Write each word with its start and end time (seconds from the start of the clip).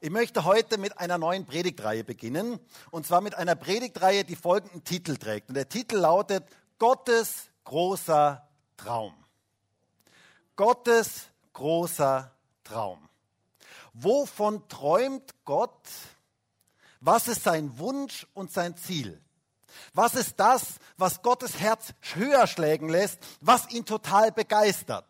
Ich 0.00 0.10
möchte 0.10 0.44
heute 0.44 0.76
mit 0.76 0.98
einer 0.98 1.16
neuen 1.16 1.46
Predigtreihe 1.46 2.04
beginnen. 2.04 2.60
Und 2.90 3.06
zwar 3.06 3.22
mit 3.22 3.34
einer 3.34 3.54
Predigtreihe, 3.54 4.24
die 4.24 4.36
folgenden 4.36 4.84
Titel 4.84 5.16
trägt. 5.16 5.48
Und 5.48 5.54
der 5.54 5.68
Titel 5.68 5.96
lautet 5.96 6.44
Gottes 6.78 7.50
großer 7.64 8.46
Traum. 8.76 9.14
Gottes 10.54 11.22
großer 11.54 12.30
Traum. 12.62 13.08
Wovon 13.94 14.68
träumt 14.68 15.34
Gott? 15.44 15.88
Was 17.00 17.28
ist 17.28 17.44
sein 17.44 17.78
Wunsch 17.78 18.26
und 18.34 18.52
sein 18.52 18.76
Ziel? 18.76 19.22
Was 19.94 20.14
ist 20.14 20.38
das, 20.38 20.74
was 20.98 21.22
Gottes 21.22 21.58
Herz 21.58 21.94
höher 22.14 22.46
schlägen 22.46 22.88
lässt, 22.88 23.18
was 23.40 23.70
ihn 23.70 23.86
total 23.86 24.32
begeistert? 24.32 25.06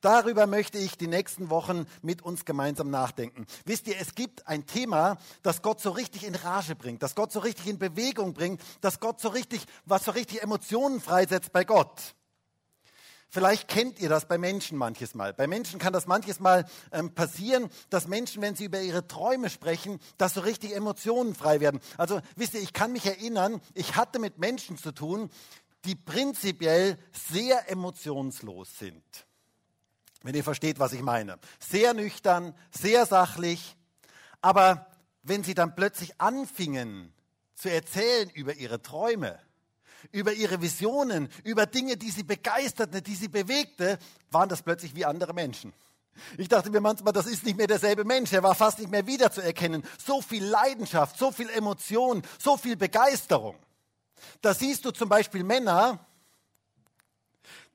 Darüber 0.00 0.46
möchte 0.46 0.78
ich 0.78 0.96
die 0.96 1.08
nächsten 1.08 1.50
Wochen 1.50 1.86
mit 2.02 2.22
uns 2.22 2.44
gemeinsam 2.44 2.88
nachdenken. 2.88 3.46
Wisst 3.64 3.88
ihr, 3.88 3.96
es 3.98 4.14
gibt 4.14 4.46
ein 4.46 4.64
Thema, 4.64 5.18
das 5.42 5.60
Gott 5.60 5.80
so 5.80 5.90
richtig 5.90 6.24
in 6.24 6.36
Rage 6.36 6.76
bringt, 6.76 7.02
das 7.02 7.16
Gott 7.16 7.32
so 7.32 7.40
richtig 7.40 7.66
in 7.66 7.78
Bewegung 7.78 8.32
bringt, 8.32 8.60
das 8.80 9.00
Gott 9.00 9.20
so 9.20 9.28
richtig, 9.28 9.64
was 9.86 10.04
so 10.04 10.12
richtig 10.12 10.42
Emotionen 10.42 11.00
freisetzt 11.00 11.52
bei 11.52 11.64
Gott. 11.64 12.14
Vielleicht 13.30 13.68
kennt 13.68 13.98
ihr 13.98 14.08
das 14.08 14.26
bei 14.26 14.38
Menschen 14.38 14.78
manches 14.78 15.14
Mal. 15.14 15.34
Bei 15.34 15.46
Menschen 15.46 15.78
kann 15.78 15.92
das 15.92 16.06
manches 16.06 16.40
Mal 16.40 16.64
ähm, 16.92 17.12
passieren, 17.12 17.68
dass 17.90 18.08
Menschen, 18.08 18.40
wenn 18.40 18.54
sie 18.54 18.64
über 18.64 18.80
ihre 18.80 19.06
Träume 19.06 19.50
sprechen, 19.50 19.98
dass 20.16 20.32
so 20.32 20.40
richtig 20.40 20.74
Emotionen 20.74 21.34
frei 21.34 21.60
werden. 21.60 21.80
Also 21.98 22.20
wisst 22.36 22.54
ihr, 22.54 22.60
ich 22.60 22.72
kann 22.72 22.92
mich 22.92 23.04
erinnern, 23.04 23.60
ich 23.74 23.96
hatte 23.96 24.18
mit 24.18 24.38
Menschen 24.38 24.78
zu 24.78 24.92
tun, 24.92 25.28
die 25.84 25.94
prinzipiell 25.94 26.98
sehr 27.12 27.70
emotionslos 27.70 28.78
sind 28.78 29.27
wenn 30.22 30.34
ihr 30.34 30.44
versteht, 30.44 30.78
was 30.78 30.92
ich 30.92 31.02
meine. 31.02 31.38
Sehr 31.58 31.94
nüchtern, 31.94 32.54
sehr 32.70 33.06
sachlich, 33.06 33.76
aber 34.40 34.86
wenn 35.22 35.44
sie 35.44 35.54
dann 35.54 35.74
plötzlich 35.74 36.20
anfingen 36.20 37.12
zu 37.54 37.70
erzählen 37.70 38.30
über 38.30 38.54
ihre 38.54 38.80
Träume, 38.82 39.38
über 40.12 40.32
ihre 40.32 40.62
Visionen, 40.62 41.28
über 41.44 41.66
Dinge, 41.66 41.96
die 41.96 42.10
sie 42.10 42.22
begeisterten, 42.22 43.02
die 43.02 43.14
sie 43.14 43.28
bewegte, 43.28 43.98
waren 44.30 44.48
das 44.48 44.62
plötzlich 44.62 44.94
wie 44.94 45.04
andere 45.04 45.34
Menschen. 45.34 45.72
Ich 46.36 46.48
dachte 46.48 46.70
mir 46.70 46.80
manchmal, 46.80 47.12
das 47.12 47.26
ist 47.26 47.44
nicht 47.44 47.56
mehr 47.56 47.66
derselbe 47.66 48.04
Mensch. 48.04 48.32
Er 48.32 48.42
war 48.42 48.54
fast 48.54 48.78
nicht 48.78 48.90
mehr 48.90 49.06
wiederzuerkennen. 49.06 49.84
So 50.04 50.20
viel 50.20 50.44
Leidenschaft, 50.44 51.16
so 51.16 51.30
viel 51.30 51.48
Emotion, 51.50 52.22
so 52.38 52.56
viel 52.56 52.76
Begeisterung. 52.76 53.56
Da 54.40 54.52
siehst 54.52 54.84
du 54.84 54.90
zum 54.90 55.08
Beispiel 55.08 55.44
Männer, 55.44 56.04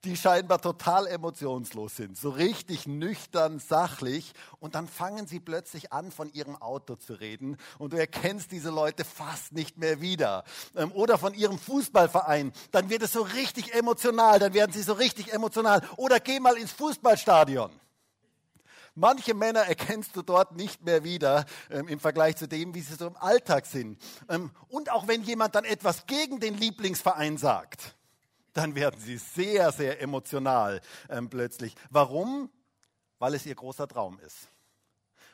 die 0.05 0.17
scheinbar 0.17 0.59
total 0.59 1.07
emotionslos 1.07 1.95
sind, 1.95 2.17
so 2.17 2.29
richtig 2.29 2.87
nüchtern, 2.87 3.59
sachlich. 3.59 4.33
Und 4.59 4.75
dann 4.75 4.87
fangen 4.87 5.27
sie 5.27 5.39
plötzlich 5.39 5.93
an, 5.93 6.11
von 6.11 6.31
ihrem 6.33 6.55
Auto 6.57 6.95
zu 6.95 7.13
reden. 7.13 7.57
Und 7.77 7.93
du 7.93 7.97
erkennst 7.97 8.51
diese 8.51 8.69
Leute 8.69 9.05
fast 9.05 9.53
nicht 9.53 9.77
mehr 9.77 10.01
wieder. 10.01 10.43
Ähm, 10.75 10.91
oder 10.91 11.17
von 11.17 11.33
ihrem 11.33 11.57
Fußballverein. 11.57 12.51
Dann 12.71 12.89
wird 12.89 13.03
es 13.03 13.13
so 13.13 13.21
richtig 13.21 13.73
emotional. 13.73 14.39
Dann 14.39 14.53
werden 14.53 14.73
sie 14.73 14.83
so 14.83 14.93
richtig 14.93 15.31
emotional. 15.31 15.81
Oder 15.95 16.19
geh 16.19 16.39
mal 16.39 16.57
ins 16.57 16.73
Fußballstadion. 16.73 17.71
Manche 18.95 19.33
Männer 19.33 19.61
erkennst 19.61 20.15
du 20.15 20.21
dort 20.21 20.55
nicht 20.55 20.83
mehr 20.83 21.03
wieder 21.03 21.45
ähm, 21.71 21.87
im 21.87 21.99
Vergleich 21.99 22.35
zu 22.35 22.47
dem, 22.47 22.75
wie 22.75 22.81
sie 22.81 22.93
so 22.93 23.07
im 23.07 23.17
Alltag 23.17 23.65
sind. 23.65 23.97
Ähm, 24.29 24.51
und 24.67 24.91
auch 24.91 25.07
wenn 25.07 25.23
jemand 25.23 25.55
dann 25.55 25.63
etwas 25.63 26.05
gegen 26.05 26.39
den 26.39 26.55
Lieblingsverein 26.55 27.37
sagt 27.37 27.95
dann 28.53 28.75
werden 28.75 28.99
sie 28.99 29.17
sehr, 29.17 29.71
sehr 29.71 30.01
emotional 30.01 30.81
ähm, 31.09 31.29
plötzlich. 31.29 31.75
Warum? 31.89 32.49
Weil 33.19 33.33
es 33.33 33.45
ihr 33.45 33.55
großer 33.55 33.87
Traum 33.87 34.19
ist. 34.19 34.49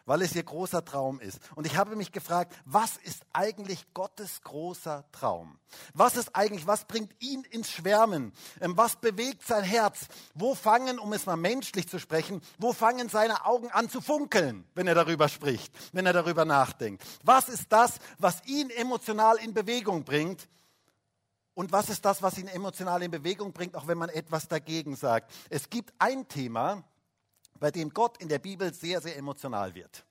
Weil 0.05 0.21
es 0.23 0.33
ihr 0.33 0.43
großer 0.43 0.83
Traum 0.83 1.19
ist. 1.19 1.39
Und 1.55 1.67
ich 1.67 1.75
habe 1.75 1.95
mich 1.95 2.11
gefragt, 2.11 2.55
was 2.65 2.97
ist 2.97 3.23
eigentlich 3.31 3.93
Gottes 3.93 4.41
großer 4.41 5.05
Traum? 5.11 5.59
Was 5.93 6.15
ist 6.15 6.35
eigentlich, 6.35 6.65
was 6.65 6.85
bringt 6.85 7.11
ihn 7.21 7.43
ins 7.43 7.71
Schwärmen? 7.71 8.31
Ähm, 8.61 8.75
was 8.75 8.95
bewegt 8.95 9.45
sein 9.45 9.63
Herz? 9.63 10.07
Wo 10.33 10.55
fangen, 10.55 10.97
um 10.97 11.13
es 11.13 11.25
mal 11.25 11.35
menschlich 11.35 11.87
zu 11.87 11.99
sprechen, 11.99 12.41
wo 12.57 12.73
fangen 12.73 13.09
seine 13.09 13.45
Augen 13.45 13.69
an 13.69 13.89
zu 13.89 14.01
funkeln, 14.01 14.65
wenn 14.73 14.87
er 14.87 14.95
darüber 14.95 15.27
spricht, 15.27 15.73
wenn 15.93 16.05
er 16.05 16.13
darüber 16.13 16.45
nachdenkt? 16.45 17.03
Was 17.23 17.49
ist 17.49 17.65
das, 17.69 17.99
was 18.17 18.43
ihn 18.45 18.69
emotional 18.69 19.37
in 19.37 19.53
Bewegung 19.53 20.05
bringt? 20.05 20.47
Und 21.59 21.73
was 21.73 21.89
ist 21.89 22.05
das, 22.05 22.21
was 22.21 22.37
ihn 22.37 22.47
emotional 22.47 23.03
in 23.03 23.11
Bewegung 23.11 23.51
bringt, 23.51 23.75
auch 23.75 23.85
wenn 23.85 23.97
man 23.97 24.07
etwas 24.07 24.47
dagegen 24.47 24.95
sagt? 24.95 25.29
Es 25.49 25.69
gibt 25.69 25.93
ein 25.99 26.25
Thema, 26.29 26.85
bei 27.59 27.69
dem 27.69 27.89
Gott 27.89 28.15
in 28.21 28.29
der 28.29 28.39
Bibel 28.39 28.73
sehr, 28.73 29.01
sehr 29.01 29.17
emotional 29.17 29.75
wird. 29.75 30.05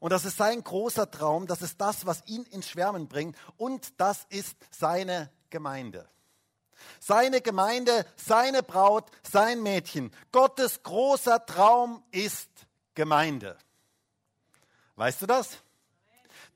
Und 0.00 0.10
das 0.10 0.24
ist 0.24 0.38
sein 0.38 0.60
großer 0.64 1.08
Traum, 1.08 1.46
das 1.46 1.62
ist 1.62 1.80
das, 1.80 2.04
was 2.04 2.26
ihn 2.26 2.42
ins 2.46 2.68
Schwärmen 2.68 3.06
bringt 3.06 3.36
und 3.56 4.00
das 4.00 4.26
ist 4.28 4.56
seine 4.72 5.30
Gemeinde. 5.50 6.08
Seine 6.98 7.40
Gemeinde, 7.42 8.04
seine 8.16 8.64
Braut, 8.64 9.08
sein 9.22 9.62
Mädchen. 9.62 10.10
Gottes 10.32 10.82
großer 10.82 11.46
Traum 11.46 12.02
ist 12.10 12.50
Gemeinde. 12.96 13.56
Weißt 14.96 15.22
du 15.22 15.26
das? 15.26 15.61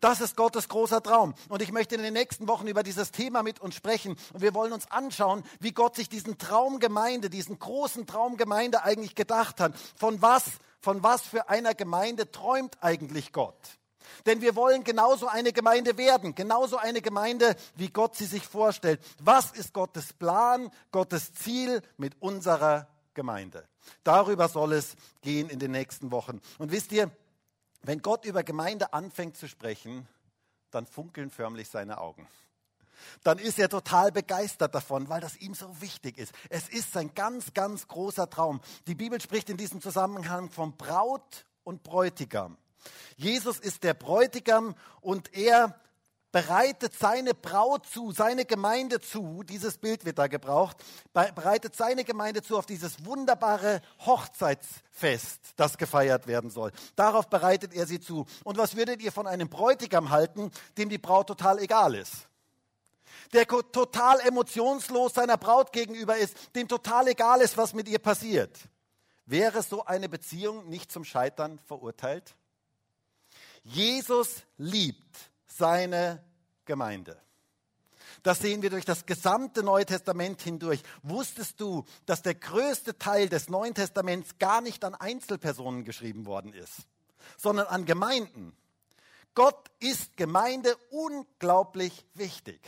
Das 0.01 0.21
ist 0.21 0.37
Gottes 0.37 0.69
großer 0.69 1.03
Traum. 1.03 1.35
Und 1.49 1.63
ich 1.63 1.73
möchte 1.73 1.95
in 1.95 2.03
den 2.03 2.13
nächsten 2.13 2.49
Wochen 2.49 2.67
über 2.67 2.83
dieses 2.83 3.13
Thema 3.13 3.43
mit 3.43 3.61
uns 3.61 3.75
sprechen. 3.75 4.17
Und 4.33 4.43
wir 4.43 4.55
wollen 4.55 4.73
uns 4.73 4.91
anschauen, 4.91 5.43
wie 5.61 5.73
Gott 5.73 5.97
sich 5.97 6.09
diesen 6.09 6.39
Traumgemeinde, 6.39 7.31
diesen 7.31 7.59
großen 7.59 8.07
Traumgemeinde 8.07 8.85
eigentlich 8.85 9.15
gedacht 9.15 9.61
hat. 9.61 9.73
Von 9.97 10.21
was, 10.21 10.45
von 10.81 11.03
was 11.03 11.23
für 11.23 11.49
einer 11.49 11.75
Gemeinde 11.75 12.31
träumt 12.31 12.77
eigentlich 12.83 13.33
Gott? 13.33 13.57
Denn 14.27 14.41
wir 14.41 14.55
wollen 14.55 14.85
genauso 14.85 15.29
eine 15.29 15.53
Gemeinde 15.53 15.97
werden, 15.97 16.35
genauso 16.35 16.77
eine 16.77 17.01
Gemeinde, 17.01 17.57
wie 17.75 17.89
Gott 17.89 18.17
sie 18.17 18.27
sich 18.27 18.47
vorstellt. 18.47 19.01
Was 19.21 19.53
ist 19.53 19.73
Gottes 19.73 20.13
Plan, 20.13 20.71
Gottes 20.93 21.33
Ziel 21.35 21.83
mit 21.97 22.21
unserer 22.21 22.89
Gemeinde? 23.15 23.67
Darüber 24.05 24.49
soll 24.49 24.75
es 24.75 24.95
gehen 25.23 25.49
in 25.49 25.59
den 25.59 25.71
nächsten 25.73 26.11
Wochen. 26.11 26.41
Und 26.59 26.71
wisst 26.71 26.93
ihr, 26.93 27.11
wenn 27.87 28.03
Gott 28.03 28.25
über 28.25 28.43
Gemeinde 28.43 28.93
anfängt 28.93 29.37
zu 29.37 29.49
sprechen, 29.49 30.09
dann 30.71 30.87
funkeln 30.87 31.31
förmlich 31.31 31.69
seine 31.69 31.99
Augen. 31.99 32.27
Dann 33.23 33.39
ist 33.39 33.59
er 33.59 33.69
total 33.69 34.11
begeistert 34.11 34.75
davon, 34.75 35.09
weil 35.09 35.21
das 35.21 35.37
ihm 35.37 35.55
so 35.55 35.81
wichtig 35.81 36.19
ist. 36.19 36.33
Es 36.49 36.69
ist 36.69 36.93
sein 36.93 37.15
ganz, 37.15 37.53
ganz 37.55 37.87
großer 37.87 38.29
Traum. 38.29 38.61
Die 38.87 38.95
Bibel 38.95 39.21
spricht 39.21 39.51
in 39.51 39.57
diesem 39.57 39.81
Zusammenhang 39.81 40.51
von 40.51 40.77
Braut 40.77 41.47
und 41.63 41.83
Bräutigam. 41.83 42.57
Jesus 43.17 43.59
ist 43.59 43.85
der 43.85 43.95
Bräutigam 43.95 44.75
und 45.01 45.33
er 45.35 45.79
bereitet 46.37 46.93
seine 46.93 47.33
Braut 47.33 47.87
zu, 47.87 48.13
seine 48.13 48.45
Gemeinde 48.45 49.01
zu, 49.01 49.43
dieses 49.43 49.79
Bild 49.79 50.05
wird 50.05 50.19
da 50.19 50.27
gebraucht, 50.27 50.77
bereitet 51.15 51.75
seine 51.75 52.05
Gemeinde 52.05 52.43
zu 52.43 52.59
auf 52.59 52.67
dieses 52.67 53.07
wunderbare 53.07 53.81
Hochzeitsfest, 54.05 55.41
das 55.57 55.79
gefeiert 55.79 56.27
werden 56.27 56.51
soll. 56.51 56.73
Darauf 56.95 57.31
bereitet 57.31 57.73
er 57.73 57.87
sie 57.87 58.01
zu. 58.01 58.27
Und 58.45 58.59
was 58.59 58.77
würdet 58.77 59.01
ihr 59.01 59.13
von 59.13 59.27
einem 59.27 59.49
Bräutigam 59.49 60.11
halten, 60.11 60.51
dem 60.77 60.91
die 60.91 60.99
Braut 60.99 61.27
total 61.29 61.59
egal 61.59 61.95
ist? 61.95 62.29
Der 63.33 63.47
total 63.47 64.21
emotionslos 64.21 65.15
seiner 65.15 65.39
Braut 65.39 65.73
gegenüber 65.73 66.19
ist, 66.19 66.55
dem 66.55 66.69
total 66.69 67.09
egal 67.09 67.41
ist, 67.41 67.57
was 67.57 67.73
mit 67.73 67.89
ihr 67.89 67.99
passiert. 67.99 68.55
Wäre 69.25 69.63
so 69.63 69.87
eine 69.87 70.11
Beziehung 70.11 70.69
nicht 70.69 70.93
zum 70.93 71.07
Scheitern 71.07 71.59
verurteilt? 71.61 72.37
Jesus 73.65 74.43
liebt 74.59 75.31
seine 75.57 76.23
Gemeinde. 76.65 77.21
Das 78.23 78.41
sehen 78.41 78.63
wir 78.63 78.71
durch 78.71 78.85
das 78.85 79.07
gesamte 79.07 79.63
Neue 79.63 79.87
Testament 79.87 80.43
hindurch. 80.43 80.83
Wusstest 81.03 81.61
du, 81.61 81.85
dass 82.07 82.23
der 82.23 82.35
größte 82.35 82.99
Teil 82.99 83.29
des 83.29 83.49
Neuen 83.49 83.75
Testaments 83.75 84.39
gar 84.39 84.61
nicht 84.61 84.85
an 84.85 84.95
Einzelpersonen 84.95 85.85
geschrieben 85.85 86.27
worden 86.27 86.53
ist, 86.53 86.89
sondern 87.37 87.67
an 87.67 87.85
Gemeinden? 87.85 88.57
Gott 89.35 89.71
ist 89.81 90.17
Gemeinde 90.17 90.77
unglaublich 90.91 92.05
wichtig. 92.15 92.61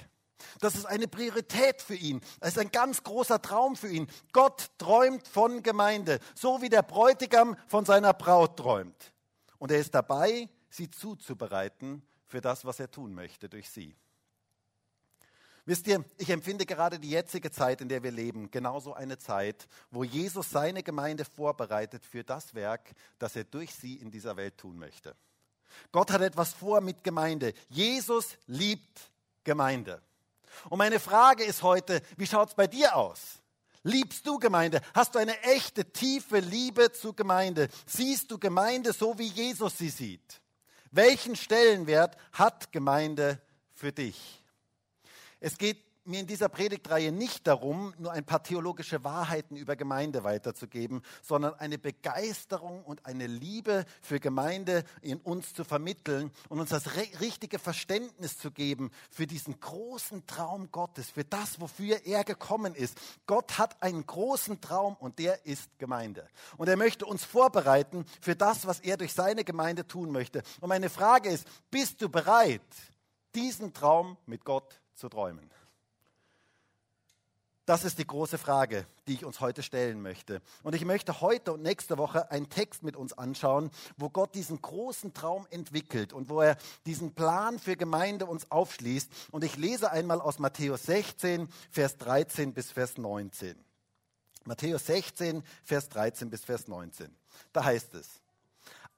Das 0.60 0.74
ist 0.74 0.86
eine 0.86 1.08
Priorität 1.08 1.82
für 1.82 1.94
ihn. 1.94 2.20
Es 2.40 2.50
ist 2.50 2.58
ein 2.58 2.70
ganz 2.70 3.02
großer 3.02 3.42
Traum 3.42 3.74
für 3.74 3.88
ihn. 3.88 4.06
Gott 4.32 4.70
träumt 4.78 5.26
von 5.26 5.62
Gemeinde, 5.62 6.20
so 6.34 6.62
wie 6.62 6.68
der 6.68 6.82
Bräutigam 6.82 7.56
von 7.66 7.84
seiner 7.84 8.12
Braut 8.12 8.56
träumt. 8.56 9.12
Und 9.58 9.72
er 9.72 9.78
ist 9.78 9.94
dabei, 9.94 10.48
sie 10.70 10.90
zuzubereiten 10.90 12.02
für 12.28 12.40
das, 12.40 12.64
was 12.64 12.78
er 12.78 12.90
tun 12.90 13.14
möchte 13.14 13.48
durch 13.48 13.68
sie. 13.68 13.96
Wisst 15.64 15.86
ihr, 15.86 16.02
ich 16.16 16.30
empfinde 16.30 16.64
gerade 16.64 16.98
die 16.98 17.10
jetzige 17.10 17.50
Zeit, 17.50 17.82
in 17.82 17.90
der 17.90 18.02
wir 18.02 18.10
leben, 18.10 18.50
genauso 18.50 18.94
eine 18.94 19.18
Zeit, 19.18 19.68
wo 19.90 20.02
Jesus 20.02 20.50
seine 20.50 20.82
Gemeinde 20.82 21.26
vorbereitet 21.26 22.06
für 22.06 22.24
das 22.24 22.54
Werk, 22.54 22.92
das 23.18 23.36
er 23.36 23.44
durch 23.44 23.74
sie 23.74 23.96
in 23.96 24.10
dieser 24.10 24.36
Welt 24.36 24.56
tun 24.56 24.78
möchte. 24.78 25.14
Gott 25.92 26.10
hat 26.10 26.22
etwas 26.22 26.54
vor 26.54 26.80
mit 26.80 27.04
Gemeinde. 27.04 27.52
Jesus 27.68 28.38
liebt 28.46 29.10
Gemeinde. 29.44 30.00
Und 30.70 30.78
meine 30.78 31.00
Frage 31.00 31.44
ist 31.44 31.62
heute, 31.62 32.00
wie 32.16 32.26
schaut 32.26 32.48
es 32.48 32.54
bei 32.54 32.66
dir 32.66 32.96
aus? 32.96 33.42
Liebst 33.82 34.26
du 34.26 34.38
Gemeinde? 34.38 34.80
Hast 34.94 35.14
du 35.14 35.18
eine 35.18 35.38
echte, 35.42 35.84
tiefe 35.92 36.40
Liebe 36.40 36.92
zu 36.92 37.12
Gemeinde? 37.12 37.68
Siehst 37.86 38.30
du 38.30 38.38
Gemeinde 38.38 38.94
so, 38.94 39.18
wie 39.18 39.28
Jesus 39.28 39.76
sie 39.76 39.90
sieht? 39.90 40.40
Welchen 40.90 41.36
Stellenwert 41.36 42.16
hat 42.32 42.72
Gemeinde 42.72 43.40
für 43.74 43.92
dich? 43.92 44.42
Es 45.40 45.58
geht 45.58 45.87
mir 46.08 46.20
in 46.20 46.26
dieser 46.26 46.48
Predigtreihe 46.48 47.12
nicht 47.12 47.46
darum, 47.46 47.94
nur 47.98 48.12
ein 48.12 48.24
paar 48.24 48.42
theologische 48.42 49.04
Wahrheiten 49.04 49.56
über 49.56 49.76
Gemeinde 49.76 50.24
weiterzugeben, 50.24 51.02
sondern 51.22 51.54
eine 51.54 51.78
Begeisterung 51.78 52.82
und 52.84 53.06
eine 53.06 53.26
Liebe 53.26 53.84
für 54.00 54.18
Gemeinde 54.18 54.84
in 55.02 55.18
uns 55.20 55.54
zu 55.54 55.64
vermitteln 55.64 56.30
und 56.48 56.60
uns 56.60 56.70
das 56.70 56.96
richtige 57.20 57.58
Verständnis 57.58 58.38
zu 58.38 58.50
geben 58.50 58.90
für 59.10 59.26
diesen 59.26 59.60
großen 59.60 60.26
Traum 60.26 60.70
Gottes, 60.72 61.10
für 61.10 61.24
das, 61.24 61.60
wofür 61.60 62.04
er 62.06 62.24
gekommen 62.24 62.74
ist. 62.74 62.98
Gott 63.26 63.58
hat 63.58 63.82
einen 63.82 64.06
großen 64.06 64.60
Traum 64.60 64.96
und 64.96 65.18
der 65.18 65.44
ist 65.46 65.78
Gemeinde. 65.78 66.26
Und 66.56 66.68
er 66.68 66.76
möchte 66.76 67.06
uns 67.06 67.24
vorbereiten 67.24 68.04
für 68.20 68.34
das, 68.34 68.66
was 68.66 68.80
er 68.80 68.96
durch 68.96 69.12
seine 69.12 69.44
Gemeinde 69.44 69.86
tun 69.86 70.10
möchte. 70.10 70.42
Und 70.60 70.68
meine 70.68 70.88
Frage 70.88 71.28
ist, 71.28 71.46
bist 71.70 72.00
du 72.00 72.08
bereit, 72.08 72.62
diesen 73.34 73.72
Traum 73.72 74.16
mit 74.26 74.44
Gott 74.44 74.80
zu 74.94 75.08
träumen? 75.08 75.50
Das 77.68 77.84
ist 77.84 77.98
die 77.98 78.06
große 78.06 78.38
Frage, 78.38 78.86
die 79.06 79.12
ich 79.12 79.26
uns 79.26 79.40
heute 79.40 79.62
stellen 79.62 80.00
möchte. 80.00 80.40
Und 80.62 80.74
ich 80.74 80.86
möchte 80.86 81.20
heute 81.20 81.52
und 81.52 81.62
nächste 81.62 81.98
Woche 81.98 82.30
einen 82.30 82.48
Text 82.48 82.82
mit 82.82 82.96
uns 82.96 83.12
anschauen, 83.12 83.70
wo 83.98 84.08
Gott 84.08 84.34
diesen 84.34 84.62
großen 84.62 85.12
Traum 85.12 85.46
entwickelt 85.50 86.14
und 86.14 86.30
wo 86.30 86.40
er 86.40 86.56
diesen 86.86 87.12
Plan 87.12 87.58
für 87.58 87.76
Gemeinde 87.76 88.24
uns 88.24 88.50
aufschließt. 88.50 89.12
Und 89.32 89.44
ich 89.44 89.58
lese 89.58 89.92
einmal 89.92 90.18
aus 90.22 90.38
Matthäus 90.38 90.84
16, 90.84 91.46
Vers 91.70 91.98
13 91.98 92.54
bis 92.54 92.72
Vers 92.72 92.96
19. 92.96 93.54
Matthäus 94.46 94.86
16, 94.86 95.42
Vers 95.62 95.90
13 95.90 96.30
bis 96.30 96.46
Vers 96.46 96.68
19. 96.68 97.14
Da 97.52 97.64
heißt 97.64 97.92
es, 97.96 98.22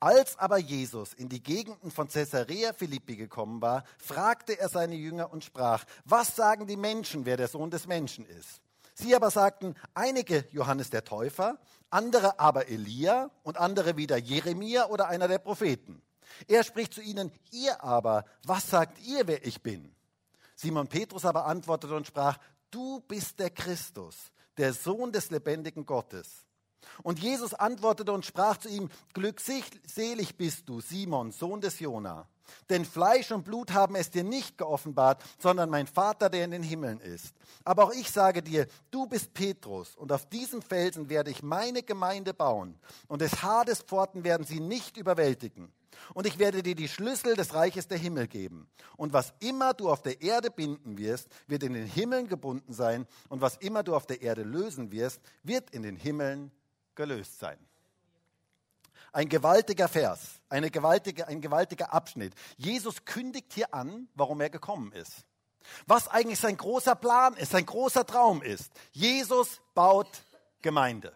als 0.01 0.39
aber 0.39 0.59
Jesus 0.59 1.13
in 1.13 1.29
die 1.29 1.43
Gegenden 1.43 1.91
von 1.91 2.09
Caesarea 2.09 2.73
Philippi 2.73 3.17
gekommen 3.17 3.61
war, 3.61 3.85
fragte 3.99 4.59
er 4.59 4.71
seine 4.71 4.95
Jünger 4.95 5.31
und 5.31 5.45
sprach, 5.45 5.85
was 6.07 6.35
sagen 6.35 6.67
die 6.67 6.79
Menschen, 6.79 7.27
wer 7.27 7.37
der 7.37 7.49
Sohn 7.49 7.71
des 7.71 7.87
Menschen 7.87 8.27
ist? 8.27 8.63
Sie 8.95 9.15
aber 9.15 9.31
sagten, 9.31 9.75
einige 9.95 10.47
Johannes 10.51 10.91
der 10.91 11.05
Täufer, 11.05 11.59
andere 11.91 12.41
aber 12.41 12.69
Elia 12.69 13.31
und 13.43 13.59
andere 13.59 13.97
wieder 13.97 14.17
Jeremia 14.17 14.87
oder 14.87 15.09
einer 15.09 15.29
der 15.29 15.39
Propheten. 15.39 16.03
Er 16.49 16.65
spricht 16.65 16.95
zu 16.95 17.03
ihnen, 17.03 17.31
ihr 17.51 17.83
aber, 17.83 18.25
was 18.45 18.71
sagt 18.71 18.99
ihr, 19.01 19.27
wer 19.27 19.45
ich 19.47 19.63
bin? 19.63 19.95
Simon 20.55 20.89
Petrus 20.89 21.25
aber 21.25 21.47
antwortete 21.47 21.95
und 21.95 22.07
sprach, 22.07 22.39
du 22.71 23.01
bist 23.01 23.39
der 23.39 23.51
Christus, 23.51 24.17
der 24.57 24.73
Sohn 24.73 25.13
des 25.13 25.31
lebendigen 25.31 25.87
Gottes. 25.87 26.45
Und 27.03 27.19
Jesus 27.19 27.55
antwortete 27.55 28.13
und 28.13 28.25
sprach 28.25 28.57
zu 28.59 28.69
ihm, 28.69 28.91
glückselig 29.15 30.37
bist 30.37 30.69
du, 30.69 30.81
Simon, 30.81 31.31
Sohn 31.33 31.61
des 31.61 31.81
Jona. 31.81 32.27
Denn 32.69 32.85
Fleisch 32.85 33.31
und 33.31 33.45
Blut 33.45 33.73
haben 33.73 33.95
es 33.95 34.11
dir 34.11 34.25
nicht 34.25 34.59
geoffenbart, 34.59 35.23
sondern 35.39 35.71
mein 35.71 35.87
Vater, 35.87 36.29
der 36.29 36.45
in 36.45 36.51
den 36.51 36.63
Himmeln 36.63 37.01
ist. 37.01 37.35
Aber 37.65 37.85
auch 37.85 37.93
ich 37.93 38.11
sage 38.11 38.43
dir, 38.43 38.67
du 38.91 39.07
bist 39.07 39.35
Petrus, 39.35 39.97
und 39.97 40.13
auf 40.13 40.29
diesem 40.29 40.63
Felsen 40.63 41.09
werde 41.09 41.31
ich 41.31 41.43
meine 41.43 41.83
Gemeinde 41.83 42.35
bauen, 42.35 42.79
und 43.09 43.23
des 43.23 43.43
Hades 43.43 43.83
Pforten 43.83 44.25
werden 44.25 44.47
sie 44.47 44.61
nicht 44.61 44.97
überwältigen. 44.97 45.73
Und 46.15 46.27
ich 46.27 46.39
werde 46.39 46.63
dir 46.63 46.75
die 46.75 46.89
Schlüssel 46.89 47.37
des 47.37 47.55
Reiches 47.55 47.87
der 47.87 47.99
Himmel 47.99 48.27
geben. 48.27 48.69
Und 48.97 49.13
was 49.13 49.35
immer 49.41 49.75
du 49.75 49.91
auf 49.91 50.03
der 50.03 50.23
Erde 50.23 50.51
binden 50.51 50.97
wirst, 50.97 51.29
wird 51.47 51.63
in 51.63 51.75
den 51.75 51.87
Himmeln 51.87 52.27
gebunden 52.27 52.73
sein. 52.73 53.07
Und 53.29 53.43
was 53.43 53.57
immer 53.57 53.83
du 53.83 53.95
auf 53.95 54.07
der 54.07 54.23
Erde 54.23 54.43
lösen 54.43 54.93
wirst, 54.93 55.21
wird 55.43 55.71
in 55.71 55.83
den 55.83 55.97
Himmeln 55.97 56.51
gelöst 57.01 57.39
sein. 57.39 57.59
Ein 59.11 59.31
gewaltiger 59.31 59.89
Vers, 59.89 60.43
eine 60.51 60.71
gewaltige, 60.71 61.27
ein 61.29 61.41
gewaltiger 61.41 61.95
Abschnitt. 61.95 62.35
Jesus 62.59 63.07
kündigt 63.07 63.55
hier 63.55 63.73
an, 63.73 64.07
warum 64.15 64.43
er 64.43 64.51
gekommen 64.51 64.93
ist. 64.93 65.25
Was 65.87 66.09
eigentlich 66.09 66.39
sein 66.39 66.59
großer 66.59 66.95
Plan 66.95 67.35
ist, 67.39 67.53
sein 67.53 67.65
großer 67.65 68.05
Traum 68.05 68.43
ist. 68.43 68.71
Jesus 68.93 69.63
baut 69.73 70.11
Gemeinde. 70.61 71.15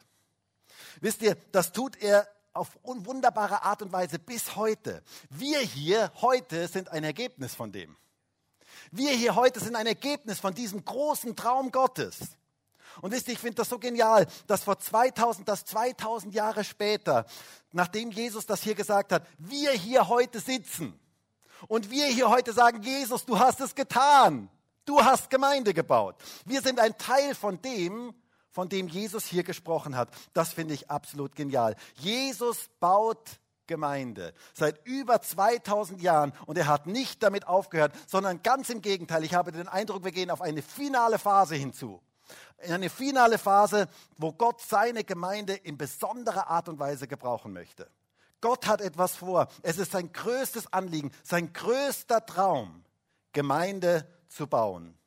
Wisst 1.02 1.20
ihr, 1.20 1.36
das 1.52 1.70
tut 1.70 2.00
er 2.00 2.26
auf 2.54 2.78
wunderbare 2.82 3.62
Art 3.62 3.82
und 3.82 3.92
Weise 3.92 4.18
bis 4.18 4.56
heute. 4.56 5.02
Wir 5.28 5.58
hier 5.58 6.10
heute 6.22 6.66
sind 6.66 6.88
ein 6.88 7.04
Ergebnis 7.04 7.54
von 7.54 7.72
dem. 7.72 7.94
Wir 8.90 9.12
hier 9.12 9.34
heute 9.34 9.60
sind 9.60 9.76
ein 9.76 9.86
Ergebnis 9.86 10.40
von 10.40 10.54
diesem 10.54 10.82
großen 10.82 11.36
Traum 11.36 11.70
Gottes. 11.70 12.38
Und 13.02 13.12
wisst 13.12 13.28
ihr, 13.28 13.34
ich 13.34 13.40
finde 13.40 13.56
das 13.56 13.68
so 13.68 13.78
genial, 13.78 14.26
dass 14.46 14.64
vor 14.64 14.78
2000, 14.78 15.48
dass 15.48 15.64
2000 15.64 16.34
Jahre 16.34 16.64
später, 16.64 17.26
nachdem 17.72 18.10
Jesus 18.10 18.46
das 18.46 18.62
hier 18.62 18.74
gesagt 18.74 19.12
hat, 19.12 19.26
wir 19.38 19.72
hier 19.72 20.08
heute 20.08 20.40
sitzen 20.40 20.98
und 21.68 21.90
wir 21.90 22.06
hier 22.06 22.28
heute 22.28 22.52
sagen, 22.52 22.82
Jesus, 22.82 23.24
du 23.24 23.38
hast 23.38 23.60
es 23.60 23.74
getan. 23.74 24.48
Du 24.84 25.02
hast 25.02 25.30
Gemeinde 25.30 25.72
gebaut. 25.72 26.16
Wir 26.44 26.60
sind 26.60 26.78
ein 26.78 26.96
Teil 26.98 27.34
von 27.34 27.60
dem, 27.62 28.14
von 28.50 28.68
dem 28.68 28.86
Jesus 28.86 29.24
hier 29.24 29.42
gesprochen 29.42 29.96
hat. 29.96 30.10
Das 30.34 30.52
finde 30.52 30.74
ich 30.74 30.90
absolut 30.90 31.34
genial. 31.34 31.74
Jesus 31.94 32.68
baut 32.80 33.40
Gemeinde 33.66 34.34
seit 34.52 34.86
über 34.86 35.22
2000 35.22 36.02
Jahren 36.02 36.32
und 36.44 36.58
er 36.58 36.66
hat 36.66 36.86
nicht 36.86 37.22
damit 37.22 37.46
aufgehört, 37.46 37.94
sondern 38.06 38.42
ganz 38.42 38.68
im 38.68 38.82
Gegenteil. 38.82 39.24
Ich 39.24 39.34
habe 39.34 39.52
den 39.52 39.68
Eindruck, 39.68 40.04
wir 40.04 40.12
gehen 40.12 40.30
auf 40.30 40.42
eine 40.42 40.60
finale 40.60 41.18
Phase 41.18 41.54
hinzu 41.54 42.02
in 42.58 42.72
eine 42.72 42.90
finale 42.90 43.38
Phase, 43.38 43.88
wo 44.16 44.32
Gott 44.32 44.60
seine 44.60 45.04
Gemeinde 45.04 45.54
in 45.54 45.76
besonderer 45.76 46.48
Art 46.48 46.68
und 46.68 46.78
Weise 46.78 47.06
gebrauchen 47.06 47.52
möchte. 47.52 47.90
Gott 48.40 48.66
hat 48.66 48.80
etwas 48.80 49.16
vor. 49.16 49.48
Es 49.62 49.78
ist 49.78 49.92
sein 49.92 50.12
größtes 50.12 50.72
Anliegen, 50.72 51.10
sein 51.22 51.52
größter 51.52 52.26
Traum, 52.26 52.84
Gemeinde 53.32 54.06
zu 54.28 54.46
bauen. 54.46 54.98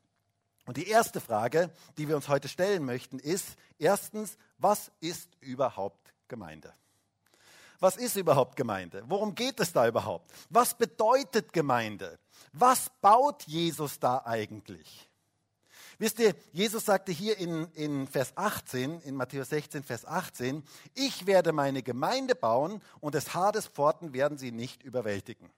Und 0.66 0.76
die 0.76 0.88
erste 0.88 1.20
Frage, 1.20 1.70
die 1.96 2.08
wir 2.08 2.16
uns 2.16 2.28
heute 2.28 2.48
stellen 2.48 2.84
möchten, 2.84 3.18
ist 3.18 3.56
erstens, 3.78 4.36
was 4.58 4.90
ist 5.00 5.30
überhaupt 5.40 6.12
Gemeinde? 6.28 6.74
Was 7.80 7.96
ist 7.96 8.16
überhaupt 8.16 8.56
Gemeinde? 8.56 9.04
Worum 9.06 9.34
geht 9.34 9.60
es 9.60 9.72
da 9.72 9.86
überhaupt? 9.86 10.30
Was 10.50 10.74
bedeutet 10.74 11.52
Gemeinde? 11.52 12.18
Was 12.52 12.90
baut 13.00 13.44
Jesus 13.44 14.00
da 14.00 14.22
eigentlich? 14.24 15.07
Wisst 15.98 16.20
ihr, 16.20 16.34
Jesus 16.52 16.84
sagte 16.84 17.10
hier 17.10 17.36
in, 17.38 17.66
in 17.72 18.06
Vers 18.06 18.36
18, 18.36 19.00
in 19.00 19.16
Matthäus 19.16 19.48
16, 19.48 19.82
Vers 19.82 20.04
18, 20.04 20.62
ich 20.94 21.26
werde 21.26 21.52
meine 21.52 21.82
Gemeinde 21.82 22.36
bauen 22.36 22.80
und 23.00 23.16
des 23.16 23.34
Hades 23.34 23.66
Pforten 23.66 24.12
werden 24.12 24.38
sie 24.38 24.52
nicht 24.52 24.84
überwältigen. 24.84 25.50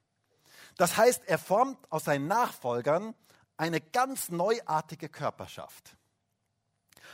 Das 0.78 0.96
heißt, 0.96 1.24
er 1.26 1.38
formt 1.38 1.78
aus 1.90 2.04
seinen 2.04 2.26
Nachfolgern 2.26 3.14
eine 3.58 3.82
ganz 3.82 4.30
neuartige 4.30 5.10
Körperschaft. 5.10 5.94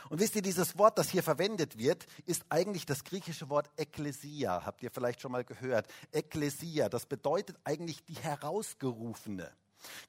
Und 0.09 0.21
wisst 0.21 0.37
ihr, 0.37 0.41
dieses 0.41 0.77
Wort, 0.77 0.97
das 0.97 1.09
hier 1.09 1.23
verwendet 1.23 1.77
wird, 1.77 2.05
ist 2.25 2.45
eigentlich 2.47 2.85
das 2.85 3.03
griechische 3.03 3.49
Wort 3.49 3.69
Ekklesia. 3.75 4.65
Habt 4.65 4.81
ihr 4.83 4.91
vielleicht 4.91 5.19
schon 5.19 5.33
mal 5.33 5.43
gehört? 5.43 5.87
Ekklesia, 6.13 6.87
das 6.87 7.05
bedeutet 7.05 7.57
eigentlich 7.65 8.05
die 8.05 8.15
Herausgerufene. 8.15 9.51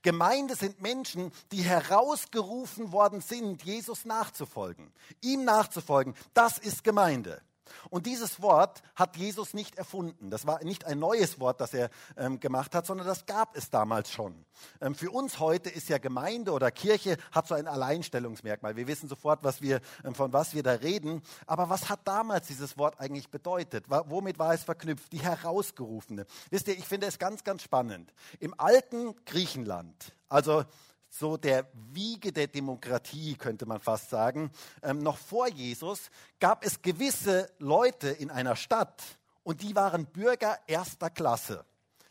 Gemeinde 0.03 0.55
sind 0.55 0.81
Menschen, 0.81 1.33
die 1.53 1.63
herausgerufen 1.63 2.93
worden 2.93 3.21
sind, 3.21 3.63
Jesus 3.65 4.05
nachzufolgen, 4.05 4.93
ihm 5.21 5.45
nachzufolgen. 5.45 6.15
Das 6.35 6.59
ist 6.59 6.85
Gemeinde. 6.85 7.43
Und 7.91 8.07
dieses 8.07 8.41
Wort 8.43 8.83
hat 8.95 9.17
Jesus 9.17 9.55
nicht 9.55 9.77
erfunden. 9.77 10.31
Das 10.31 10.47
war 10.47 10.63
nicht 10.65 10.85
ein 10.85 10.99
neues 10.99 11.41
Wort, 11.41 11.61
das 11.61 11.75
er 11.75 11.91
ähm, 12.17 12.41
gemacht 12.41 12.75
hat, 12.75 12.87
sondern 12.87 13.07
das 13.07 13.27
gab 13.27 13.57
es 13.57 13.71
damals 13.71 14.11
schon. 14.11 14.45
Ähm, 14.81 14.95
für 14.95 15.11
uns 15.11 15.39
heute 15.39 15.71
ist 15.71 15.89
ja 15.89 15.99
Gemeinde 15.99 16.53
oder 16.53 16.71
Kirche 16.71 17.17
hat 17.33 17.47
so 17.47 17.55
ein 17.55 17.67
Alleinstellungsmerkmal. 17.67 18.77
Wir 18.77 18.87
wissen 18.87 19.09
sofort, 19.09 19.43
was 19.43 19.63
wir, 19.63 19.81
ähm, 20.05 20.15
von 20.15 20.33
was 20.33 20.55
wir 20.55 20.63
da 20.63 20.73
reden. 20.73 21.23
Aber 21.47 21.69
was 21.69 21.89
hat 21.89 22.01
damals 22.05 22.47
dieses 22.47 22.79
Wort 22.79 23.01
eigentlich 23.01 23.31
bedeutet? 23.31 23.89
War, 23.91 24.11
womit 24.11 24.39
war 24.39 24.55
es 24.55 24.65
verknüpft? 24.65 25.13
Die 25.13 25.21
Herausgerufene. 25.21 26.27
Wisst 26.51 26.69
ihr, 26.69 26.77
ich 26.77 26.87
finde 26.87 27.07
es 27.07 27.19
ganz, 27.19 27.45
ganz 27.45 27.63
spannend. 27.63 28.13
Im 28.41 28.55
alten 28.59 29.15
Griechenland, 29.25 30.13
also 30.29 30.65
so 31.09 31.37
der 31.37 31.67
Wiege 31.73 32.33
der 32.33 32.47
Demokratie, 32.47 33.35
könnte 33.35 33.67
man 33.67 33.81
fast 33.81 34.11
sagen. 34.11 34.51
Ähm, 34.83 34.99
noch 34.99 35.19
vor 35.19 35.49
Jesus 35.49 36.11
gab 36.41 36.65
es 36.65 36.83
gewisse 36.83 37.51
Leute 37.59 38.09
in 38.09 38.31
einer 38.31 38.57
Stadt 38.57 39.03
und 39.43 39.63
die 39.63 39.75
waren 39.75 40.07
Bürger 40.07 40.59
erster 40.67 41.11
Klasse. 41.11 41.65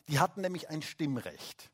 Die 0.08 0.20
hatten 0.20 0.42
nämlich 0.42 0.70
ein 0.70 0.82
Stimmrecht. 0.82 1.70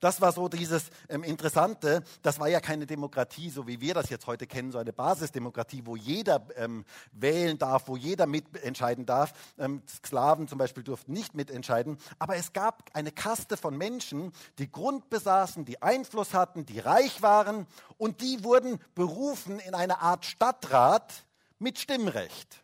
Das 0.00 0.20
war 0.20 0.32
so 0.32 0.48
dieses 0.48 0.90
ähm, 1.08 1.22
Interessante. 1.22 2.02
Das 2.22 2.38
war 2.38 2.48
ja 2.48 2.60
keine 2.60 2.86
Demokratie, 2.86 3.50
so 3.50 3.66
wie 3.66 3.80
wir 3.80 3.94
das 3.94 4.10
jetzt 4.10 4.26
heute 4.26 4.46
kennen, 4.46 4.72
so 4.72 4.78
eine 4.78 4.92
Basisdemokratie, 4.92 5.82
wo 5.84 5.96
jeder 5.96 6.46
ähm, 6.56 6.84
wählen 7.12 7.58
darf, 7.58 7.88
wo 7.88 7.96
jeder 7.96 8.26
mitentscheiden 8.26 9.06
darf. 9.06 9.32
Ähm, 9.58 9.82
Sklaven 9.88 10.48
zum 10.48 10.58
Beispiel 10.58 10.82
durften 10.82 11.12
nicht 11.12 11.34
mitentscheiden. 11.34 11.98
Aber 12.18 12.36
es 12.36 12.52
gab 12.52 12.90
eine 12.92 13.12
Kaste 13.12 13.56
von 13.56 13.76
Menschen, 13.76 14.32
die 14.58 14.70
Grund 14.70 15.08
besaßen, 15.10 15.64
die 15.64 15.82
Einfluss 15.82 16.34
hatten, 16.34 16.66
die 16.66 16.80
reich 16.80 17.22
waren 17.22 17.66
und 17.98 18.20
die 18.20 18.44
wurden 18.44 18.78
berufen 18.94 19.58
in 19.60 19.74
eine 19.74 20.00
Art 20.00 20.24
Stadtrat 20.24 21.12
mit 21.58 21.78
Stimmrecht. 21.78 22.62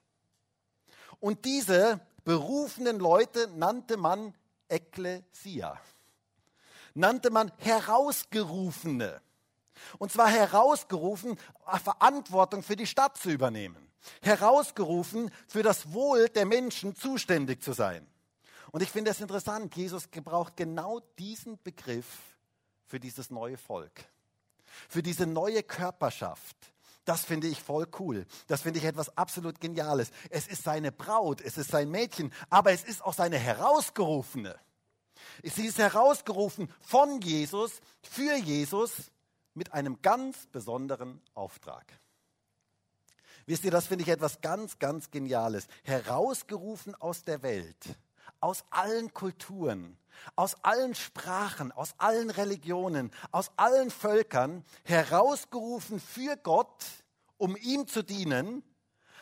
Und 1.21 1.45
diese 1.45 2.01
berufenen 2.25 2.99
Leute 2.99 3.49
nannte 3.57 3.97
man 3.97 4.35
Ekklesia. 4.69 5.79
Nannte 6.95 7.31
man 7.31 7.53
Herausgerufene. 7.59 9.21
Und 9.99 10.13
zwar 10.13 10.29
herausgerufen, 10.29 11.39
Verantwortung 11.83 12.63
für 12.63 12.77
die 12.77 12.87
Stadt 12.87 13.17
zu 13.17 13.31
übernehmen. 13.31 13.89
Herausgerufen, 14.21 15.31
für 15.49 15.63
das 15.63 15.93
Wohl 15.93 16.29
der 16.29 16.47
Menschen 16.47 16.95
zuständig 16.95 17.63
zu 17.63 17.73
sein. 17.73 18.07
Und 18.73 18.83
ich 18.83 18.91
finde 18.91 19.11
es 19.11 19.21
interessant, 19.21 19.77
Jesus 19.77 20.11
gebraucht 20.11 20.57
genau 20.57 21.01
diesen 21.19 21.63
Begriff 21.63 22.07
für 22.87 22.99
dieses 22.99 23.31
neue 23.31 23.59
Volk, 23.59 24.05
für 24.89 25.03
diese 25.03 25.27
neue 25.27 25.63
Körperschaft. 25.63 26.57
Das 27.05 27.25
finde 27.25 27.49
ich 27.49 27.61
voll 27.61 27.87
cool. 27.99 28.27
Das 28.47 28.63
finde 28.63 28.79
ich 28.79 28.85
etwas 28.85 29.17
absolut 29.17 29.61
Geniales. 29.61 30.11
Es 30.31 30.47
ist 30.47 30.63
seine 30.63 30.93
Braut, 30.93 31.41
es 31.41 31.59
ist 31.59 31.71
sein 31.71 31.91
Mädchen, 31.91 32.33
aber 32.49 32.73
es 32.73 32.85
ist 32.85 33.05
auch 33.05 33.15
seine 33.15 33.39
Herausgerufene. 33.39 34.59
Sie 35.43 35.67
ist 35.67 35.79
herausgerufen 35.79 36.73
von 36.81 37.21
Jesus, 37.21 37.81
für 38.03 38.37
Jesus, 38.37 39.11
mit 39.55 39.73
einem 39.73 40.01
ganz 40.03 40.47
besonderen 40.47 41.21
Auftrag. 41.35 41.85
Wisst 43.47 43.65
ihr, 43.65 43.71
das 43.71 43.87
finde 43.87 44.03
ich 44.03 44.09
etwas 44.09 44.41
ganz, 44.41 44.79
ganz 44.79 45.11
Geniales. 45.11 45.67
Herausgerufen 45.83 46.95
aus 46.95 47.25
der 47.25 47.43
Welt, 47.43 47.97
aus 48.41 48.65
allen 48.71 49.13
Kulturen, 49.13 49.99
aus 50.37 50.57
allen 50.63 50.95
Sprachen, 50.95 51.73
aus 51.73 51.95
allen 51.99 52.31
Religionen, 52.31 53.11
aus 53.31 53.51
allen 53.57 53.91
Völkern, 53.91 54.65
herausgerufen 54.85 56.01
für 56.01 56.37
Gott, 56.37 56.85
um 57.37 57.57
ihm 57.57 57.87
zu 57.89 58.03
dienen, 58.05 58.63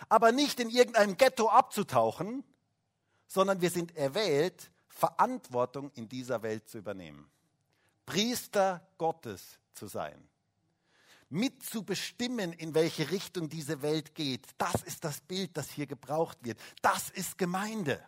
aber 0.09 0.33
nicht 0.33 0.61
in 0.61 0.71
irgendeinem 0.71 1.17
Ghetto 1.17 1.49
abzutauchen, 1.49 2.45
sondern 3.27 3.61
wir 3.61 3.71
sind 3.71 3.97
erwählt, 3.97 4.70
Verantwortung 5.01 5.91
in 5.95 6.09
dieser 6.09 6.43
Welt 6.43 6.69
zu 6.69 6.79
übernehmen. 6.79 7.29
Priester 8.05 8.87
Gottes 8.99 9.59
zu 9.73 9.87
sein 9.87 10.31
mitzubestimmen, 11.31 12.53
in 12.53 12.75
welche 12.75 13.11
Richtung 13.11 13.49
diese 13.49 13.83
Welt 13.83 14.15
geht. 14.15 14.47
Das 14.59 14.83
ist 14.83 15.05
das 15.05 15.21
Bild, 15.21 15.57
das 15.57 15.71
hier 15.71 15.87
gebraucht 15.87 16.39
wird. 16.43 16.59
Das 16.83 17.09
ist 17.09 17.39
Gemeinde. 17.39 18.05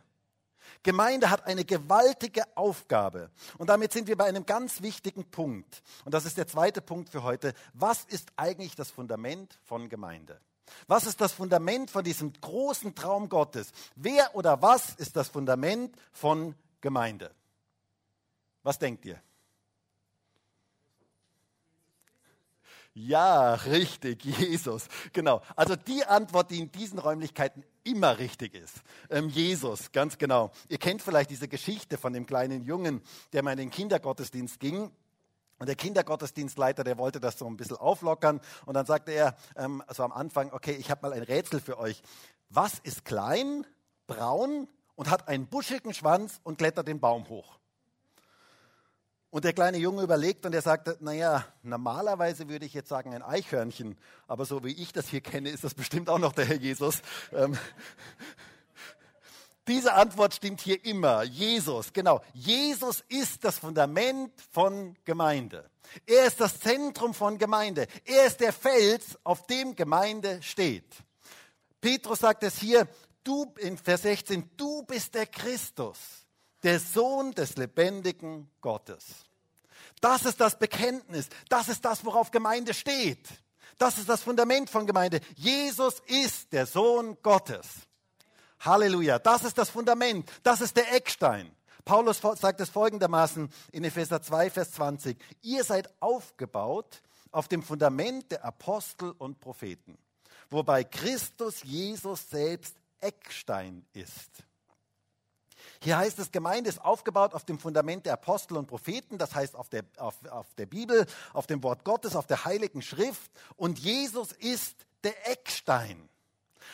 Gemeinde 0.83 1.31
hat 1.31 1.47
eine 1.47 1.65
gewaltige 1.65 2.45
Aufgabe. 2.57 3.31
Und 3.59 3.69
damit 3.69 3.93
sind 3.93 4.09
wir 4.09 4.17
bei 4.17 4.25
einem 4.25 4.45
ganz 4.45 4.83
wichtigen 4.83 5.25
Punkt. 5.25 5.83
Und 6.05 6.13
das 6.15 6.25
ist 6.25 6.37
der 6.37 6.49
zweite 6.49 6.83
Punkt 6.83 7.11
für 7.11 7.23
heute. 7.23 7.55
Was 7.75 8.05
ist 8.05 8.33
eigentlich 8.37 8.75
das 8.75 8.91
Fundament 8.91 9.59
von 9.65 9.89
Gemeinde? 9.89 10.41
Was 10.87 11.07
ist 11.07 11.21
das 11.21 11.33
Fundament 11.33 11.91
von 11.91 12.03
diesem 12.03 12.33
großen 12.33 12.95
Traum 12.95 13.29
Gottes? 13.29 13.73
Wer 13.95 14.35
oder 14.35 14.63
was 14.63 14.95
ist 14.95 15.17
das 15.17 15.29
Fundament 15.29 15.95
von 16.13 16.55
Gemeinde? 16.83 17.35
Was 18.63 18.79
denkt 18.79 19.07
ihr? 19.07 19.21
Ja, 22.95 23.55
richtig, 23.55 24.23
Jesus. 24.25 24.87
Genau. 25.15 25.41
Also 25.57 25.77
die 25.77 26.05
Antwort, 26.05 26.51
die 26.51 26.59
in 26.59 26.71
diesen 26.71 26.99
Räumlichkeiten 26.99 27.65
immer 27.85 28.19
richtig 28.19 28.55
ist. 28.55 28.83
Ähm, 29.09 29.31
Jesus, 29.31 29.93
ganz 29.93 30.19
genau. 30.19 30.51
Ihr 30.69 30.79
kennt 30.79 31.01
vielleicht 31.01 31.31
diese 31.31 31.49
Geschichte 31.49 31.97
von 31.97 32.13
dem 32.13 32.27
kleinen 32.27 32.65
Jungen, 32.65 33.01
der 33.33 33.43
mal 33.43 33.53
in 33.53 33.59
den 33.59 33.71
Kindergottesdienst 33.71 34.61
ging. 34.61 34.91
Und 35.59 35.69
der 35.69 35.77
Kindergottesdienstleiter, 35.77 36.85
der 36.85 36.99
wollte 36.99 37.19
das 37.19 37.39
so 37.39 37.47
ein 37.47 37.57
bisschen 37.57 37.79
auflockern. 37.79 38.41
Und 38.67 38.75
dann 38.75 38.85
sagte 38.85 39.13
er 39.13 39.37
ähm, 39.57 39.83
also 39.87 40.03
am 40.03 40.13
Anfang, 40.13 40.53
okay, 40.53 40.73
ich 40.73 40.91
habe 40.91 41.09
mal 41.09 41.15
ein 41.15 41.23
Rätsel 41.23 41.61
für 41.61 41.79
euch. 41.79 42.03
Was 42.51 42.79
ist 42.81 43.05
klein, 43.07 43.67
braun 44.07 44.69
und 45.03 45.11
hat 45.11 45.27
einen 45.27 45.49
buschigen 45.49 45.93
Schwanz 45.93 46.39
und 46.45 46.59
klettert 46.59 46.87
den 46.87 47.01
Baum 47.01 47.29
hoch? 47.29 47.59
Und 49.31 49.45
der 49.45 49.53
kleine 49.53 49.79
Junge 49.79 50.05
überlegt 50.05 50.47
und 50.47 50.55
er 50.55 50.63
sagt, 50.63 51.03
naja, 51.03 51.45
normalerweise 51.65 52.49
würde 52.49 52.67
ich 52.67 52.73
jetzt 52.73 52.89
sagen 52.89 53.13
ein 53.13 53.25
Eichhörnchen, 53.25 53.99
aber 54.29 54.45
so 54.45 54.63
wie 54.63 54.71
ich 54.81 54.93
das 54.93 55.09
hier 55.09 55.21
kenne, 55.21 55.49
ist 55.49 55.65
das 55.65 55.75
bestimmt 55.75 56.09
auch 56.09 56.21
noch 56.21 56.33
der 56.35 56.45
Herr 56.45 56.57
Jesus. 56.57 57.03
Ähm, 57.33 57.59
diese 59.67 59.95
Antwort 59.95 60.35
stimmt 60.35 60.61
hier 60.61 60.85
immer. 60.85 61.25
Jesus, 61.25 61.93
genau. 61.93 62.23
Jesus 62.33 63.03
ist 63.09 63.43
das 63.43 63.59
Fundament 63.59 64.31
von 64.53 64.97
Gemeinde. 65.05 65.69
Er 66.07 66.27
ist 66.27 66.41
das 66.41 66.61
Zentrum 66.61 67.13
von 67.13 67.39
Gemeinde. 67.39 67.89
Er 68.05 68.27
ist 68.27 68.39
der 68.39 68.53
Fels, 68.53 69.19
auf 69.25 69.49
dem 69.49 69.75
Gemeinde 69.75 70.41
steht. 70.43 70.95
Petrus 71.81 72.21
sagt 72.21 72.45
es 72.45 72.57
hier, 72.57 72.87
du 73.25 73.53
in 73.59 73.77
Vers 73.77 74.03
16, 74.03 74.51
du 74.57 74.83
bist 74.83 75.15
der 75.15 75.27
Christus 75.27 75.99
der 76.63 76.79
Sohn 76.79 77.33
des 77.33 77.57
lebendigen 77.57 78.51
Gottes. 78.61 79.05
Das 80.01 80.25
ist 80.25 80.41
das 80.41 80.59
Bekenntnis. 80.59 81.29
Das 81.49 81.69
ist 81.69 81.85
das, 81.85 82.05
worauf 82.05 82.31
Gemeinde 82.31 82.75
steht. 82.75 83.29
Das 83.79 83.99
ist 83.99 84.09
das 84.09 84.23
Fundament 84.23 84.71
von 84.71 84.87
Gemeinde. 84.87 85.21
Jesus 85.37 86.01
ist 86.07 86.53
der 86.53 86.67
Sohn 86.67 87.17
Gottes. 87.23 87.67
Halleluja. 88.61 89.19
Das 89.19 89.45
ist 89.45 89.59
das 89.59 89.71
Fundament. 89.71 90.31
Das 90.43 90.61
ist 90.61 90.77
der 90.77 90.93
Eckstein. 90.95 91.51
Paulus 91.85 92.21
sagt 92.37 92.61
es 92.61 92.71
folgendermaßen 92.71 93.53
in 93.73 93.85
Epheser 93.85 94.23
2, 94.23 94.51
Vers 94.51 94.73
20. 94.73 95.19
Ihr 95.43 95.65
seid 95.65 95.93
aufgebaut 96.01 97.03
auf 97.33 97.49
dem 97.49 97.63
Fundament 97.63 98.31
der 98.31 98.45
Apostel 98.45 99.13
und 99.19 99.41
Propheten, 99.41 99.99
wobei 100.49 100.85
Christus 100.85 101.65
Jesus 101.65 102.31
selbst 102.31 102.77
Eckstein 103.03 103.85
ist. 103.93 104.31
Hier 105.81 105.99
heißt 105.99 106.19
es, 106.19 106.31
Gemeinde 106.31 106.71
ist 106.71 106.81
aufgebaut 106.81 107.35
auf 107.35 107.45
dem 107.45 107.59
Fundament 107.59 108.07
der 108.07 108.15
Apostel 108.15 108.57
und 108.57 108.67
Propheten, 108.67 109.19
das 109.19 109.35
heißt 109.35 109.57
auf 109.57 109.69
der, 109.69 109.85
auf, 109.97 110.15
auf 110.31 110.47
der 110.55 110.67
Bibel, 110.67 111.07
auf 111.33 111.47
dem 111.47 111.63
Wort 111.63 111.85
Gottes, 111.85 112.15
auf 112.15 112.27
der 112.27 112.45
Heiligen 112.45 112.83
Schrift. 112.83 113.31
Und 113.57 113.79
Jesus 113.81 114.33
ist 114.33 114.87
der 115.03 115.31
Eckstein. 115.31 116.09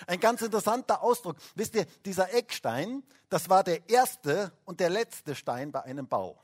Ein 0.06 0.20
ganz 0.20 0.42
interessanter 0.42 1.02
Ausdruck. 1.02 1.36
Wisst 1.54 1.74
ihr, 1.74 1.86
dieser 2.04 2.32
Eckstein, 2.34 3.02
das 3.30 3.48
war 3.48 3.64
der 3.64 3.88
erste 3.88 4.52
und 4.64 4.80
der 4.80 4.90
letzte 4.90 5.34
Stein 5.34 5.72
bei 5.72 5.82
einem 5.82 6.06
Bau. 6.06 6.38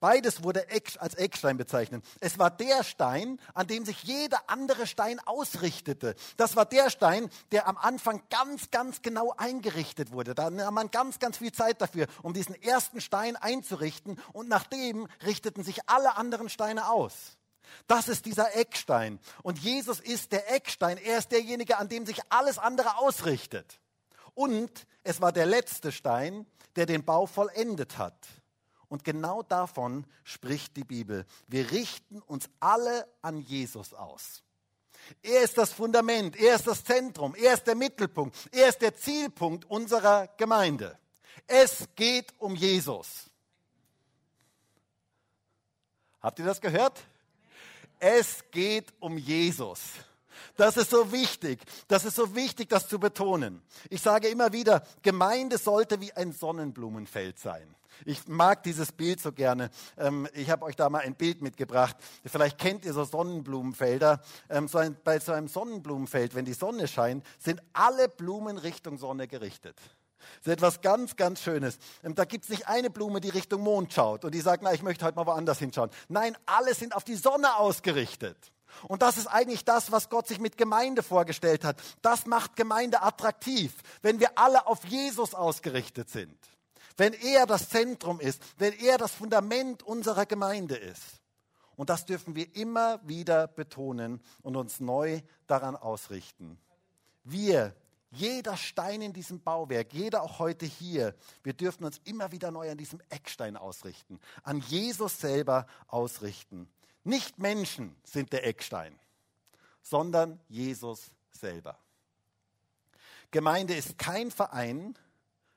Beides 0.00 0.42
wurde 0.42 0.66
als 0.98 1.14
Eckstein 1.14 1.58
bezeichnet. 1.58 2.02
Es 2.20 2.38
war 2.38 2.50
der 2.50 2.82
Stein, 2.84 3.38
an 3.52 3.66
dem 3.66 3.84
sich 3.84 4.02
jeder 4.02 4.48
andere 4.48 4.86
Stein 4.86 5.20
ausrichtete. 5.20 6.14
Das 6.38 6.56
war 6.56 6.64
der 6.64 6.88
Stein, 6.88 7.28
der 7.52 7.68
am 7.68 7.76
Anfang 7.76 8.22
ganz, 8.30 8.70
ganz 8.70 9.02
genau 9.02 9.34
eingerichtet 9.36 10.12
wurde. 10.12 10.34
Da 10.34 10.48
nahm 10.48 10.72
man 10.72 10.90
ganz, 10.90 11.18
ganz 11.18 11.36
viel 11.36 11.52
Zeit 11.52 11.82
dafür, 11.82 12.06
um 12.22 12.32
diesen 12.32 12.54
ersten 12.62 13.02
Stein 13.02 13.36
einzurichten. 13.36 14.18
Und 14.32 14.48
nach 14.48 14.64
dem 14.64 15.06
richteten 15.22 15.62
sich 15.62 15.80
alle 15.86 16.16
anderen 16.16 16.48
Steine 16.48 16.90
aus. 16.90 17.36
Das 17.86 18.08
ist 18.08 18.24
dieser 18.24 18.56
Eckstein. 18.56 19.20
Und 19.42 19.58
Jesus 19.58 20.00
ist 20.00 20.32
der 20.32 20.50
Eckstein. 20.50 20.96
Er 20.96 21.18
ist 21.18 21.30
derjenige, 21.30 21.76
an 21.76 21.90
dem 21.90 22.06
sich 22.06 22.20
alles 22.30 22.58
andere 22.58 22.96
ausrichtet. 22.96 23.80
Und 24.32 24.86
es 25.02 25.20
war 25.20 25.32
der 25.32 25.46
letzte 25.46 25.92
Stein, 25.92 26.46
der 26.76 26.86
den 26.86 27.04
Bau 27.04 27.26
vollendet 27.26 27.98
hat. 27.98 28.16
Und 28.90 29.04
genau 29.04 29.42
davon 29.44 30.04
spricht 30.24 30.76
die 30.76 30.84
Bibel. 30.84 31.24
Wir 31.46 31.70
richten 31.70 32.20
uns 32.22 32.50
alle 32.58 33.06
an 33.22 33.38
Jesus 33.38 33.94
aus. 33.94 34.42
Er 35.22 35.42
ist 35.42 35.56
das 35.56 35.72
Fundament, 35.72 36.36
er 36.36 36.56
ist 36.56 36.66
das 36.66 36.84
Zentrum, 36.84 37.34
er 37.36 37.54
ist 37.54 37.66
der 37.66 37.76
Mittelpunkt, 37.76 38.36
er 38.52 38.68
ist 38.68 38.82
der 38.82 38.94
Zielpunkt 38.94 39.64
unserer 39.70 40.26
Gemeinde. 40.36 40.98
Es 41.46 41.88
geht 41.94 42.34
um 42.38 42.54
Jesus. 42.54 43.30
Habt 46.20 46.38
ihr 46.40 46.44
das 46.44 46.60
gehört? 46.60 47.00
Es 48.00 48.44
geht 48.50 48.92
um 48.98 49.16
Jesus. 49.16 49.80
Das 50.56 50.76
ist 50.76 50.90
so 50.90 51.12
wichtig. 51.12 51.60
Das 51.88 52.04
ist 52.04 52.16
so 52.16 52.34
wichtig, 52.34 52.68
das 52.68 52.88
zu 52.88 52.98
betonen. 52.98 53.62
Ich 53.88 54.02
sage 54.02 54.28
immer 54.28 54.52
wieder, 54.52 54.82
Gemeinde 55.02 55.58
sollte 55.58 56.00
wie 56.00 56.12
ein 56.12 56.32
Sonnenblumenfeld 56.32 57.38
sein. 57.38 57.74
Ich 58.04 58.26
mag 58.28 58.62
dieses 58.62 58.92
Bild 58.92 59.20
so 59.20 59.32
gerne. 59.32 59.70
Ähm, 59.98 60.28
ich 60.32 60.50
habe 60.50 60.64
euch 60.64 60.76
da 60.76 60.88
mal 60.88 61.00
ein 61.00 61.14
Bild 61.14 61.42
mitgebracht. 61.42 61.96
Vielleicht 62.24 62.58
kennt 62.58 62.84
ihr 62.84 62.92
so 62.92 63.04
Sonnenblumenfelder. 63.04 64.20
Ähm, 64.48 64.68
bei 65.04 65.18
so 65.18 65.32
einem 65.32 65.48
Sonnenblumenfeld, 65.48 66.34
wenn 66.34 66.44
die 66.44 66.52
Sonne 66.52 66.88
scheint, 66.88 67.24
sind 67.38 67.60
alle 67.72 68.08
Blumen 68.08 68.58
Richtung 68.58 68.98
Sonne 68.98 69.28
gerichtet. 69.28 69.76
Das 70.42 70.46
ist 70.46 70.52
etwas 70.52 70.80
ganz, 70.80 71.16
ganz 71.16 71.42
Schönes. 71.42 71.78
Ähm, 72.02 72.14
da 72.14 72.24
gibt 72.24 72.44
es 72.44 72.50
nicht 72.50 72.68
eine 72.68 72.90
Blume, 72.90 73.20
die 73.20 73.30
Richtung 73.30 73.62
Mond 73.62 73.92
schaut 73.92 74.24
und 74.24 74.34
die 74.34 74.40
sagt, 74.40 74.62
na, 74.62 74.72
ich 74.72 74.82
möchte 74.82 75.04
heute 75.04 75.16
mal 75.16 75.26
woanders 75.26 75.58
hinschauen. 75.58 75.90
Nein, 76.08 76.36
alle 76.46 76.74
sind 76.74 76.94
auf 76.94 77.04
die 77.04 77.16
Sonne 77.16 77.56
ausgerichtet. 77.56 78.36
Und 78.88 79.02
das 79.02 79.16
ist 79.16 79.26
eigentlich 79.26 79.64
das, 79.64 79.92
was 79.92 80.08
Gott 80.08 80.28
sich 80.28 80.38
mit 80.38 80.56
Gemeinde 80.56 81.02
vorgestellt 81.02 81.64
hat. 81.64 81.76
Das 82.02 82.26
macht 82.26 82.56
Gemeinde 82.56 83.02
attraktiv, 83.02 83.72
wenn 84.02 84.20
wir 84.20 84.38
alle 84.38 84.66
auf 84.66 84.84
Jesus 84.84 85.34
ausgerichtet 85.34 86.10
sind 86.10 86.38
wenn 87.00 87.14
er 87.14 87.46
das 87.46 87.70
Zentrum 87.70 88.20
ist, 88.20 88.42
wenn 88.58 88.74
er 88.74 88.98
das 88.98 89.12
Fundament 89.12 89.82
unserer 89.82 90.26
Gemeinde 90.26 90.76
ist. 90.76 91.22
Und 91.74 91.88
das 91.88 92.04
dürfen 92.04 92.34
wir 92.34 92.54
immer 92.54 93.00
wieder 93.08 93.48
betonen 93.48 94.20
und 94.42 94.54
uns 94.54 94.80
neu 94.80 95.22
daran 95.46 95.76
ausrichten. 95.76 96.58
Wir, 97.24 97.74
Jeder 98.10 98.56
Stein 98.58 99.00
in 99.00 99.12
diesem 99.14 99.40
Bauwerk, 99.40 99.94
jeder 99.94 100.22
auch 100.22 100.40
heute 100.40 100.66
hier, 100.66 101.14
wir 101.42 101.54
dürfen 101.54 101.84
uns 101.84 102.00
immer 102.04 102.32
wieder 102.32 102.50
neu 102.50 102.70
an 102.70 102.76
diesem 102.76 103.00
Eckstein 103.08 103.56
ausrichten, 103.56 104.20
an 104.42 104.58
Jesus 104.58 105.20
selber 105.20 105.66
ausrichten. 105.86 106.68
Nicht 107.04 107.38
Menschen 107.38 107.96
sind 108.04 108.32
der 108.32 108.46
Eckstein, 108.46 108.98
sondern 109.82 110.40
Jesus 110.48 111.10
selber. 111.30 111.78
Gemeinde 113.30 113.74
ist 113.74 113.96
kein 113.96 114.30
Verein, 114.30 114.98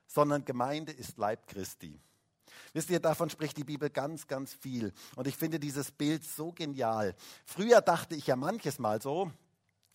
sondern 0.07 0.45
Gemeinde 0.45 0.91
ist 0.91 1.17
Leib 1.17 1.47
Christi. 1.47 1.99
Wisst 2.71 2.89
ihr, 2.89 2.99
davon 2.99 3.29
spricht 3.29 3.57
die 3.57 3.63
Bibel 3.63 3.89
ganz, 3.89 4.27
ganz 4.27 4.53
viel. 4.53 4.93
Und 5.15 5.27
ich 5.27 5.35
finde 5.35 5.59
dieses 5.59 5.91
Bild 5.91 6.23
so 6.23 6.51
genial. 6.51 7.15
Früher 7.45 7.81
dachte 7.81 8.15
ich 8.15 8.27
ja 8.27 8.35
manches 8.35 8.79
Mal 8.79 9.01
so, 9.01 9.31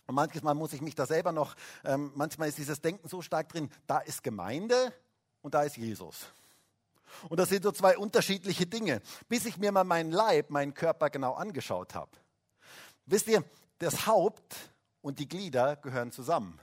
und 0.06 0.14
manches 0.14 0.42
Mal 0.42 0.54
muss 0.54 0.72
ich 0.72 0.80
mich 0.80 0.94
da 0.94 1.06
selber 1.06 1.32
noch, 1.32 1.54
ähm, 1.84 2.12
manchmal 2.14 2.48
ist 2.48 2.56
dieses 2.56 2.80
Denken 2.80 3.08
so 3.08 3.20
stark 3.20 3.50
drin, 3.50 3.70
da 3.86 3.98
ist 3.98 4.22
Gemeinde 4.22 4.92
und 5.42 5.54
da 5.54 5.62
ist 5.62 5.76
Jesus. 5.76 6.26
Und 7.28 7.38
das 7.38 7.48
sind 7.48 7.62
so 7.62 7.72
zwei 7.72 7.96
unterschiedliche 7.98 8.66
Dinge, 8.66 9.00
bis 9.28 9.46
ich 9.46 9.58
mir 9.58 9.72
mal 9.72 9.84
meinen 9.84 10.10
Leib, 10.10 10.50
meinen 10.50 10.74
Körper 10.74 11.10
genau 11.10 11.34
angeschaut 11.34 11.94
habe. 11.94 12.10
Wisst 13.06 13.28
ihr, 13.28 13.42
das 13.78 14.06
Haupt 14.06 14.56
und 15.00 15.18
die 15.18 15.28
Glieder 15.28 15.76
gehören 15.76 16.12
zusammen. 16.12 16.60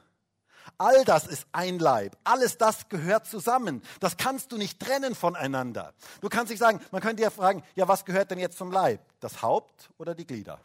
All 0.78 1.06
das 1.06 1.28
ist 1.28 1.46
ein 1.52 1.80
Leib. 1.80 2.18
Alles 2.24 2.58
das 2.58 2.90
gehört 2.90 3.28
zusammen. 3.28 3.82
Das 4.00 4.18
kannst 4.18 4.52
du 4.52 4.58
nicht 4.58 4.80
trennen 4.80 5.16
voneinander. 5.16 5.94
Du 6.22 6.30
kannst 6.30 6.50
nicht 6.50 6.60
sagen, 6.60 6.82
man 6.92 7.02
könnte 7.02 7.24
ja 7.24 7.30
fragen, 7.30 7.64
ja, 7.76 7.88
was 7.88 8.06
gehört 8.06 8.32
denn 8.32 8.40
jetzt 8.40 8.58
zum 8.58 8.72
Leib? 8.72 9.02
Das 9.20 9.42
Haupt 9.42 9.90
oder 9.98 10.16
die 10.16 10.26
Glieder? 10.26 10.60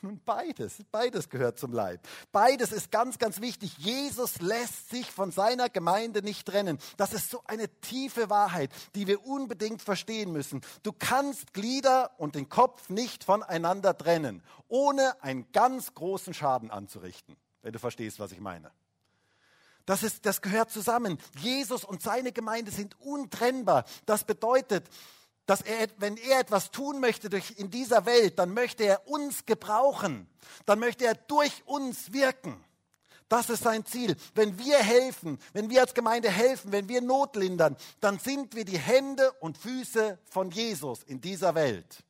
Nun, 0.00 0.20
beides, 0.24 0.76
beides 0.92 1.28
gehört 1.28 1.58
zum 1.58 1.72
Leib. 1.72 2.06
Beides 2.30 2.70
ist 2.70 2.92
ganz, 2.92 3.18
ganz 3.18 3.40
wichtig. 3.40 3.76
Jesus 3.78 4.40
lässt 4.40 4.90
sich 4.90 5.10
von 5.10 5.32
seiner 5.32 5.68
Gemeinde 5.68 6.22
nicht 6.22 6.46
trennen. 6.46 6.78
Das 6.96 7.12
ist 7.12 7.30
so 7.30 7.42
eine 7.46 7.68
tiefe 7.80 8.30
Wahrheit, 8.30 8.70
die 8.94 9.08
wir 9.08 9.26
unbedingt 9.26 9.82
verstehen 9.82 10.30
müssen. 10.30 10.60
Du 10.84 10.92
kannst 10.92 11.52
Glieder 11.52 12.12
und 12.18 12.36
den 12.36 12.48
Kopf 12.48 12.88
nicht 12.90 13.24
voneinander 13.24 13.98
trennen, 13.98 14.42
ohne 14.68 15.20
einen 15.20 15.50
ganz 15.50 15.94
großen 15.94 16.32
Schaden 16.32 16.70
anzurichten, 16.70 17.36
wenn 17.62 17.72
du 17.72 17.80
verstehst, 17.80 18.20
was 18.20 18.30
ich 18.30 18.40
meine. 18.40 18.70
Das, 19.84 20.04
ist, 20.04 20.26
das 20.26 20.42
gehört 20.42 20.70
zusammen. 20.70 21.18
Jesus 21.38 21.82
und 21.82 22.02
seine 22.02 22.30
Gemeinde 22.30 22.70
sind 22.70 23.00
untrennbar. 23.00 23.84
Das 24.06 24.22
bedeutet, 24.22 24.86
dass 25.48 25.62
er, 25.62 25.88
wenn 25.96 26.18
er 26.18 26.40
etwas 26.40 26.70
tun 26.70 27.00
möchte 27.00 27.30
durch, 27.30 27.54
in 27.56 27.70
dieser 27.70 28.04
Welt, 28.04 28.38
dann 28.38 28.52
möchte 28.52 28.84
er 28.84 29.08
uns 29.08 29.46
gebrauchen. 29.46 30.28
Dann 30.66 30.78
möchte 30.78 31.06
er 31.06 31.14
durch 31.14 31.62
uns 31.64 32.12
wirken. 32.12 32.62
Das 33.30 33.48
ist 33.48 33.62
sein 33.62 33.86
Ziel. 33.86 34.14
Wenn 34.34 34.58
wir 34.58 34.76
helfen, 34.76 35.38
wenn 35.54 35.70
wir 35.70 35.80
als 35.80 35.94
Gemeinde 35.94 36.28
helfen, 36.30 36.70
wenn 36.70 36.86
wir 36.90 37.00
Not 37.00 37.34
lindern, 37.34 37.78
dann 38.00 38.18
sind 38.18 38.54
wir 38.54 38.66
die 38.66 38.78
Hände 38.78 39.32
und 39.40 39.56
Füße 39.56 40.18
von 40.30 40.50
Jesus 40.50 41.02
in 41.04 41.22
dieser 41.22 41.54
Welt. 41.54 42.04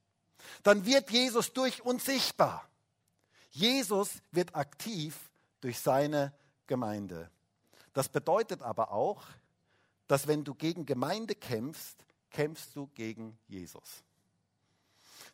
Dann 0.65 0.85
wird 0.85 1.09
Jesus 1.13 1.53
durch 1.53 1.85
uns 1.85 2.07
sichtbar. 2.07 2.69
Jesus 3.51 4.11
wird 4.33 4.57
aktiv 4.57 5.17
durch 5.61 5.79
seine 5.79 6.33
Gemeinde. 6.67 7.31
Das 7.93 8.09
bedeutet 8.09 8.63
aber 8.63 8.91
auch, 8.91 9.23
dass 10.09 10.27
wenn 10.27 10.43
du 10.43 10.57
gegen 10.57 10.87
Gemeinde 10.87 11.37
kämpfst, 11.37 12.05
kämpfst 12.31 12.75
du 12.75 12.89
gegen 12.95 13.39
Jesus. 13.47 14.03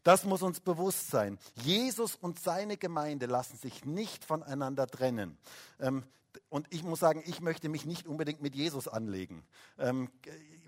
Das 0.02 0.24
muss 0.24 0.42
uns 0.42 0.60
bewusst 0.60 1.10
sein. 1.10 1.38
Jesus 1.62 2.14
und 2.14 2.38
seine 2.38 2.76
Gemeinde 2.76 3.26
lassen 3.26 3.56
sich 3.56 3.84
nicht 3.84 4.24
voneinander 4.24 4.86
trennen. 4.86 5.38
Ähm, 5.80 6.04
und 6.48 6.66
ich 6.70 6.82
muss 6.82 7.00
sagen, 7.00 7.22
ich 7.26 7.40
möchte 7.40 7.68
mich 7.68 7.86
nicht 7.86 8.06
unbedingt 8.06 8.42
mit 8.42 8.54
Jesus 8.54 8.86
anlegen. 8.86 9.44
Ähm, 9.78 10.10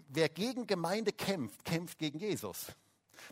wer 0.09 0.29
gegen 0.29 0.67
Gemeinde 0.67 1.13
kämpft, 1.13 1.65
kämpft 1.65 1.99
gegen 1.99 2.19
Jesus. 2.19 2.67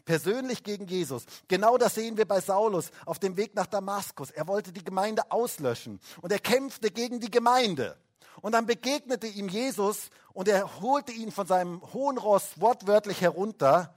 Persönlich 0.05 0.63
gegen 0.63 0.87
Jesus. 0.87 1.25
Genau 1.49 1.79
das 1.79 1.95
sehen 1.95 2.17
wir 2.17 2.27
bei 2.27 2.41
Saulus 2.41 2.91
auf 3.07 3.19
dem 3.19 3.37
Weg 3.37 3.55
nach 3.55 3.67
Damaskus. 3.67 4.31
Er 4.31 4.47
wollte 4.49 4.73
die 4.73 4.85
Gemeinde 4.85 5.31
auslöschen 5.31 6.01
und 6.21 6.33
er 6.33 6.39
kämpfte 6.39 6.91
gegen 6.91 7.21
die 7.21 7.31
Gemeinde. 7.31 7.97
Und 8.41 8.53
dann 8.53 8.67
begegnete 8.67 9.27
ihm 9.27 9.49
Jesus 9.49 10.11
und 10.33 10.49
er 10.49 10.81
holte 10.81 11.13
ihn 11.13 11.31
von 11.31 11.47
seinem 11.47 11.81
hohen 11.93 12.19
Ross 12.19 12.61
wortwörtlich 12.61 13.21
herunter. 13.21 13.95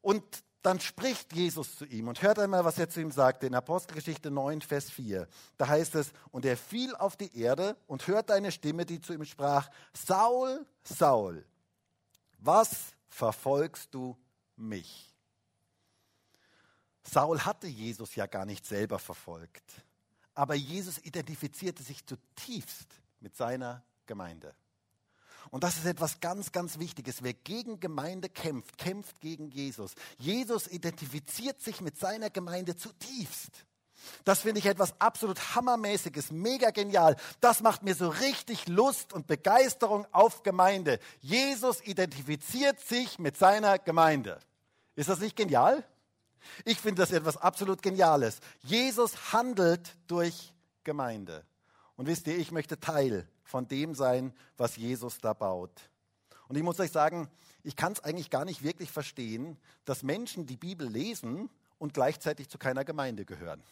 Und 0.00 0.24
dann 0.62 0.80
spricht 0.80 1.32
Jesus 1.32 1.76
zu 1.76 1.84
ihm 1.84 2.08
und 2.08 2.22
hört 2.22 2.38
einmal, 2.38 2.64
was 2.64 2.78
er 2.78 2.90
zu 2.90 3.00
ihm 3.00 3.12
sagte 3.12 3.46
in 3.46 3.54
Apostelgeschichte 3.54 4.30
9, 4.30 4.60
Vers 4.60 4.90
4. 4.90 5.28
Da 5.56 5.68
heißt 5.68 5.94
es, 5.94 6.12
und 6.30 6.44
er 6.44 6.56
fiel 6.56 6.94
auf 6.96 7.16
die 7.16 7.38
Erde 7.38 7.76
und 7.86 8.06
hörte 8.06 8.34
eine 8.34 8.50
Stimme, 8.50 8.84
die 8.84 9.00
zu 9.00 9.12
ihm 9.12 9.24
sprach, 9.24 9.70
Saul, 9.92 10.66
Saul, 10.82 11.44
was 12.38 12.94
verfolgst 13.08 13.94
du 13.94 14.16
mich? 14.56 15.14
Saul 17.04 17.40
hatte 17.40 17.66
Jesus 17.66 18.14
ja 18.16 18.26
gar 18.26 18.44
nicht 18.44 18.66
selber 18.66 18.98
verfolgt, 18.98 19.64
aber 20.34 20.54
Jesus 20.54 20.98
identifizierte 20.98 21.82
sich 21.82 22.04
zutiefst 22.04 22.88
mit 23.20 23.36
seiner 23.36 23.82
Gemeinde. 24.06 24.54
Und 25.50 25.64
das 25.64 25.78
ist 25.78 25.86
etwas 25.86 26.20
ganz, 26.20 26.52
ganz 26.52 26.78
Wichtiges. 26.78 27.22
Wer 27.22 27.32
gegen 27.32 27.80
Gemeinde 27.80 28.28
kämpft, 28.28 28.76
kämpft 28.76 29.20
gegen 29.20 29.50
Jesus. 29.50 29.94
Jesus 30.18 30.66
identifiziert 30.66 31.60
sich 31.60 31.80
mit 31.80 31.98
seiner 31.98 32.30
Gemeinde 32.30 32.76
zutiefst. 32.76 33.64
Das 34.24 34.40
finde 34.40 34.60
ich 34.60 34.66
etwas 34.66 35.00
absolut 35.00 35.54
Hammermäßiges, 35.54 36.30
mega 36.30 36.70
genial. 36.70 37.16
Das 37.40 37.62
macht 37.62 37.82
mir 37.82 37.94
so 37.94 38.08
richtig 38.08 38.68
Lust 38.68 39.12
und 39.12 39.26
Begeisterung 39.26 40.06
auf 40.12 40.42
Gemeinde. 40.42 40.98
Jesus 41.20 41.80
identifiziert 41.82 42.80
sich 42.80 43.18
mit 43.18 43.36
seiner 43.36 43.78
Gemeinde. 43.78 44.38
Ist 44.94 45.08
das 45.08 45.20
nicht 45.20 45.36
genial? 45.36 45.84
Ich 46.64 46.80
finde 46.80 47.02
das 47.02 47.12
etwas 47.12 47.36
absolut 47.36 47.82
Geniales. 47.82 48.40
Jesus 48.62 49.32
handelt 49.32 49.96
durch 50.06 50.52
Gemeinde. 50.84 51.44
Und 51.98 52.06
wisst 52.06 52.28
ihr, 52.28 52.38
ich 52.38 52.52
möchte 52.52 52.78
Teil 52.78 53.26
von 53.42 53.66
dem 53.66 53.92
sein, 53.92 54.32
was 54.56 54.76
Jesus 54.76 55.18
da 55.18 55.32
baut. 55.32 55.90
Und 56.46 56.54
ich 56.54 56.62
muss 56.62 56.78
euch 56.78 56.92
sagen, 56.92 57.28
ich 57.64 57.74
kann 57.74 57.92
es 57.92 58.04
eigentlich 58.04 58.30
gar 58.30 58.44
nicht 58.44 58.62
wirklich 58.62 58.92
verstehen, 58.92 59.58
dass 59.84 60.04
Menschen 60.04 60.46
die 60.46 60.56
Bibel 60.56 60.88
lesen 60.88 61.50
und 61.76 61.94
gleichzeitig 61.94 62.48
zu 62.48 62.56
keiner 62.56 62.84
Gemeinde 62.84 63.24
gehören. 63.24 63.64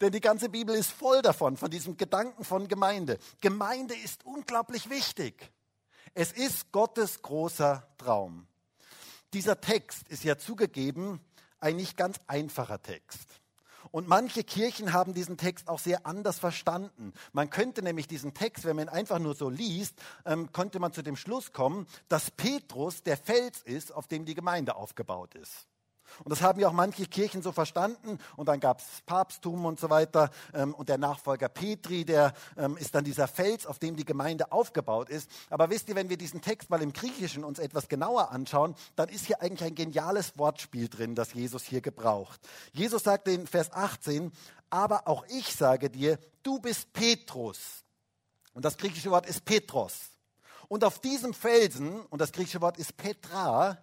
Denn 0.00 0.12
die 0.12 0.22
ganze 0.22 0.48
Bibel 0.48 0.74
ist 0.74 0.90
voll 0.90 1.20
davon, 1.20 1.58
von 1.58 1.70
diesem 1.70 1.98
Gedanken 1.98 2.42
von 2.42 2.68
Gemeinde. 2.68 3.18
Gemeinde 3.42 3.94
ist 3.96 4.24
unglaublich 4.24 4.88
wichtig. 4.88 5.52
Es 6.14 6.32
ist 6.32 6.72
Gottes 6.72 7.20
großer 7.20 7.86
Traum. 7.98 8.46
Dieser 9.34 9.60
Text 9.60 10.08
ist 10.08 10.24
ja 10.24 10.38
zugegeben 10.38 11.20
ein 11.60 11.76
nicht 11.76 11.98
ganz 11.98 12.18
einfacher 12.28 12.80
Text. 12.80 13.41
Und 13.92 14.08
manche 14.08 14.42
Kirchen 14.42 14.92
haben 14.94 15.14
diesen 15.14 15.36
Text 15.36 15.68
auch 15.68 15.78
sehr 15.78 16.06
anders 16.06 16.38
verstanden. 16.38 17.12
Man 17.32 17.50
könnte 17.50 17.82
nämlich 17.82 18.08
diesen 18.08 18.34
Text, 18.34 18.64
wenn 18.64 18.74
man 18.74 18.86
ihn 18.86 18.88
einfach 18.88 19.18
nur 19.18 19.34
so 19.34 19.50
liest, 19.50 19.94
ähm, 20.24 20.50
könnte 20.50 20.80
man 20.80 20.92
zu 20.92 21.02
dem 21.02 21.14
Schluss 21.14 21.52
kommen, 21.52 21.86
dass 22.08 22.30
Petrus 22.30 23.02
der 23.02 23.18
Fels 23.18 23.62
ist, 23.62 23.92
auf 23.94 24.08
dem 24.08 24.24
die 24.24 24.34
Gemeinde 24.34 24.76
aufgebaut 24.76 25.34
ist. 25.34 25.68
Und 26.24 26.30
das 26.30 26.42
haben 26.42 26.60
ja 26.60 26.68
auch 26.68 26.72
manche 26.72 27.06
Kirchen 27.06 27.42
so 27.42 27.52
verstanden. 27.52 28.18
Und 28.36 28.46
dann 28.46 28.60
gab 28.60 28.80
es 28.80 28.86
Papsttum 29.06 29.64
und 29.64 29.80
so 29.80 29.90
weiter. 29.90 30.30
Ähm, 30.54 30.74
und 30.74 30.88
der 30.88 30.98
Nachfolger 30.98 31.48
Petri, 31.48 32.04
der 32.04 32.32
ähm, 32.56 32.76
ist 32.76 32.94
dann 32.94 33.04
dieser 33.04 33.28
Fels, 33.28 33.66
auf 33.66 33.78
dem 33.78 33.96
die 33.96 34.04
Gemeinde 34.04 34.52
aufgebaut 34.52 35.10
ist. 35.10 35.30
Aber 35.50 35.70
wisst 35.70 35.88
ihr, 35.88 35.94
wenn 35.94 36.08
wir 36.08 36.16
diesen 36.16 36.40
Text 36.40 36.70
mal 36.70 36.82
im 36.82 36.92
Griechischen 36.92 37.44
uns 37.44 37.58
etwas 37.58 37.88
genauer 37.88 38.30
anschauen, 38.30 38.74
dann 38.96 39.08
ist 39.08 39.26
hier 39.26 39.42
eigentlich 39.42 39.68
ein 39.68 39.74
geniales 39.74 40.38
Wortspiel 40.38 40.88
drin, 40.88 41.14
das 41.14 41.34
Jesus 41.34 41.64
hier 41.64 41.80
gebraucht. 41.80 42.40
Jesus 42.72 43.02
sagte 43.02 43.30
in 43.30 43.46
Vers 43.46 43.72
18, 43.72 44.32
aber 44.70 45.06
auch 45.06 45.24
ich 45.28 45.54
sage 45.54 45.90
dir, 45.90 46.18
du 46.42 46.58
bist 46.58 46.92
Petrus. 46.92 47.84
Und 48.54 48.64
das 48.64 48.76
griechische 48.76 49.10
Wort 49.10 49.26
ist 49.26 49.44
Petros. 49.44 49.94
Und 50.68 50.84
auf 50.84 50.98
diesem 51.00 51.34
Felsen, 51.34 52.00
und 52.06 52.20
das 52.20 52.32
griechische 52.32 52.60
Wort 52.60 52.78
ist 52.78 52.96
Petra, 52.96 53.78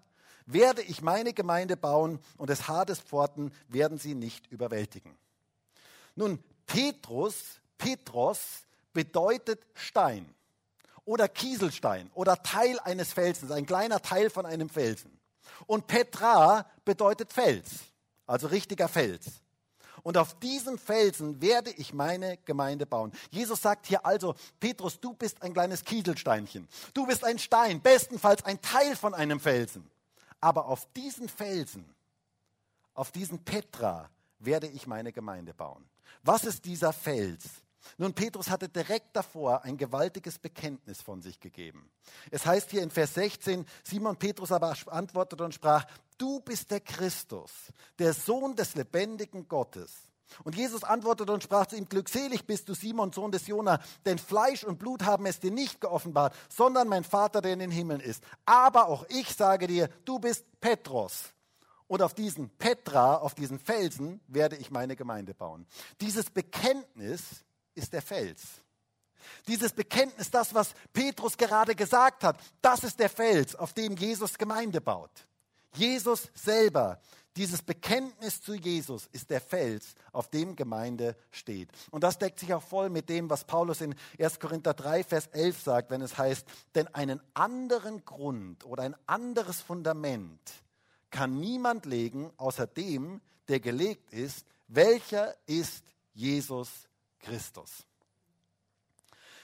werde 0.51 0.81
ich 0.81 1.01
meine 1.01 1.33
Gemeinde 1.33 1.77
bauen 1.77 2.19
und 2.37 2.49
des 2.49 2.67
Hades 2.67 2.99
Pforten 2.99 3.53
werden 3.67 3.97
sie 3.97 4.15
nicht 4.15 4.47
überwältigen. 4.51 5.15
Nun, 6.15 6.43
Petrus, 6.65 7.59
Petros 7.77 8.39
bedeutet 8.93 9.61
Stein 9.73 10.33
oder 11.05 11.27
Kieselstein 11.27 12.09
oder 12.13 12.41
Teil 12.43 12.79
eines 12.79 13.13
Felsens, 13.13 13.51
ein 13.51 13.65
kleiner 13.65 14.01
Teil 14.01 14.29
von 14.29 14.45
einem 14.45 14.69
Felsen. 14.69 15.19
Und 15.67 15.87
Petra 15.87 16.65
bedeutet 16.85 17.31
Fels, 17.31 17.69
also 18.25 18.47
richtiger 18.47 18.87
Fels. 18.87 19.41
Und 20.01 20.17
auf 20.17 20.39
diesem 20.39 20.77
Felsen 20.77 21.41
werde 21.41 21.71
ich 21.71 21.93
meine 21.93 22.37
Gemeinde 22.45 22.85
bauen. 22.85 23.11
Jesus 23.31 23.61
sagt 23.61 23.85
hier 23.85 24.05
also, 24.05 24.35
Petrus, 24.59 24.99
du 24.99 25.13
bist 25.13 25.41
ein 25.41 25.53
kleines 25.53 25.83
Kieselsteinchen. 25.83 26.67
Du 26.93 27.05
bist 27.05 27.23
ein 27.23 27.37
Stein, 27.37 27.81
bestenfalls 27.81 28.43
ein 28.45 28.61
Teil 28.61 28.95
von 28.95 29.13
einem 29.13 29.39
Felsen. 29.39 29.89
Aber 30.41 30.67
auf 30.67 30.87
diesen 30.93 31.27
Felsen, 31.27 31.85
auf 32.93 33.11
diesen 33.11 33.43
Petra, 33.43 34.09
werde 34.39 34.67
ich 34.67 34.87
meine 34.87 35.11
Gemeinde 35.11 35.53
bauen. 35.53 35.87
Was 36.23 36.43
ist 36.43 36.65
dieser 36.65 36.93
Fels? 36.93 37.43
Nun, 37.97 38.13
Petrus 38.13 38.49
hatte 38.49 38.67
direkt 38.67 39.15
davor 39.15 39.63
ein 39.63 39.77
gewaltiges 39.77 40.37
Bekenntnis 40.37 41.01
von 41.01 41.21
sich 41.21 41.39
gegeben. 41.39 41.89
Es 42.29 42.45
heißt 42.45 42.71
hier 42.71 42.83
in 42.83 42.91
Vers 42.91 43.13
16, 43.13 43.65
Simon 43.83 44.17
Petrus 44.17 44.51
aber 44.51 44.75
antwortete 44.87 45.43
und 45.43 45.53
sprach, 45.53 45.85
du 46.17 46.39
bist 46.41 46.71
der 46.71 46.81
Christus, 46.81 47.51
der 47.97 48.13
Sohn 48.13 48.55
des 48.55 48.75
lebendigen 48.75 49.47
Gottes. 49.47 50.08
Und 50.43 50.55
Jesus 50.55 50.83
antwortete 50.83 51.31
und 51.31 51.43
sprach 51.43 51.65
zu 51.65 51.75
ihm, 51.75 51.87
glückselig 51.87 52.45
bist 52.45 52.69
du 52.69 52.73
Simon, 52.73 53.11
Sohn 53.11 53.31
des 53.31 53.47
Jona, 53.47 53.79
denn 54.05 54.17
Fleisch 54.17 54.63
und 54.63 54.79
Blut 54.79 55.03
haben 55.03 55.25
es 55.25 55.39
dir 55.39 55.51
nicht 55.51 55.81
geoffenbart, 55.81 56.35
sondern 56.49 56.87
mein 56.87 57.03
Vater, 57.03 57.41
der 57.41 57.53
in 57.53 57.59
den 57.59 57.71
Himmeln 57.71 57.99
ist. 57.99 58.23
Aber 58.45 58.87
auch 58.87 59.05
ich 59.09 59.35
sage 59.35 59.67
dir, 59.67 59.89
du 60.05 60.19
bist 60.19 60.45
Petros. 60.59 61.33
Und 61.87 62.03
auf 62.03 62.13
diesen 62.13 62.49
Petra, 62.49 63.15
auf 63.15 63.33
diesen 63.33 63.57
Felsen 63.57 64.21
werde 64.27 64.55
ich 64.55 64.69
meine 64.69 64.95
Gemeinde 64.95 65.33
bauen. 65.33 65.65
Dieses 66.01 66.29
Bekenntnis 66.29 67.43
ist 67.73 67.93
der 67.93 68.03
Fels. 68.03 68.43
Dieses 69.47 69.73
Bekenntnis, 69.73 70.29
das, 70.29 70.53
was 70.53 70.73
Petrus 70.93 71.35
gerade 71.37 71.75
gesagt 71.75 72.23
hat, 72.23 72.37
das 72.61 72.83
ist 72.83 72.99
der 72.99 73.09
Fels, 73.09 73.55
auf 73.55 73.73
dem 73.73 73.95
Jesus 73.95 74.37
Gemeinde 74.37 74.81
baut. 74.81 75.27
Jesus 75.73 76.29
selber, 76.33 76.99
dieses 77.37 77.61
Bekenntnis 77.61 78.41
zu 78.41 78.53
Jesus 78.53 79.07
ist 79.11 79.29
der 79.29 79.41
Fels, 79.41 79.95
auf 80.11 80.29
dem 80.29 80.55
Gemeinde 80.55 81.15
steht. 81.31 81.69
Und 81.91 82.03
das 82.03 82.17
deckt 82.17 82.39
sich 82.39 82.53
auch 82.53 82.63
voll 82.63 82.89
mit 82.89 83.07
dem, 83.09 83.29
was 83.29 83.45
Paulus 83.45 83.81
in 83.81 83.95
1 84.19 84.39
Korinther 84.39 84.73
3, 84.73 85.03
Vers 85.03 85.27
11 85.27 85.61
sagt, 85.61 85.91
wenn 85.91 86.01
es 86.01 86.17
heißt, 86.17 86.45
denn 86.75 86.87
einen 86.93 87.21
anderen 87.33 88.03
Grund 88.03 88.65
oder 88.65 88.83
ein 88.83 88.95
anderes 89.05 89.61
Fundament 89.61 90.39
kann 91.11 91.39
niemand 91.39 91.85
legen, 91.85 92.31
außer 92.37 92.67
dem, 92.67 93.21
der 93.47 93.59
gelegt 93.59 94.11
ist, 94.11 94.45
welcher 94.67 95.35
ist 95.47 95.83
Jesus 96.13 96.69
Christus. 97.19 97.85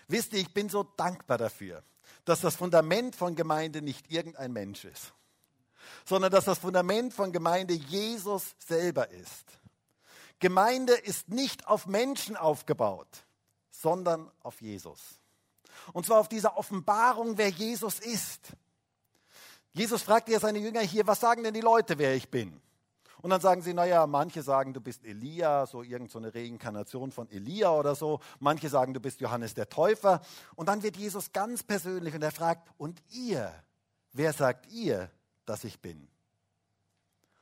Wisst 0.08 0.34
ihr, 0.34 0.40
ich 0.40 0.54
bin 0.54 0.70
so 0.70 0.84
dankbar 0.84 1.38
dafür, 1.38 1.84
dass 2.26 2.42
das 2.42 2.56
Fundament 2.56 3.16
von 3.16 3.36
Gemeinde 3.36 3.82
nicht 3.82 4.12
irgendein 4.12 4.54
Mensch 4.54 4.86
ist, 4.86 5.14
sondern 6.06 6.32
dass 6.32 6.46
das 6.46 6.60
Fundament 6.60 7.14
von 7.14 7.32
Gemeinde 7.32 7.74
Jesus 7.74 8.56
selber 8.60 9.10
ist. 9.12 9.46
Gemeinde 10.40 10.94
ist 10.94 11.30
nicht 11.30 11.68
auf 11.68 11.88
Menschen 11.88 12.36
aufgebaut, 12.36 13.26
sondern 13.72 14.30
auf 14.42 14.62
Jesus. 14.62 15.00
Und 15.94 16.06
zwar 16.06 16.20
auf 16.20 16.30
dieser 16.30 16.58
Offenbarung, 16.58 17.38
wer 17.38 17.50
Jesus 17.50 18.00
ist. 18.00 18.54
Jesus 19.72 20.04
fragte 20.04 20.32
ja 20.32 20.40
seine 20.40 20.60
Jünger 20.60 20.82
hier, 20.82 21.06
was 21.08 21.20
sagen 21.20 21.44
denn 21.44 21.54
die 21.54 21.62
Leute, 21.62 21.98
wer 21.98 22.16
ich 22.16 22.30
bin? 22.30 22.62
Und 23.22 23.32
dann 23.32 23.42
sagen 23.42 23.64
sie, 23.64 23.74
naja, 23.74 24.06
manche 24.06 24.44
sagen, 24.44 24.74
du 24.74 24.80
bist 24.80 25.04
Elia, 25.04 25.66
so 25.66 25.82
irgendeine 25.82 26.32
so 26.32 26.38
Reinkarnation 26.38 27.12
von 27.12 27.28
Elia 27.32 27.72
oder 27.72 27.96
so. 27.96 28.20
Manche 28.40 28.70
sagen, 28.70 28.94
du 28.94 29.00
bist 29.00 29.20
Johannes 29.20 29.56
der 29.56 29.68
Täufer. 29.68 30.22
Und 30.56 30.70
dann 30.70 30.84
wird 30.84 30.96
Jesus 30.96 31.34
ganz 31.34 31.64
persönlich 31.64 32.14
und 32.14 32.22
er 32.22 32.32
fragt, 32.32 32.70
und 32.78 33.02
ihr, 33.10 33.52
wer 34.14 34.32
sagt 34.32 34.72
ihr, 34.72 35.10
dass 35.46 35.64
ich 35.64 35.80
bin? 35.80 36.08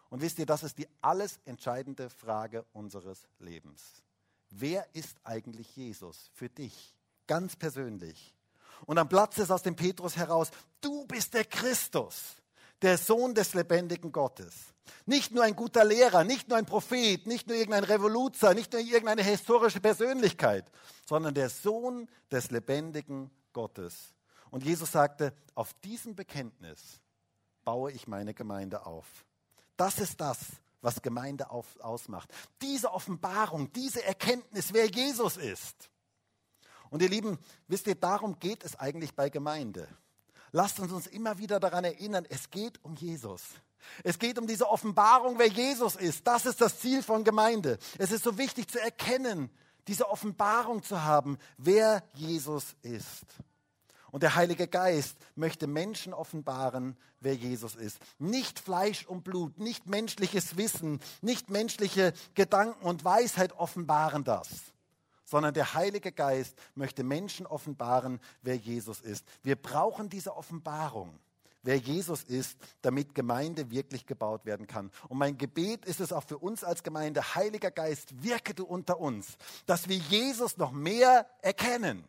Und 0.09 0.21
wisst 0.21 0.37
ihr, 0.37 0.45
das 0.45 0.63
ist 0.63 0.77
die 0.77 0.87
alles 1.01 1.39
entscheidende 1.45 2.09
Frage 2.09 2.65
unseres 2.73 3.27
Lebens. 3.39 4.03
Wer 4.51 4.87
ist 4.93 5.17
eigentlich 5.23 5.75
Jesus 5.75 6.29
für 6.33 6.49
dich, 6.49 6.93
ganz 7.25 7.55
persönlich? 7.55 8.35
Und 8.85 8.97
dann 8.97 9.09
platzt 9.09 9.39
es 9.39 9.49
aus 9.49 9.63
dem 9.63 9.75
Petrus 9.75 10.15
heraus, 10.15 10.51
du 10.81 11.05
bist 11.07 11.33
der 11.33 11.45
Christus, 11.45 12.35
der 12.83 12.97
Sohn 12.97 13.33
des 13.33 13.53
lebendigen 13.53 14.11
Gottes. 14.11 14.73
Nicht 15.05 15.31
nur 15.31 15.43
ein 15.43 15.55
guter 15.55 15.83
Lehrer, 15.83 16.23
nicht 16.23 16.49
nur 16.49 16.57
ein 16.57 16.65
Prophet, 16.65 17.25
nicht 17.25 17.47
nur 17.47 17.55
irgendein 17.55 17.85
Revoluzer, 17.85 18.53
nicht 18.53 18.73
nur 18.73 18.81
irgendeine 18.81 19.23
historische 19.23 19.79
Persönlichkeit, 19.79 20.69
sondern 21.07 21.33
der 21.33 21.49
Sohn 21.49 22.07
des 22.31 22.51
lebendigen 22.51 23.31
Gottes. 23.53 24.13
Und 24.51 24.63
Jesus 24.63 24.91
sagte, 24.91 25.33
auf 25.55 25.73
diesem 25.81 26.15
Bekenntnis 26.15 26.99
baue 27.63 27.91
ich 27.91 28.07
meine 28.07 28.33
Gemeinde 28.33 28.85
auf. 28.85 29.05
Das 29.77 29.99
ist 29.99 30.19
das, 30.21 30.37
was 30.81 31.01
Gemeinde 31.01 31.49
auf, 31.49 31.79
ausmacht. 31.79 32.29
Diese 32.61 32.93
Offenbarung, 32.93 33.71
diese 33.73 34.03
Erkenntnis, 34.03 34.73
wer 34.73 34.87
Jesus 34.87 35.37
ist. 35.37 35.89
Und 36.89 37.01
ihr 37.01 37.09
Lieben, 37.09 37.39
wisst 37.67 37.87
ihr, 37.87 37.95
darum 37.95 38.37
geht 38.39 38.63
es 38.63 38.79
eigentlich 38.79 39.15
bei 39.15 39.29
Gemeinde. 39.29 39.87
Lasst 40.51 40.79
uns 40.79 40.91
uns 40.91 41.07
immer 41.07 41.39
wieder 41.39 41.59
daran 41.59 41.83
erinnern, 41.83 42.25
es 42.29 42.51
geht 42.51 42.83
um 42.83 42.95
Jesus. 42.95 43.41
Es 44.03 44.19
geht 44.19 44.37
um 44.37 44.47
diese 44.47 44.69
Offenbarung, 44.69 45.39
wer 45.39 45.47
Jesus 45.47 45.95
ist. 45.95 46.25
Das 46.27 46.45
ist 46.45 46.61
das 46.61 46.79
Ziel 46.79 47.01
von 47.01 47.23
Gemeinde. 47.23 47.79
Es 47.97 48.11
ist 48.11 48.23
so 48.23 48.37
wichtig 48.37 48.69
zu 48.69 48.79
erkennen, 48.79 49.49
diese 49.87 50.09
Offenbarung 50.09 50.83
zu 50.83 51.03
haben, 51.03 51.37
wer 51.57 52.03
Jesus 52.13 52.75
ist. 52.81 53.25
Und 54.13 54.21
der 54.21 54.35
Heilige 54.35 54.67
Geist 54.67 55.17
möchte 55.33 55.65
Menschen 55.65 56.13
offenbaren, 56.13 56.95
wer 57.19 57.33
Jesus 57.33 57.73
ist. 57.73 57.97
Nicht 58.19 58.59
Fleisch 58.59 59.07
und 59.07 59.23
Blut, 59.23 59.57
nicht 59.57 59.87
menschliches 59.87 60.55
Wissen, 60.55 60.99
nicht 61.23 61.49
menschliche 61.49 62.13
Gedanken 62.35 62.85
und 62.85 63.03
Weisheit 63.03 63.53
offenbaren 63.53 64.23
das, 64.23 64.49
sondern 65.25 65.55
der 65.55 65.73
Heilige 65.73 66.11
Geist 66.11 66.55
möchte 66.75 67.03
Menschen 67.03 67.47
offenbaren, 67.47 68.19
wer 68.43 68.55
Jesus 68.55 69.01
ist. 69.01 69.25
Wir 69.41 69.55
brauchen 69.55 70.09
diese 70.09 70.37
Offenbarung 70.37 71.17
wer 71.65 71.77
Jesus 71.77 72.23
ist, 72.23 72.59
damit 72.81 73.15
Gemeinde 73.15 73.71
wirklich 73.71 74.05
gebaut 74.05 74.45
werden 74.45 74.67
kann. 74.67 74.91
Und 75.07 75.17
mein 75.17 75.37
Gebet 75.37 75.85
ist 75.85 76.01
es 76.01 76.11
auch 76.11 76.25
für 76.25 76.37
uns 76.37 76.61
als 76.63 76.83
Gemeinde, 76.83 77.35
Heiliger 77.35 77.71
Geist, 77.71 78.21
wirke 78.21 78.53
du 78.53 78.65
unter 78.65 78.99
uns, 78.99 79.37
dass 79.65 79.87
wir 79.87 79.95
Jesus 79.95 80.57
noch 80.57 80.73
mehr 80.73 81.25
erkennen, 81.41 82.03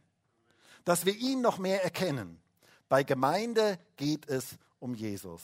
dass 0.85 1.07
wir 1.07 1.15
ihn 1.15 1.41
noch 1.41 1.59
mehr 1.59 1.83
erkennen. 1.83 2.41
Bei 2.89 3.03
Gemeinde 3.03 3.79
geht 3.97 4.29
es 4.29 4.57
um 4.79 4.95
Jesus. 4.95 5.43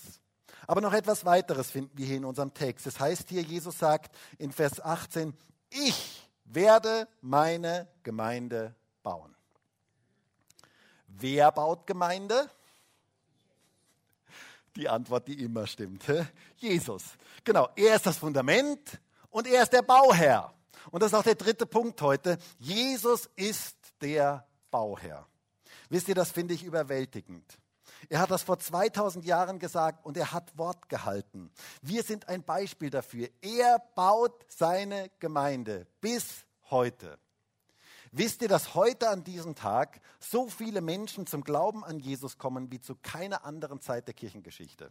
Aber 0.66 0.80
noch 0.80 0.92
etwas 0.92 1.24
weiteres 1.24 1.70
finden 1.70 1.96
wir 1.96 2.06
hier 2.06 2.18
in 2.18 2.24
unserem 2.24 2.52
Text. 2.52 2.86
Es 2.86 3.00
heißt 3.00 3.28
hier, 3.30 3.42
Jesus 3.42 3.78
sagt 3.78 4.14
in 4.38 4.52
Vers 4.52 4.80
18, 4.80 5.34
ich 5.70 6.28
werde 6.44 7.08
meine 7.20 7.88
Gemeinde 8.02 8.74
bauen. 9.02 9.34
Wer 11.06 11.50
baut 11.52 11.86
Gemeinde? 11.86 12.48
Die 14.76 14.88
Antwort, 14.88 15.26
die 15.26 15.42
immer 15.42 15.66
stimmt. 15.66 16.04
Jesus. 16.56 17.02
Genau, 17.44 17.68
er 17.74 17.96
ist 17.96 18.06
das 18.06 18.18
Fundament 18.18 19.00
und 19.30 19.46
er 19.46 19.62
ist 19.62 19.72
der 19.72 19.82
Bauherr. 19.82 20.54
Und 20.90 21.02
das 21.02 21.12
ist 21.12 21.18
auch 21.18 21.24
der 21.24 21.34
dritte 21.34 21.66
Punkt 21.66 22.00
heute. 22.02 22.38
Jesus 22.58 23.28
ist 23.36 23.76
der 24.00 24.46
Bauherr. 24.70 25.26
Wisst 25.88 26.08
ihr, 26.08 26.14
das 26.14 26.30
finde 26.30 26.54
ich 26.54 26.64
überwältigend. 26.64 27.58
Er 28.08 28.20
hat 28.20 28.30
das 28.30 28.42
vor 28.42 28.58
2000 28.58 29.24
Jahren 29.24 29.58
gesagt 29.58 30.04
und 30.04 30.16
er 30.16 30.32
hat 30.32 30.56
Wort 30.56 30.88
gehalten. 30.88 31.50
Wir 31.82 32.02
sind 32.02 32.28
ein 32.28 32.42
Beispiel 32.42 32.90
dafür. 32.90 33.28
Er 33.42 33.78
baut 33.94 34.46
seine 34.48 35.10
Gemeinde 35.18 35.86
bis 36.00 36.44
heute. 36.70 37.18
Wisst 38.12 38.42
ihr, 38.42 38.48
dass 38.48 38.74
heute 38.74 39.08
an 39.08 39.22
diesem 39.22 39.54
Tag 39.54 40.00
so 40.18 40.48
viele 40.48 40.80
Menschen 40.80 41.26
zum 41.26 41.44
Glauben 41.44 41.84
an 41.84 42.00
Jesus 42.00 42.38
kommen 42.38 42.72
wie 42.72 42.80
zu 42.80 42.96
keiner 42.96 43.44
anderen 43.44 43.80
Zeit 43.80 44.06
der 44.08 44.14
Kirchengeschichte? 44.14 44.90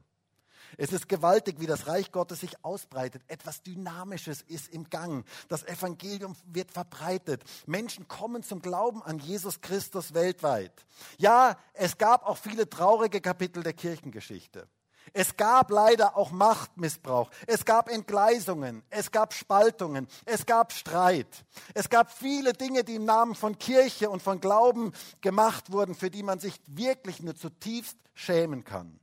Es 0.78 0.94
ist 0.94 1.10
gewaltig, 1.10 1.60
wie 1.60 1.68
das 1.68 1.88
Reich 1.88 2.12
Gottes 2.12 2.42
sich 2.42 2.64
ausbreitet. 2.64 3.22
Etwas 3.28 3.64
Dynamisches 3.64 4.42
ist 4.42 4.70
im 4.70 4.90
Gang. 4.90 5.26
Das 5.48 5.64
Evangelium 5.64 6.36
wird 6.46 6.72
verbreitet. 6.72 7.44
Menschen 7.66 8.08
kommen 8.08 8.44
zum 8.44 8.62
Glauben 8.62 9.02
an 9.04 9.20
Jesus 9.20 9.62
Christus 9.62 10.14
weltweit. 10.14 10.74
Ja, 11.18 11.58
es 11.74 11.98
gab 11.98 12.26
auch 12.26 12.38
viele 12.38 12.70
traurige 12.70 13.22
Kapitel 13.22 13.64
der 13.64 13.74
Kirchengeschichte. 13.74 14.68
Es 15.14 15.38
gab 15.38 15.72
leider 15.72 16.16
auch 16.16 16.32
Machtmissbrauch. 16.32 17.30
Es 17.48 17.66
gab 17.66 17.90
Entgleisungen. 17.90 18.84
Es 18.90 19.12
gab 19.12 19.34
Spaltungen. 19.34 20.08
Es 20.26 20.46
gab 20.46 20.72
Streit. 20.72 21.46
Es 21.74 21.90
gab 21.90 22.12
viele 22.12 22.54
Dinge, 22.54 22.84
die 22.84 22.96
im 22.96 23.06
Namen 23.06 23.36
von 23.36 23.58
Kirche 23.58 24.10
und 24.10 24.22
von 24.22 24.40
Glauben 24.40 24.94
gemacht 25.22 25.72
wurden, 25.72 25.96
für 25.96 26.10
die 26.10 26.24
man 26.24 26.40
sich 26.40 26.60
wirklich 26.68 27.22
nur 27.22 27.36
zutiefst 27.36 27.98
schämen 28.14 28.64
kann. 28.64 29.00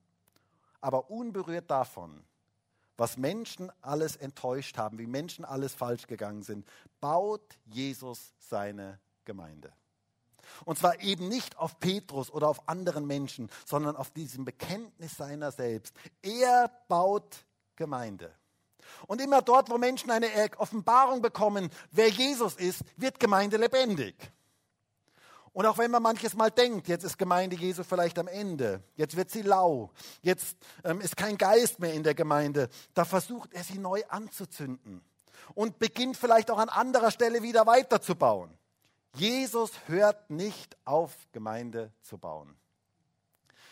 Aber 0.87 1.11
unberührt 1.11 1.69
davon, 1.69 2.23
was 2.97 3.17
Menschen 3.17 3.73
alles 3.83 4.15
enttäuscht 4.15 4.79
haben, 4.79 5.01
wie 5.01 5.09
Menschen 5.09 5.45
alles 5.45 5.75
falsch 5.75 6.07
gegangen 6.07 6.45
sind, 6.45 6.65
baut 7.01 7.59
Jesus 7.65 8.33
seine 8.39 9.01
Gemeinde. 9.25 9.73
Und 10.65 10.79
zwar 10.79 11.01
eben 11.01 11.27
nicht 11.27 11.59
auf 11.59 11.81
Petrus 11.81 12.31
oder 12.31 12.47
auf 12.47 12.69
anderen 12.69 13.05
Menschen, 13.05 13.51
sondern 13.65 13.97
auf 13.97 14.13
diesem 14.13 14.45
Bekenntnis 14.45 15.17
seiner 15.17 15.51
selbst. 15.51 15.93
Er 16.23 16.71
baut 16.87 17.45
Gemeinde. 17.75 18.33
Und 19.09 19.21
immer 19.21 19.43
dort, 19.43 19.69
wo 19.69 19.79
Menschen 19.79 20.13
eine 20.13 20.29
Offenbarung 20.59 21.21
bekommen, 21.21 21.69
wer 21.91 22.11
Jesus 22.11 22.55
ist, 22.55 22.83
wird 22.97 23.19
Gemeinde 23.19 23.57
lebendig. 23.57 24.15
Und 25.57 25.65
auch 25.65 25.79
wenn 25.79 25.91
man 25.91 26.03
manches 26.03 26.35
Mal 26.35 26.51
denkt, 26.51 26.87
jetzt 26.87 27.03
ist 27.03 27.17
Gemeinde 27.17 27.57
Jesu 27.57 27.83
vielleicht 27.83 28.19
am 28.19 28.29
Ende, 28.29 28.83
jetzt 28.95 29.17
wird 29.17 29.31
sie 29.31 29.41
lau, 29.41 29.91
jetzt 30.21 30.55
ähm, 30.85 31.01
ist 31.01 31.17
kein 31.17 31.39
Geist 31.39 31.81
mehr 31.81 31.95
in 31.95 32.03
der 32.03 32.15
Gemeinde, 32.15 32.69
da 32.93 33.07
versucht 33.07 33.55
er 33.55 33.65
sie 33.65 33.79
neu 33.79 34.03
anzuzünden 34.11 35.01
und 35.55 35.79
beginnt 35.79 36.19
vielleicht 36.19 36.51
auch 36.51 36.59
an 36.59 36.69
anderer 36.69 37.11
Stelle 37.11 37.43
wieder 37.43 37.67
weiterzubauen. 37.67 38.51
Jesus 39.15 39.71
hört 39.87 40.29
nicht 40.29 40.77
auf, 40.85 41.15
Gemeinde 41.33 41.91
zu 42.03 42.19
bauen. 42.19 42.55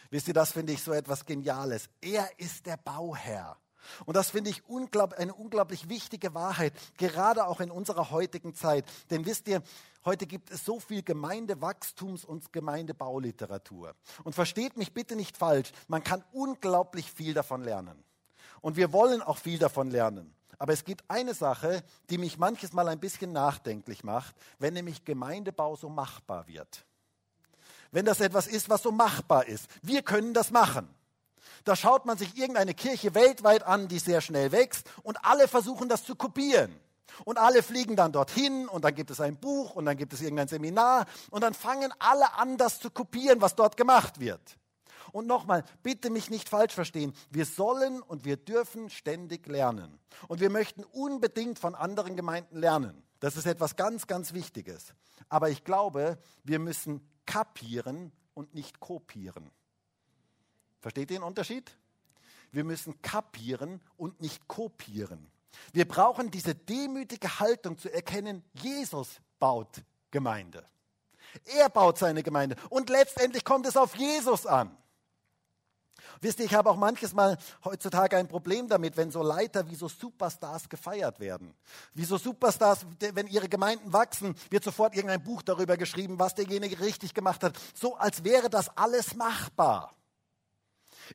Wisst 0.08 0.28
ihr, 0.28 0.34
das 0.34 0.52
finde 0.52 0.72
ich 0.72 0.82
so 0.82 0.94
etwas 0.94 1.26
Geniales. 1.26 1.90
Er 2.00 2.30
ist 2.38 2.64
der 2.64 2.78
Bauherr. 2.78 3.58
Und 4.06 4.16
das 4.16 4.30
finde 4.30 4.48
ich 4.48 4.66
unglaub, 4.66 5.12
eine 5.12 5.34
unglaublich 5.34 5.90
wichtige 5.90 6.32
Wahrheit, 6.32 6.72
gerade 6.96 7.46
auch 7.46 7.60
in 7.60 7.70
unserer 7.70 8.10
heutigen 8.10 8.54
Zeit. 8.54 8.86
Denn 9.10 9.26
wisst 9.26 9.48
ihr, 9.48 9.62
heute 10.04 10.26
gibt 10.26 10.50
es 10.50 10.64
so 10.64 10.80
viel 10.80 11.00
Gemeindewachstums- 11.00 12.24
und 12.24 12.52
Gemeindebauliteratur. 12.52 13.94
Und 14.22 14.34
versteht 14.34 14.76
mich 14.76 14.92
bitte 14.92 15.16
nicht 15.16 15.36
falsch, 15.36 15.72
man 15.88 16.04
kann 16.04 16.24
unglaublich 16.32 17.10
viel 17.10 17.34
davon 17.34 17.62
lernen. 17.62 18.02
Und 18.60 18.76
wir 18.76 18.92
wollen 18.92 19.22
auch 19.22 19.38
viel 19.38 19.58
davon 19.58 19.90
lernen. 19.90 20.34
Aber 20.58 20.72
es 20.72 20.84
gibt 20.84 21.04
eine 21.08 21.34
Sache, 21.34 21.82
die 22.10 22.18
mich 22.18 22.38
manches 22.38 22.72
Mal 22.72 22.88
ein 22.88 23.00
bisschen 23.00 23.32
nachdenklich 23.32 24.04
macht, 24.04 24.34
wenn 24.58 24.74
nämlich 24.74 25.04
Gemeindebau 25.04 25.76
so 25.76 25.88
machbar 25.88 26.46
wird. 26.46 26.84
Wenn 27.90 28.04
das 28.04 28.20
etwas 28.20 28.46
ist, 28.46 28.68
was 28.68 28.82
so 28.82 28.90
machbar 28.90 29.46
ist. 29.46 29.68
Wir 29.82 30.02
können 30.02 30.34
das 30.34 30.50
machen. 30.50 30.88
Da 31.64 31.76
schaut 31.76 32.06
man 32.06 32.18
sich 32.18 32.36
irgendeine 32.36 32.74
Kirche 32.74 33.14
weltweit 33.14 33.62
an, 33.62 33.88
die 33.88 33.98
sehr 33.98 34.20
schnell 34.20 34.52
wächst 34.52 34.90
und 35.02 35.24
alle 35.24 35.48
versuchen 35.48 35.88
das 35.88 36.04
zu 36.04 36.14
kopieren. 36.14 36.78
Und 37.24 37.38
alle 37.38 37.62
fliegen 37.62 37.96
dann 37.96 38.12
dorthin 38.12 38.68
und 38.68 38.84
dann 38.84 38.94
gibt 38.94 39.10
es 39.10 39.20
ein 39.20 39.36
Buch 39.36 39.76
und 39.76 39.84
dann 39.84 39.96
gibt 39.96 40.12
es 40.12 40.20
irgendein 40.20 40.48
Seminar 40.48 41.06
und 41.30 41.42
dann 41.42 41.54
fangen 41.54 41.92
alle 41.98 42.34
an, 42.34 42.56
das 42.56 42.80
zu 42.80 42.90
kopieren, 42.90 43.40
was 43.40 43.54
dort 43.54 43.76
gemacht 43.76 44.20
wird. 44.20 44.58
Und 45.12 45.26
nochmal, 45.26 45.64
bitte 45.82 46.10
mich 46.10 46.28
nicht 46.28 46.48
falsch 46.48 46.74
verstehen. 46.74 47.14
Wir 47.30 47.46
sollen 47.46 48.02
und 48.02 48.24
wir 48.24 48.36
dürfen 48.36 48.90
ständig 48.90 49.46
lernen. 49.46 50.00
Und 50.26 50.40
wir 50.40 50.50
möchten 50.50 50.82
unbedingt 50.82 51.58
von 51.58 51.74
anderen 51.74 52.16
Gemeinden 52.16 52.58
lernen. 52.58 53.02
Das 53.20 53.36
ist 53.36 53.46
etwas 53.46 53.76
ganz, 53.76 54.06
ganz 54.06 54.32
Wichtiges. 54.32 54.92
Aber 55.28 55.50
ich 55.50 55.62
glaube, 55.62 56.18
wir 56.42 56.58
müssen 56.58 57.08
kapieren 57.26 58.12
und 58.34 58.54
nicht 58.54 58.80
kopieren. 58.80 59.50
Versteht 60.80 61.10
ihr 61.10 61.18
den 61.18 61.22
Unterschied? 61.22 61.76
Wir 62.50 62.64
müssen 62.64 63.00
kapieren 63.00 63.80
und 63.96 64.20
nicht 64.20 64.48
kopieren. 64.48 65.30
Wir 65.72 65.86
brauchen 65.86 66.30
diese 66.30 66.54
demütige 66.54 67.40
Haltung 67.40 67.78
zu 67.78 67.92
erkennen, 67.92 68.44
Jesus 68.54 69.20
baut 69.38 69.82
Gemeinde. 70.10 70.64
Er 71.44 71.68
baut 71.68 71.98
seine 71.98 72.22
Gemeinde. 72.22 72.56
Und 72.70 72.90
letztendlich 72.90 73.44
kommt 73.44 73.66
es 73.66 73.76
auf 73.76 73.96
Jesus 73.96 74.46
an. 74.46 74.76
Wisst 76.20 76.38
ihr, 76.38 76.46
ich 76.46 76.54
habe 76.54 76.70
auch 76.70 76.76
manches 76.76 77.12
Mal 77.12 77.36
heutzutage 77.64 78.16
ein 78.16 78.28
Problem 78.28 78.68
damit, 78.68 78.96
wenn 78.96 79.10
so 79.10 79.22
Leiter 79.22 79.68
wie 79.68 79.74
so 79.74 79.88
Superstars 79.88 80.68
gefeiert 80.68 81.20
werden. 81.20 81.54
Wie 81.92 82.04
so 82.04 82.16
Superstars, 82.16 82.86
wenn 82.98 83.26
ihre 83.26 83.48
Gemeinden 83.48 83.92
wachsen, 83.92 84.34
wird 84.50 84.64
sofort 84.64 84.94
irgendein 84.94 85.22
Buch 85.22 85.42
darüber 85.42 85.76
geschrieben, 85.76 86.18
was 86.18 86.34
derjenige 86.34 86.80
richtig 86.80 87.14
gemacht 87.14 87.42
hat. 87.42 87.58
So 87.74 87.96
als 87.96 88.24
wäre 88.24 88.48
das 88.48 88.76
alles 88.76 89.14
machbar. 89.14 89.94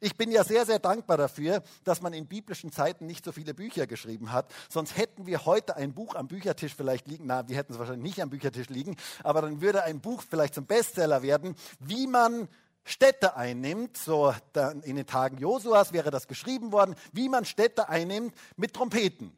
Ich 0.01 0.15
bin 0.15 0.31
ja 0.31 0.43
sehr, 0.43 0.65
sehr 0.65 0.79
dankbar 0.79 1.17
dafür, 1.17 1.63
dass 1.83 2.01
man 2.01 2.13
in 2.13 2.27
biblischen 2.27 2.71
Zeiten 2.71 3.05
nicht 3.05 3.25
so 3.25 3.31
viele 3.31 3.53
Bücher 3.53 3.87
geschrieben 3.87 4.31
hat. 4.31 4.51
Sonst 4.69 4.97
hätten 4.97 5.25
wir 5.25 5.45
heute 5.45 5.75
ein 5.75 5.93
Buch 5.93 6.15
am 6.15 6.27
Büchertisch 6.27 6.75
vielleicht 6.75 7.07
liegen. 7.07 7.25
Na, 7.27 7.47
wir 7.47 7.55
hätten 7.55 7.73
es 7.73 7.79
wahrscheinlich 7.79 8.03
nicht 8.03 8.21
am 8.21 8.29
Büchertisch 8.29 8.69
liegen. 8.69 8.95
Aber 9.23 9.41
dann 9.41 9.61
würde 9.61 9.83
ein 9.83 10.01
Buch 10.01 10.23
vielleicht 10.27 10.55
zum 10.55 10.65
Bestseller 10.65 11.21
werden, 11.21 11.55
wie 11.79 12.07
man 12.07 12.47
Städte 12.83 13.35
einnimmt, 13.35 13.97
so 13.97 14.33
in 14.83 14.95
den 14.95 15.05
Tagen 15.05 15.37
Josuas 15.37 15.93
wäre 15.93 16.09
das 16.09 16.27
geschrieben 16.27 16.71
worden, 16.71 16.95
wie 17.11 17.29
man 17.29 17.45
Städte 17.45 17.87
einnimmt 17.87 18.33
mit 18.57 18.73
Trompeten. 18.73 19.37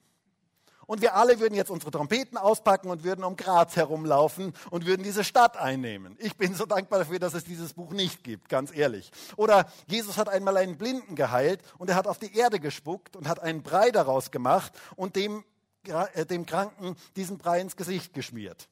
Und 0.92 1.02
wir 1.02 1.16
alle 1.16 1.40
würden 1.40 1.56
jetzt 1.56 1.72
unsere 1.72 1.90
Trompeten 1.90 2.38
auspacken 2.38 2.90
und 2.90 3.06
würden 3.06 3.24
um 3.24 3.38
Graz 3.38 3.78
herumlaufen 3.78 4.52
und 4.72 4.86
würden 4.86 5.04
diese 5.04 5.24
Stadt 5.24 5.56
einnehmen. 5.56 6.18
Ich 6.20 6.36
bin 6.36 6.54
so 6.54 6.66
dankbar 6.66 7.00
dafür, 7.00 7.18
dass 7.18 7.34
es 7.34 7.46
dieses 7.46 7.76
Buch 7.76 7.94
nicht 7.94 8.26
gibt, 8.26 8.50
ganz 8.50 8.76
ehrlich. 8.76 9.10
Oder 9.38 9.72
Jesus 9.88 10.18
hat 10.18 10.28
einmal 10.28 10.58
einen 10.58 10.78
Blinden 10.78 11.16
geheilt 11.16 11.62
und 11.78 11.90
er 11.90 11.96
hat 11.96 12.08
auf 12.08 12.18
die 12.18 12.36
Erde 12.36 12.60
gespuckt 12.60 13.16
und 13.16 13.30
hat 13.30 13.40
einen 13.40 13.64
Brei 13.64 13.92
daraus 13.92 14.32
gemacht 14.32 14.74
und 14.98 15.16
dem, 15.16 15.46
äh, 15.88 16.26
dem 16.26 16.46
Kranken 16.46 16.98
diesen 17.16 17.38
Brei 17.38 17.62
ins 17.62 17.78
Gesicht 17.78 18.14
geschmiert. 18.14 18.68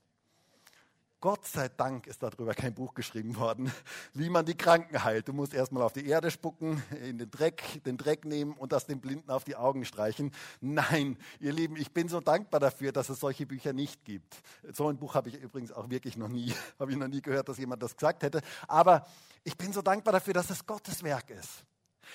Gott 1.22 1.46
sei 1.46 1.68
Dank 1.68 2.08
ist 2.08 2.24
darüber 2.24 2.54
kein 2.54 2.74
Buch 2.74 2.94
geschrieben 2.94 3.36
worden, 3.36 3.70
wie 4.14 4.30
man 4.30 4.46
die 4.46 4.56
Kranken 4.56 5.04
heilt. 5.04 5.28
Du 5.28 5.34
musst 5.34 5.54
erstmal 5.54 5.84
auf 5.84 5.92
die 5.92 6.08
Erde 6.08 6.32
spucken, 6.32 6.82
in 7.04 7.18
den 7.18 7.30
Dreck, 7.30 7.84
den 7.84 7.98
Dreck 7.98 8.24
nehmen 8.24 8.54
und 8.54 8.72
das 8.72 8.86
den 8.86 9.02
Blinden 9.02 9.30
auf 9.30 9.44
die 9.44 9.58
Augen 9.58 9.84
streichen. 9.84 10.32
Nein, 10.62 11.18
ihr 11.42 11.52
Lieben, 11.52 11.76
ich 11.76 11.92
bin 11.92 12.08
so 12.08 12.22
dankbar 12.22 12.62
dafür, 12.62 12.94
dass 12.94 13.10
es 13.10 13.20
solche 13.20 13.46
Bücher 13.46 13.74
nicht 13.74 14.06
gibt. 14.06 14.42
So 14.72 14.88
ein 14.88 14.98
Buch 14.98 15.14
habe 15.14 15.28
ich 15.28 15.36
übrigens 15.36 15.74
auch 15.74 15.90
wirklich 15.90 16.16
noch 16.16 16.30
nie, 16.30 16.54
habe 16.80 16.92
ich 16.92 16.98
noch 16.98 17.10
nie 17.10 17.22
gehört, 17.22 17.50
dass 17.50 17.58
jemand 17.58 17.84
das 17.84 17.98
gesagt 17.98 18.24
hätte. 18.24 18.42
Aber 18.70 19.06
ich 19.44 19.58
bin 19.58 19.74
so 19.74 19.82
dankbar 19.82 20.14
dafür, 20.14 20.34
dass 20.34 20.50
es 20.50 20.66
Gottes 20.66 21.04
Werk 21.04 21.32
ist. 21.32 21.66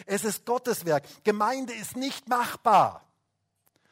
Es 0.07 0.25
ist 0.25 0.47
Gottes 0.47 0.87
Werk. 0.87 1.05
Gemeinde 1.25 1.75
ist 1.75 1.95
nicht 1.95 2.27
machbar, 2.27 3.07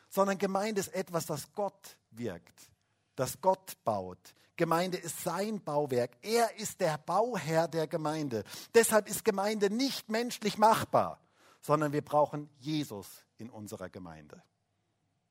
sondern 0.09 0.39
Gemeinde 0.39 0.81
ist 0.81 0.95
etwas, 0.95 1.27
das 1.27 1.53
Gott 1.53 1.99
wirkt, 2.13 2.71
das 3.15 3.39
Gott 3.43 3.77
baut 3.85 4.35
Gemeinde 4.57 4.99
ist 4.99 5.23
sein 5.23 5.63
Bauwerk. 5.63 6.17
Er 6.23 6.57
ist 6.59 6.81
der 6.81 6.99
Bauherr 6.99 7.69
der 7.69 7.87
Gemeinde. 7.87 8.45
Deshalb 8.75 9.09
ist 9.09 9.25
Gemeinde 9.25 9.71
nicht 9.71 10.09
menschlich 10.09 10.59
machbar, 10.59 11.21
sondern 11.61 11.93
wir 11.93 12.03
brauchen 12.03 12.51
Jesus 12.59 13.09
in 13.39 13.51
unserer 13.51 13.89
Gemeinde. 13.89 14.43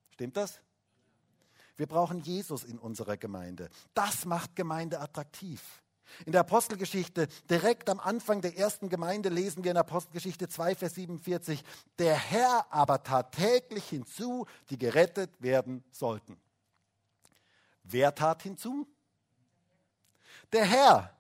Stimmt 0.09 0.37
das? 0.37 0.59
Wir 1.77 1.87
brauchen 1.87 2.19
Jesus 2.19 2.63
in 2.63 2.77
unserer 2.77 3.17
Gemeinde. 3.17 3.69
Das 3.93 4.25
macht 4.25 4.55
Gemeinde 4.55 4.99
attraktiv. 4.99 5.81
In 6.25 6.31
der 6.31 6.41
Apostelgeschichte, 6.41 7.27
direkt 7.49 7.89
am 7.89 7.99
Anfang 7.99 8.41
der 8.41 8.57
ersten 8.57 8.89
Gemeinde, 8.89 9.29
lesen 9.29 9.63
wir 9.63 9.71
in 9.71 9.77
Apostelgeschichte 9.77 10.49
2, 10.49 10.75
Vers 10.75 10.95
47, 10.95 11.63
der 11.97 12.15
Herr 12.15 12.65
aber 12.69 13.01
tat 13.03 13.31
täglich 13.31 13.87
hinzu, 13.87 14.45
die 14.69 14.77
gerettet 14.77 15.41
werden 15.41 15.83
sollten. 15.91 16.37
Wer 17.83 18.13
tat 18.13 18.43
hinzu? 18.43 18.87
Der 20.51 20.65
Herr. 20.65 21.15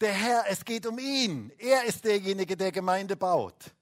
Der 0.00 0.12
Herr, 0.12 0.44
es 0.48 0.64
geht 0.64 0.86
um 0.86 0.98
ihn. 0.98 1.52
Er 1.58 1.84
ist 1.84 2.04
derjenige, 2.04 2.56
der 2.56 2.72
Gemeinde 2.72 3.16
baut. 3.16 3.72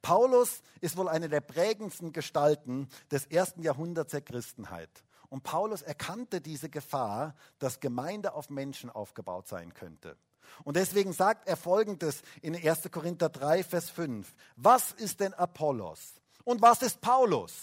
Paulus 0.00 0.62
ist 0.80 0.96
wohl 0.96 1.08
eine 1.08 1.28
der 1.28 1.40
prägendsten 1.40 2.12
Gestalten 2.12 2.88
des 3.10 3.26
ersten 3.26 3.62
Jahrhunderts 3.62 4.10
der 4.10 4.22
Christenheit. 4.22 4.90
Und 5.28 5.44
Paulus 5.44 5.82
erkannte 5.82 6.40
diese 6.40 6.68
Gefahr, 6.68 7.36
dass 7.58 7.80
Gemeinde 7.80 8.34
auf 8.34 8.50
Menschen 8.50 8.90
aufgebaut 8.90 9.46
sein 9.46 9.72
könnte. 9.72 10.16
Und 10.64 10.76
deswegen 10.76 11.12
sagt 11.12 11.48
er 11.48 11.56
folgendes 11.56 12.22
in 12.42 12.54
1. 12.54 12.90
Korinther 12.90 13.28
3, 13.28 13.62
Vers 13.62 13.88
5. 13.90 14.34
Was 14.56 14.92
ist 14.92 15.20
denn 15.20 15.32
Apollos? 15.32 16.14
Und 16.44 16.60
was 16.60 16.82
ist 16.82 17.00
Paulus? 17.00 17.54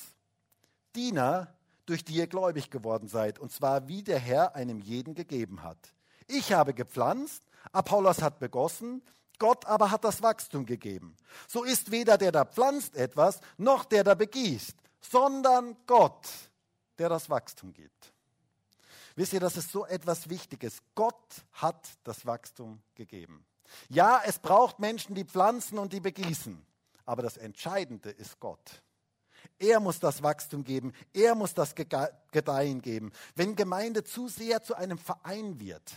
Diener, 0.96 1.54
durch 1.86 2.04
die 2.04 2.14
ihr 2.14 2.28
gläubig 2.28 2.72
geworden 2.72 3.08
seid, 3.08 3.38
und 3.38 3.52
zwar 3.52 3.88
wie 3.88 4.04
der 4.04 4.20
Herr 4.20 4.56
einem 4.56 4.80
jeden 4.80 5.14
gegeben 5.14 5.62
hat. 5.62 5.94
Ich 6.30 6.54
habe 6.54 6.74
gepflanzt, 6.74 7.44
Apollos 7.72 8.22
hat 8.22 8.40
begossen, 8.40 9.02
Gott 9.40 9.66
aber 9.66 9.90
hat 9.90 10.04
das 10.04 10.22
Wachstum 10.22 10.66
gegeben. 10.66 11.16
So 11.48 11.64
ist 11.64 11.92
weder 11.92 12.18
der, 12.18 12.32
der 12.32 12.46
pflanzt 12.46 12.96
etwas, 12.96 13.40
noch 13.58 13.86
der, 13.86 14.04
der 14.04 14.16
begießt, 14.16 14.76
sondern 15.02 15.76
Gott, 15.88 16.28
der 17.00 17.10
das 17.10 17.30
Wachstum 17.30 17.74
gibt. 17.74 18.14
Wisst 19.16 19.34
ihr, 19.34 19.40
das 19.40 19.58
ist 19.58 19.72
so 19.72 19.86
etwas 19.86 20.30
Wichtiges. 20.30 20.78
Gott 20.94 21.44
hat 21.54 21.90
das 22.04 22.26
Wachstum 22.26 22.82
gegeben. 22.96 23.46
Ja, 23.90 24.22
es 24.26 24.40
braucht 24.40 24.80
Menschen, 24.80 25.16
die 25.16 25.26
pflanzen 25.26 25.78
und 25.78 25.94
die 25.94 26.00
begießen. 26.00 26.66
Aber 27.06 27.24
das 27.24 27.38
Entscheidende 27.38 28.12
ist 28.12 28.40
Gott. 28.40 28.84
Er 29.58 29.80
muss 29.80 30.00
das 30.00 30.22
Wachstum 30.22 30.64
geben. 30.64 30.94
Er 31.14 31.36
muss 31.36 31.54
das 31.54 31.76
Gedeihen 31.76 32.82
geben. 32.82 33.12
Wenn 33.36 33.56
Gemeinde 33.56 34.04
zu 34.04 34.28
sehr 34.28 34.62
zu 34.62 34.76
einem 34.76 34.98
Verein 34.98 35.60
wird, 35.60 35.92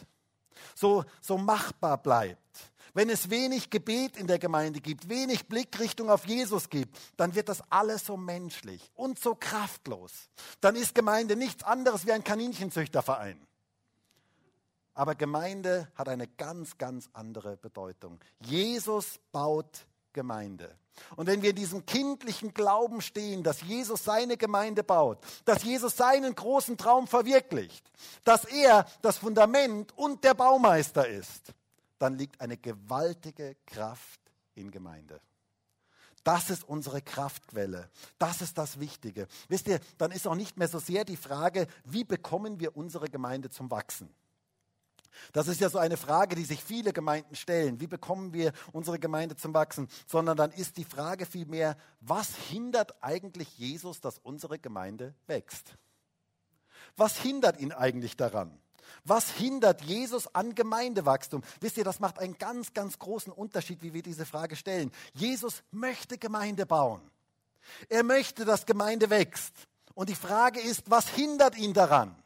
so, 0.75 1.05
so 1.21 1.39
machbar 1.39 1.99
bleibt, 1.99 2.73
wenn 2.95 3.09
es 3.09 3.31
wenig 3.31 3.71
Gebet 3.71 4.17
in 4.17 4.27
der 4.27 4.39
Gemeinde 4.39 4.81
gibt, 4.81 5.09
wenig 5.09 5.49
Blickrichtung 5.49 6.11
auf 6.11 6.27
Jesus 6.27 6.69
gibt, 6.69 6.99
dann 7.17 7.35
wird 7.35 7.49
das 7.49 7.63
alles 7.71 8.05
so 8.05 8.17
menschlich 8.17 8.91
und 8.95 9.19
so 9.19 9.35
kraftlos. 9.35 10.13
Dann 10.61 10.77
ist 10.77 10.95
Gemeinde 10.95 11.37
nichts 11.37 11.65
anderes 11.65 12.07
wie 12.07 12.13
ein 12.13 12.25
Kaninchenzüchterverein. 12.25 13.41
Aber 14.95 15.15
Gemeinde 15.15 15.91
hat 15.95 16.09
eine 16.09 16.29
ganz, 16.29 16.77
ganz 16.77 17.09
andere 17.15 17.57
Bedeutung. 17.57 18.21
Jesus 18.41 19.19
baut 19.33 19.87
Gemeinde. 20.13 20.77
Und 21.17 21.27
wenn 21.27 21.43
wir 21.43 21.51
in 21.51 21.57
diesem 21.57 21.87
kindlichen 21.87 22.55
Glauben 22.55 23.01
stehen, 23.01 23.43
dass 23.43 23.63
Jesus 23.63 24.05
seine 24.05 24.37
Gemeinde 24.37 24.85
baut, 24.85 25.19
dass 25.45 25.63
Jesus 25.63 25.97
seinen 25.97 26.35
großen 26.35 26.77
Traum 26.77 27.07
verwirklicht, 27.07 27.91
dass 28.25 28.45
er 28.45 28.87
das 29.01 29.19
Fundament 29.19 29.97
und 29.97 30.25
der 30.25 30.35
Baumeister 30.35 31.09
ist, 31.09 31.53
dann 31.99 32.19
liegt 32.19 32.41
eine 32.41 32.57
gewaltige 32.57 33.57
Kraft 33.67 34.21
in 34.55 34.71
Gemeinde. 34.71 35.21
Das 36.25 36.51
ist 36.51 36.69
unsere 36.69 37.03
Kraftquelle. 37.03 37.91
Das 38.19 38.43
ist 38.43 38.57
das 38.57 38.79
Wichtige. 38.79 39.27
Wisst 39.49 39.67
ihr, 39.67 39.81
dann 39.99 40.13
ist 40.13 40.27
auch 40.27 40.37
nicht 40.37 40.57
mehr 40.57 40.69
so 40.69 40.79
sehr 40.79 41.05
die 41.05 41.17
Frage, 41.17 41.67
wie 41.85 42.05
bekommen 42.05 42.61
wir 42.61 42.77
unsere 42.77 43.09
Gemeinde 43.09 43.51
zum 43.51 43.71
Wachsen. 43.71 44.09
Das 45.33 45.49
ist 45.49 45.61
ja 45.61 45.69
so 45.69 45.79
eine 45.79 45.97
Frage, 45.97 46.37
die 46.37 46.45
sich 46.45 46.63
viele 46.63 46.93
Gemeinden 46.93 47.35
stellen. 47.35 47.81
Wie 47.81 47.87
bekommen 47.87 48.33
wir 48.33 48.53
unsere 48.73 48.99
Gemeinde 48.99 49.37
zum 49.37 49.55
Wachsen? 49.55 49.89
Sondern 50.07 50.37
dann 50.37 50.51
ist 50.53 50.77
die 50.77 50.85
Frage 50.85 51.27
vielmehr, 51.27 51.77
was 52.01 52.35
hindert 52.35 53.03
eigentlich 53.03 53.59
Jesus, 53.59 54.01
dass 54.01 54.19
unsere 54.19 54.59
Gemeinde 54.59 55.15
wächst? 55.27 55.77
Was 56.97 57.19
hindert 57.19 57.61
ihn 57.61 57.73
eigentlich 57.73 58.17
daran? 58.17 58.59
Was 59.05 59.31
hindert 59.31 59.83
Jesus 59.83 60.33
an 60.35 60.55
Gemeindewachstum? 60.55 61.43
Wisst 61.61 61.77
ihr, 61.77 61.85
das 61.85 62.01
macht 62.01 62.19
einen 62.19 62.39
ganz, 62.39 62.73
ganz 62.73 62.99
großen 62.99 63.33
Unterschied, 63.33 63.83
wie 63.83 63.95
wir 63.95 64.03
diese 64.03 64.27
Frage 64.27 64.57
stellen. 64.57 64.91
Jesus 65.15 65.63
möchte 65.71 66.19
Gemeinde 66.19 66.67
bauen. 66.67 67.01
Er 67.89 68.03
möchte, 68.03 68.45
dass 68.45 68.67
Gemeinde 68.67 69.11
wächst. 69.11 69.55
Und 69.95 70.09
die 70.09 70.15
Frage 70.15 70.61
ist, 70.61 70.91
was 70.91 71.09
hindert 71.09 71.57
ihn 71.57 71.75
daran? 71.75 72.22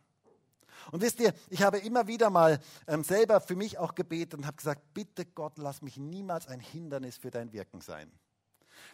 Und 0.93 1.03
wisst 1.03 1.21
ihr, 1.21 1.33
ich 1.51 1.63
habe 1.63 1.79
immer 1.79 2.07
wieder 2.07 2.31
mal 2.31 2.61
ähm, 2.87 3.05
selber 3.05 3.41
für 3.41 3.57
mich 3.57 3.79
auch 3.79 3.95
gebetet 3.95 4.35
und 4.35 4.47
habe 4.47 4.57
gesagt, 4.57 4.95
bitte 4.95 5.25
Gott, 5.25 5.59
lass 5.59 5.83
mich 5.83 5.97
niemals 5.97 6.49
ein 6.49 6.61
Hindernis 6.61 7.17
für 7.17 7.31
dein 7.31 7.53
Wirken 7.53 7.81
sein. 7.81 8.11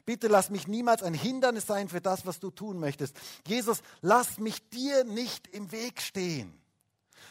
Bitte 0.04 0.28
lass 0.28 0.50
mich 0.50 0.66
niemals 0.66 1.02
ein 1.02 1.14
Hindernis 1.14 1.66
sein 1.66 1.88
für 1.88 2.00
das, 2.00 2.26
was 2.26 2.40
du 2.40 2.50
tun 2.50 2.78
möchtest. 2.78 3.16
Jesus, 3.46 3.82
lass 4.00 4.38
mich 4.38 4.68
dir 4.70 5.04
nicht 5.04 5.48
im 5.48 5.70
Weg 5.70 6.00
stehen. 6.00 6.58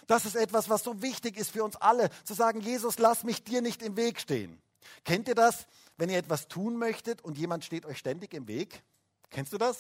Das 0.08 0.26
ist 0.26 0.36
etwas, 0.36 0.70
was 0.70 0.84
so 0.84 1.02
wichtig 1.02 1.38
ist 1.38 1.52
für 1.52 1.64
uns 1.64 1.76
alle, 1.76 2.10
zu 2.24 2.34
sagen, 2.34 2.62
Jesus, 2.62 2.98
lass 2.98 3.24
mich 3.24 3.44
dir 3.44 3.62
nicht 3.62 3.82
im 3.82 3.98
Weg 3.98 4.20
stehen. 4.20 4.62
Kennt 5.04 5.28
ihr 5.28 5.36
das, 5.36 5.68
wenn 5.98 6.10
ihr 6.10 6.18
etwas 6.18 6.48
tun 6.48 6.78
möchtet 6.78 7.22
und 7.22 7.38
jemand 7.38 7.66
steht 7.66 7.86
euch 7.86 7.98
ständig 7.98 8.34
im 8.34 8.48
Weg? 8.48 8.84
Kennst 9.30 9.54
du 9.54 9.58
das? 9.58 9.78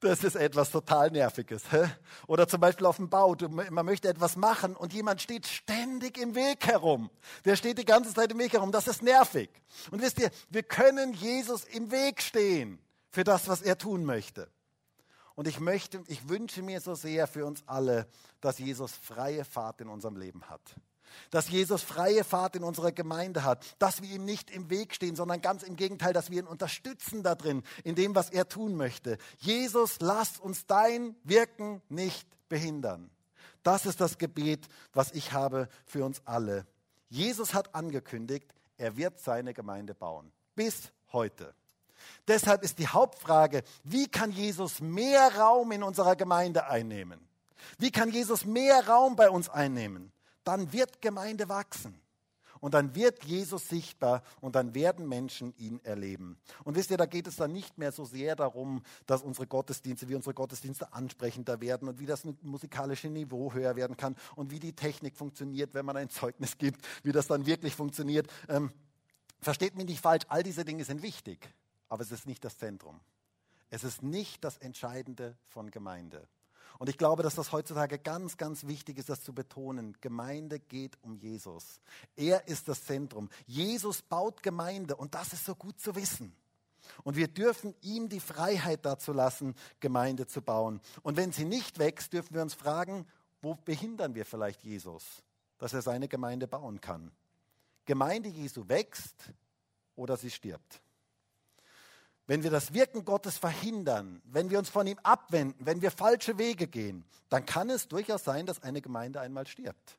Das 0.00 0.24
ist 0.24 0.34
etwas 0.34 0.70
total 0.70 1.10
Nerviges. 1.10 1.62
Oder 2.26 2.48
zum 2.48 2.60
Beispiel 2.60 2.86
auf 2.86 2.96
dem 2.96 3.10
Bau, 3.10 3.36
man 3.48 3.84
möchte 3.84 4.08
etwas 4.08 4.34
machen 4.36 4.74
und 4.74 4.94
jemand 4.94 5.20
steht 5.20 5.46
ständig 5.46 6.16
im 6.18 6.34
Weg 6.34 6.66
herum. 6.66 7.10
Der 7.44 7.54
steht 7.56 7.78
die 7.78 7.84
ganze 7.84 8.14
Zeit 8.14 8.32
im 8.32 8.38
Weg 8.38 8.54
herum. 8.54 8.72
Das 8.72 8.88
ist 8.88 9.02
nervig. 9.02 9.50
Und 9.90 10.00
wisst 10.00 10.18
ihr, 10.18 10.30
wir 10.48 10.62
können 10.62 11.12
Jesus 11.12 11.64
im 11.64 11.90
Weg 11.90 12.22
stehen 12.22 12.78
für 13.10 13.24
das, 13.24 13.46
was 13.46 13.60
er 13.60 13.76
tun 13.76 14.04
möchte. 14.04 14.50
Und 15.34 15.46
ich 15.46 15.60
möchte, 15.60 16.02
ich 16.06 16.28
wünsche 16.28 16.62
mir 16.62 16.80
so 16.80 16.94
sehr 16.94 17.26
für 17.26 17.44
uns 17.44 17.62
alle, 17.66 18.06
dass 18.40 18.58
Jesus 18.58 18.92
freie 18.92 19.44
Fahrt 19.44 19.80
in 19.80 19.88
unserem 19.88 20.16
Leben 20.16 20.48
hat 20.48 20.62
dass 21.30 21.48
Jesus 21.48 21.82
freie 21.82 22.24
Fahrt 22.24 22.56
in 22.56 22.64
unserer 22.64 22.92
Gemeinde 22.92 23.44
hat, 23.44 23.64
dass 23.78 24.02
wir 24.02 24.10
ihm 24.10 24.24
nicht 24.24 24.50
im 24.50 24.70
Weg 24.70 24.94
stehen, 24.94 25.16
sondern 25.16 25.40
ganz 25.40 25.62
im 25.62 25.76
Gegenteil, 25.76 26.12
dass 26.12 26.30
wir 26.30 26.40
ihn 26.42 26.46
unterstützen 26.46 27.22
da 27.22 27.34
drin, 27.34 27.62
in 27.84 27.94
dem, 27.94 28.14
was 28.14 28.30
er 28.30 28.48
tun 28.48 28.76
möchte. 28.76 29.18
Jesus, 29.38 29.96
lass 30.00 30.38
uns 30.38 30.66
dein 30.66 31.16
Wirken 31.24 31.82
nicht 31.88 32.28
behindern. 32.48 33.10
Das 33.62 33.86
ist 33.86 34.00
das 34.00 34.18
Gebet, 34.18 34.68
was 34.92 35.12
ich 35.12 35.32
habe 35.32 35.68
für 35.84 36.04
uns 36.04 36.22
alle. 36.24 36.66
Jesus 37.08 37.54
hat 37.54 37.74
angekündigt, 37.74 38.54
er 38.78 38.96
wird 38.96 39.20
seine 39.20 39.52
Gemeinde 39.52 39.94
bauen. 39.94 40.32
Bis 40.54 40.90
heute. 41.12 41.54
Deshalb 42.28 42.62
ist 42.62 42.78
die 42.78 42.88
Hauptfrage, 42.88 43.62
wie 43.84 44.08
kann 44.08 44.30
Jesus 44.30 44.80
mehr 44.80 45.36
Raum 45.36 45.72
in 45.72 45.82
unserer 45.82 46.16
Gemeinde 46.16 46.66
einnehmen? 46.66 47.20
Wie 47.78 47.90
kann 47.90 48.10
Jesus 48.10 48.44
mehr 48.44 48.86
Raum 48.88 49.16
bei 49.16 49.28
uns 49.28 49.48
einnehmen? 49.48 50.12
Dann 50.44 50.72
wird 50.72 51.00
Gemeinde 51.00 51.48
wachsen. 51.48 52.00
Und 52.60 52.74
dann 52.74 52.94
wird 52.94 53.24
Jesus 53.24 53.68
sichtbar 53.68 54.22
und 54.42 54.54
dann 54.54 54.74
werden 54.74 55.08
Menschen 55.08 55.54
ihn 55.56 55.80
erleben. 55.82 56.38
Und 56.62 56.76
wisst 56.76 56.90
ihr, 56.90 56.98
da 56.98 57.06
geht 57.06 57.26
es 57.26 57.36
dann 57.36 57.52
nicht 57.52 57.78
mehr 57.78 57.90
so 57.90 58.04
sehr 58.04 58.36
darum, 58.36 58.82
dass 59.06 59.22
unsere 59.22 59.46
Gottesdienste, 59.46 60.08
wie 60.10 60.14
unsere 60.14 60.34
Gottesdienste 60.34 60.92
ansprechender 60.92 61.62
werden 61.62 61.88
und 61.88 61.98
wie 61.98 62.06
das 62.06 62.24
musikalische 62.42 63.08
Niveau 63.08 63.54
höher 63.54 63.76
werden 63.76 63.96
kann 63.96 64.14
und 64.36 64.50
wie 64.50 64.58
die 64.58 64.74
Technik 64.74 65.16
funktioniert, 65.16 65.72
wenn 65.72 65.86
man 65.86 65.96
ein 65.96 66.10
Zeugnis 66.10 66.58
gibt, 66.58 66.86
wie 67.02 67.12
das 67.12 67.26
dann 67.26 67.46
wirklich 67.46 67.74
funktioniert. 67.74 68.30
Ähm, 68.48 68.70
versteht 69.40 69.74
mich 69.74 69.86
nicht 69.86 70.02
falsch, 70.02 70.26
all 70.28 70.42
diese 70.42 70.64
Dinge 70.66 70.84
sind 70.84 71.02
wichtig, 71.02 71.54
aber 71.88 72.02
es 72.02 72.12
ist 72.12 72.26
nicht 72.26 72.44
das 72.44 72.58
Zentrum. 72.58 73.00
Es 73.70 73.84
ist 73.84 74.02
nicht 74.02 74.44
das 74.44 74.58
Entscheidende 74.58 75.36
von 75.46 75.70
Gemeinde. 75.70 76.28
Und 76.80 76.88
ich 76.88 76.96
glaube, 76.96 77.22
dass 77.22 77.34
das 77.34 77.52
heutzutage 77.52 77.98
ganz, 77.98 78.38
ganz 78.38 78.66
wichtig 78.66 78.96
ist, 78.96 79.10
das 79.10 79.22
zu 79.22 79.34
betonen. 79.34 79.94
Gemeinde 80.00 80.58
geht 80.58 80.96
um 81.02 81.14
Jesus. 81.14 81.78
Er 82.16 82.48
ist 82.48 82.68
das 82.68 82.86
Zentrum. 82.86 83.28
Jesus 83.46 84.00
baut 84.00 84.42
Gemeinde 84.42 84.96
und 84.96 85.14
das 85.14 85.34
ist 85.34 85.44
so 85.44 85.54
gut 85.54 85.78
zu 85.78 85.94
wissen. 85.94 86.34
Und 87.04 87.16
wir 87.16 87.28
dürfen 87.28 87.74
ihm 87.82 88.08
die 88.08 88.18
Freiheit 88.18 88.86
dazu 88.86 89.12
lassen, 89.12 89.54
Gemeinde 89.80 90.26
zu 90.26 90.40
bauen. 90.40 90.80
Und 91.02 91.18
wenn 91.18 91.32
sie 91.32 91.44
nicht 91.44 91.78
wächst, 91.78 92.14
dürfen 92.14 92.34
wir 92.34 92.40
uns 92.40 92.54
fragen, 92.54 93.06
wo 93.42 93.56
behindern 93.56 94.14
wir 94.14 94.24
vielleicht 94.24 94.62
Jesus, 94.62 95.04
dass 95.58 95.74
er 95.74 95.82
seine 95.82 96.08
Gemeinde 96.08 96.48
bauen 96.48 96.80
kann? 96.80 97.10
Gemeinde 97.84 98.30
Jesu 98.30 98.66
wächst 98.68 99.34
oder 99.96 100.16
sie 100.16 100.30
stirbt 100.30 100.80
wenn 102.30 102.44
wir 102.44 102.50
das 102.52 102.72
Wirken 102.72 103.04
Gottes 103.04 103.38
verhindern, 103.38 104.22
wenn 104.24 104.50
wir 104.50 104.60
uns 104.60 104.68
von 104.68 104.86
ihm 104.86 105.00
abwenden, 105.02 105.66
wenn 105.66 105.82
wir 105.82 105.90
falsche 105.90 106.38
Wege 106.38 106.68
gehen, 106.68 107.04
dann 107.28 107.44
kann 107.44 107.68
es 107.70 107.88
durchaus 107.88 108.22
sein, 108.22 108.46
dass 108.46 108.62
eine 108.62 108.80
Gemeinde 108.80 109.20
einmal 109.20 109.48
stirbt. 109.48 109.98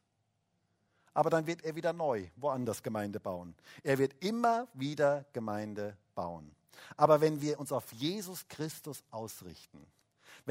Aber 1.13 1.30
dann 1.30 1.46
wird 1.46 1.62
er 1.65 1.76
wieder 1.76 1.91
neu 1.91 2.30
woanders 2.38 2.84
Gemeinde 2.84 3.20
bauen. 3.20 3.54
Er 3.84 3.98
wird 3.98 4.24
immer 4.24 4.70
wieder 4.74 5.26
Gemeinde 5.34 5.98
bauen. 6.15 6.56
Aber 6.96 7.20
wenn 7.20 7.41
wir 7.41 7.60
uns 7.60 7.74
auf 7.74 7.91
Jesus 7.91 8.48
Christus 8.48 9.04
ausrichten, 9.12 9.86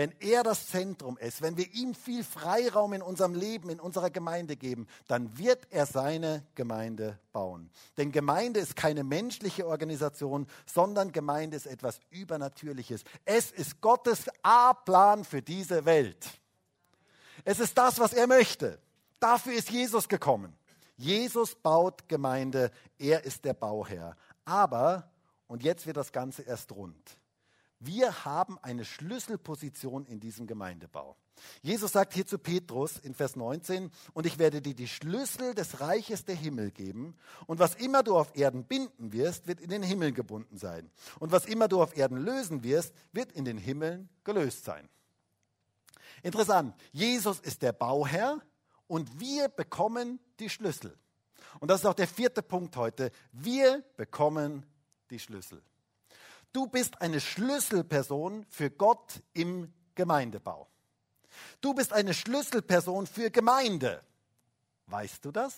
wenn 0.01 0.15
er 0.21 0.43
das 0.43 0.69
Zentrum 0.69 1.19
ist, 1.19 1.43
wenn 1.43 1.59
wir 1.59 1.71
ihm 1.75 1.95
viel 1.95 2.25
Freiraum 2.25 2.95
in 2.95 3.03
unserem 3.03 3.35
Leben, 3.35 3.69
in 3.69 3.79
unserer 3.79 4.09
Gemeinde 4.09 4.57
geben, 4.57 4.87
dann 5.09 5.37
wird 5.37 5.67
er 5.69 5.85
seine 5.85 6.43
Gemeinde 6.55 7.19
bauen. 7.35 7.69
Denn 7.99 8.11
Gemeinde 8.11 8.61
ist 8.61 8.77
keine 8.77 9.05
menschliche 9.05 9.67
Organisation, 9.67 10.47
sondern 10.65 11.13
Gemeinde 11.13 11.59
ist 11.59 11.67
etwas 11.67 12.01
Übernatürliches. 12.09 13.05
Es 13.27 13.51
ist 13.51 13.83
Gottes 13.83 14.25
A-Plan 14.43 15.23
für 15.23 15.43
diese 15.43 15.85
Welt. 15.85 16.31
Es 17.45 17.61
ist 17.61 17.77
das, 17.77 17.99
was 17.99 18.15
er 18.15 18.27
möchte. 18.27 18.79
Dafür 19.19 19.53
ist 19.53 19.69
Jesus 19.69 20.09
gekommen. 20.09 20.57
Jesus 20.97 21.55
baut 21.55 22.09
Gemeinde, 22.09 22.71
er 22.99 23.23
ist 23.27 23.45
der 23.45 23.53
Bauherr. 23.53 24.17
Aber, 24.47 25.11
und 25.47 25.63
jetzt 25.63 25.87
wird 25.87 25.99
das 25.99 26.11
Ganze 26.11 26.41
erst 26.41 26.73
rund, 26.73 27.20
wir 27.81 28.27
haben 28.27 28.59
eine 28.59 28.85
Schlüsselposition 28.85 30.05
in 30.05 30.21
diesem 30.21 30.47
Gemeindebau. 30.47 31.17
Jesus 31.63 31.93
sagt 31.93 32.13
hier 32.13 32.27
zu 32.27 32.39
Petrus 32.39 32.99
in 32.99 33.15
Vers 33.15 33.37
19, 33.37 33.91
und 34.13 34.27
ich 34.27 34.39
werde 34.39 34.61
dir 34.61 34.75
die 34.75 34.87
Schlüssel 34.87 35.55
des 35.55 35.81
Reiches 35.81 36.27
der 36.27 36.35
Himmel 36.35 36.71
geben, 36.71 37.17
und 37.47 37.59
was 37.59 37.75
immer 37.77 38.03
du 38.03 38.19
auf 38.19 38.37
Erden 38.37 38.65
binden 38.65 39.13
wirst, 39.13 39.47
wird 39.47 39.61
in 39.61 39.71
den 39.71 39.83
Himmeln 39.83 40.13
gebunden 40.13 40.59
sein. 40.59 40.91
Und 41.19 41.33
was 41.33 41.47
immer 41.47 41.69
du 41.69 41.83
auf 41.83 41.97
Erden 41.97 42.19
lösen 42.19 42.63
wirst, 42.63 42.95
wird 43.13 43.33
in 43.33 43.47
den 43.47 43.57
Himmeln 43.57 44.11
gelöst 44.25 44.67
sein. 44.67 44.87
Interessant, 46.23 46.75
Jesus 46.93 47.41
ist 47.41 47.63
der 47.63 47.73
Bauherr 47.73 48.43
und 48.87 49.19
wir 49.19 49.49
bekommen 49.49 50.21
die 50.39 50.51
Schlüssel. 50.51 50.99
Und 51.61 51.71
das 51.71 51.81
ist 51.81 51.87
auch 51.87 51.95
der 51.95 52.09
vierte 52.09 52.43
Punkt 52.43 52.77
heute. 52.77 53.11
Wir 53.33 53.83
bekommen 53.97 54.67
die 55.11 55.19
Schlüssel. 55.19 55.63
Du 56.53 56.67
bist 56.67 57.01
eine 57.01 57.21
Schlüsselperson 57.21 58.45
für 58.49 58.71
Gott 58.71 59.23
im 59.33 59.73
Gemeindebau. 59.95 60.69
Du 61.61 61.75
bist 61.75 61.93
eine 61.93 62.15
Schlüsselperson 62.15 63.07
für 63.07 63.31
Gemeinde. 63.31 64.03
Weißt 64.87 65.25
du 65.25 65.31
das? 65.31 65.55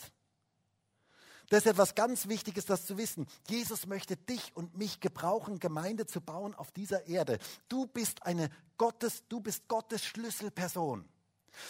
Das 1.49 1.65
ist 1.65 1.73
etwas 1.73 1.95
ganz 1.95 2.29
Wichtiges, 2.29 2.65
das 2.67 2.87
zu 2.87 2.97
wissen. 2.97 3.27
Jesus 3.49 3.87
möchte 3.87 4.17
dich 4.17 4.57
und 4.57 4.77
mich 4.77 5.01
gebrauchen, 5.01 5.59
Gemeinde 5.59 6.07
zu 6.07 6.21
bauen 6.21 6.55
auf 6.55 6.73
dieser 6.73 7.07
Erde. 7.07 7.39
Du 7.69 7.87
bist 7.87 8.23
eine 8.25 8.49
Gottes, 8.79 9.25
du 9.29 9.41
bist 9.41 9.69
Gottes 9.69 10.05
Schlüsselperson. 10.05 11.07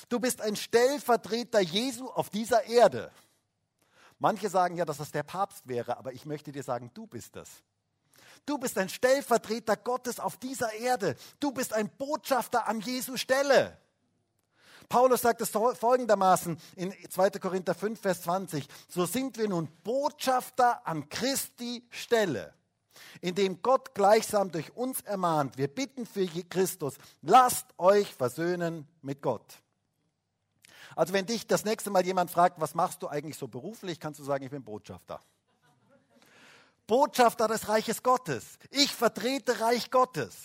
Du 0.09 0.21
bist 0.21 0.41
ein 0.41 0.55
Stellvertreter 0.55 1.61
Jesu 1.61 2.09
auf 2.09 2.31
dieser 2.31 2.65
Erde. 2.65 3.11
Manche 4.19 4.49
sagen 4.49 4.77
ja, 4.77 4.85
dass 4.85 4.99
das 4.99 5.11
der 5.11 5.25
Papst 5.25 5.67
wäre, 5.67 5.97
aber 5.97 6.13
ich 6.13 6.27
möchte 6.27 6.53
dir 6.53 6.63
sagen, 6.63 6.93
du 6.95 7.09
bist 7.09 7.35
das. 7.35 7.49
Du 8.45 8.59
bist 8.59 8.77
ein 8.77 8.89
Stellvertreter 8.89 9.77
Gottes 9.77 10.19
auf 10.19 10.37
dieser 10.37 10.73
Erde. 10.75 11.17
Du 11.39 11.53
bist 11.53 11.73
ein 11.73 11.89
Botschafter 11.97 12.67
an 12.67 12.81
Jesu 12.81 13.17
Stelle. 13.17 13.79
Paulus 14.89 15.23
sagt 15.23 15.41
es 15.41 15.51
folgendermaßen 15.51 16.59
in 16.77 16.93
2. 17.09 17.31
Korinther 17.31 17.75
5, 17.75 18.01
Vers 18.01 18.23
20. 18.23 18.67
So 18.89 19.07
sind 19.07 19.39
wir 19.39 19.49
nun 19.49 19.69
Botschafter 19.85 20.87
an 20.87 21.09
Christi 21.09 21.87
Stelle, 21.89 22.53
indem 23.21 23.63
Gott 23.63 23.95
gleichsam 23.95 24.51
durch 24.51 24.77
uns 24.77 25.01
ermahnt. 25.03 25.57
Wir 25.57 25.69
bitten 25.69 26.05
für 26.05 26.27
Christus, 26.27 26.97
lasst 27.23 27.67
euch 27.79 28.13
versöhnen 28.13 28.87
mit 29.01 29.23
Gott. 29.23 29.63
Also 30.95 31.15
wenn 31.15 31.25
dich 31.25 31.47
das 31.47 31.65
nächste 31.65 31.91
Mal 31.91 32.05
jemand 32.05 32.31
fragt, 32.31 32.61
was 32.61 32.75
machst 32.75 33.03
du 33.03 33.09
eigentlich 33.09 33.39
so 33.39 33.49
beruflich, 33.49 33.99
kannst 33.99 34.21
du 34.21 34.25
sagen, 34.25 34.45
ich 34.45 34.51
bin 34.51 34.63
Botschafter. 34.63 35.21
Botschafter 36.93 37.49
des 37.49 37.71
Reiches 37.71 38.03
Gottes. 38.03 38.59
Ich 38.69 38.95
vertrete 38.95 39.61
Reich 39.61 39.91
Gottes. 39.91 40.37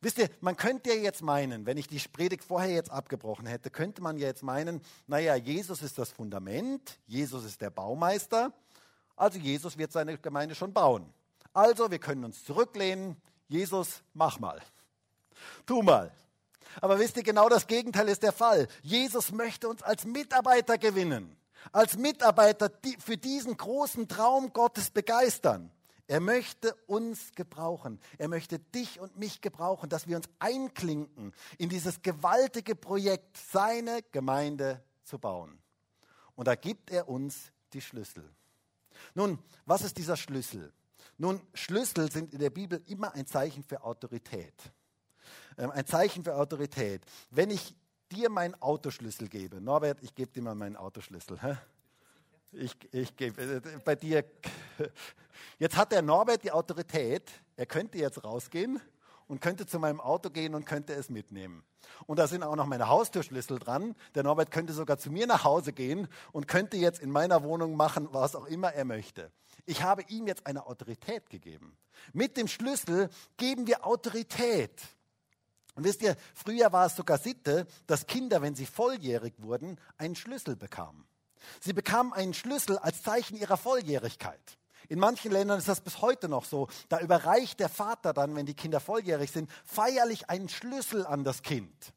Wisst 0.00 0.16
ihr, 0.16 0.30
man 0.40 0.56
könnte 0.56 0.88
ja 0.88 0.94
jetzt 0.94 1.20
meinen, 1.20 1.66
wenn 1.66 1.76
ich 1.76 1.86
die 1.86 1.98
Predigt 1.98 2.42
vorher 2.42 2.70
jetzt 2.70 2.90
abgebrochen 2.90 3.44
hätte, 3.44 3.68
könnte 3.68 4.00
man 4.00 4.16
ja 4.16 4.28
jetzt 4.28 4.42
meinen, 4.42 4.80
naja, 5.06 5.34
Jesus 5.34 5.82
ist 5.82 5.98
das 5.98 6.10
Fundament, 6.10 6.98
Jesus 7.06 7.44
ist 7.44 7.60
der 7.60 7.68
Baumeister, 7.68 8.50
also 9.14 9.38
Jesus 9.38 9.76
wird 9.76 9.92
seine 9.92 10.16
Gemeinde 10.16 10.54
schon 10.54 10.72
bauen. 10.72 11.12
Also 11.52 11.90
wir 11.90 11.98
können 11.98 12.24
uns 12.24 12.42
zurücklehnen, 12.46 13.20
Jesus, 13.48 14.02
mach 14.14 14.38
mal, 14.38 14.62
tu 15.66 15.82
mal. 15.82 16.10
Aber 16.80 16.98
wisst 16.98 17.18
ihr, 17.18 17.24
genau 17.24 17.50
das 17.50 17.66
Gegenteil 17.66 18.08
ist 18.08 18.22
der 18.22 18.32
Fall. 18.32 18.68
Jesus 18.80 19.32
möchte 19.32 19.68
uns 19.68 19.82
als 19.82 20.06
Mitarbeiter 20.06 20.78
gewinnen, 20.78 21.37
als 21.72 21.96
Mitarbeiter 21.96 22.70
für 22.98 23.16
diesen 23.16 23.56
großen 23.56 24.08
Traum 24.08 24.52
Gottes 24.52 24.90
begeistern. 24.90 25.70
Er 26.06 26.20
möchte 26.20 26.74
uns 26.86 27.32
gebrauchen. 27.32 28.00
Er 28.16 28.28
möchte 28.28 28.58
dich 28.58 28.98
und 28.98 29.18
mich 29.18 29.42
gebrauchen, 29.42 29.90
dass 29.90 30.06
wir 30.06 30.16
uns 30.16 30.28
einklinken 30.38 31.34
in 31.58 31.68
dieses 31.68 32.00
gewaltige 32.00 32.74
Projekt, 32.74 33.36
seine 33.36 34.02
Gemeinde 34.10 34.82
zu 35.04 35.18
bauen. 35.18 35.58
Und 36.34 36.48
da 36.48 36.54
gibt 36.54 36.90
er 36.90 37.08
uns 37.08 37.52
die 37.74 37.82
Schlüssel. 37.82 38.24
Nun, 39.14 39.38
was 39.66 39.82
ist 39.82 39.98
dieser 39.98 40.16
Schlüssel? 40.16 40.72
Nun, 41.18 41.42
Schlüssel 41.52 42.10
sind 42.10 42.32
in 42.32 42.38
der 42.38 42.50
Bibel 42.50 42.82
immer 42.86 43.12
ein 43.14 43.26
Zeichen 43.26 43.62
für 43.62 43.82
Autorität. 43.82 44.54
Ähm, 45.58 45.70
ein 45.72 45.84
Zeichen 45.84 46.24
für 46.24 46.36
Autorität. 46.36 47.04
Wenn 47.30 47.50
ich 47.50 47.74
dir 48.08 48.30
meinen 48.30 48.54
Autoschlüssel 48.60 49.28
gebe, 49.28 49.60
Norbert, 49.60 50.02
ich 50.02 50.14
gebe 50.14 50.30
dir 50.32 50.42
mal 50.42 50.54
meinen 50.54 50.76
Autoschlüssel. 50.76 51.38
Ich, 52.52 52.76
ich 52.92 53.16
gebe 53.16 53.42
äh, 53.42 53.60
bei 53.84 53.94
dir. 53.94 54.24
Jetzt 55.58 55.76
hat 55.76 55.92
der 55.92 56.02
Norbert 56.02 56.42
die 56.42 56.50
Autorität. 56.50 57.30
Er 57.56 57.66
könnte 57.66 57.98
jetzt 57.98 58.24
rausgehen 58.24 58.80
und 59.26 59.40
könnte 59.40 59.66
zu 59.66 59.78
meinem 59.78 60.00
Auto 60.00 60.30
gehen 60.30 60.54
und 60.54 60.64
könnte 60.64 60.94
es 60.94 61.10
mitnehmen. 61.10 61.62
Und 62.06 62.18
da 62.18 62.26
sind 62.26 62.42
auch 62.42 62.56
noch 62.56 62.66
meine 62.66 62.88
Haustürschlüssel 62.88 63.58
dran. 63.58 63.94
Der 64.14 64.22
Norbert 64.22 64.50
könnte 64.50 64.72
sogar 64.72 64.98
zu 64.98 65.10
mir 65.10 65.26
nach 65.26 65.44
Hause 65.44 65.72
gehen 65.72 66.08
und 66.32 66.48
könnte 66.48 66.76
jetzt 66.76 67.00
in 67.00 67.10
meiner 67.10 67.42
Wohnung 67.42 67.76
machen, 67.76 68.08
was 68.12 68.34
auch 68.34 68.46
immer 68.46 68.72
er 68.72 68.84
möchte. 68.84 69.30
Ich 69.66 69.82
habe 69.82 70.02
ihm 70.08 70.26
jetzt 70.26 70.46
eine 70.46 70.66
Autorität 70.66 71.28
gegeben. 71.28 71.76
Mit 72.12 72.36
dem 72.36 72.48
Schlüssel 72.48 73.10
geben 73.36 73.66
wir 73.66 73.86
Autorität. 73.86 74.72
Und 75.78 75.84
wisst 75.84 76.02
ihr, 76.02 76.16
früher 76.34 76.72
war 76.72 76.86
es 76.86 76.96
sogar 76.96 77.18
Sitte, 77.18 77.64
dass 77.86 78.08
Kinder, 78.08 78.42
wenn 78.42 78.56
sie 78.56 78.66
volljährig 78.66 79.34
wurden, 79.38 79.78
einen 79.96 80.16
Schlüssel 80.16 80.56
bekamen. 80.56 81.04
Sie 81.60 81.72
bekamen 81.72 82.12
einen 82.12 82.34
Schlüssel 82.34 82.78
als 82.78 83.04
Zeichen 83.04 83.36
ihrer 83.36 83.56
Volljährigkeit. 83.56 84.58
In 84.88 84.98
manchen 84.98 85.30
Ländern 85.30 85.56
ist 85.56 85.68
das 85.68 85.80
bis 85.80 86.02
heute 86.02 86.28
noch 86.28 86.44
so. 86.44 86.66
Da 86.88 86.98
überreicht 86.98 87.60
der 87.60 87.68
Vater 87.68 88.12
dann, 88.12 88.34
wenn 88.34 88.44
die 88.44 88.56
Kinder 88.56 88.80
volljährig 88.80 89.30
sind, 89.30 89.48
feierlich 89.64 90.28
einen 90.28 90.48
Schlüssel 90.48 91.06
an 91.06 91.22
das 91.22 91.42
Kind. 91.42 91.92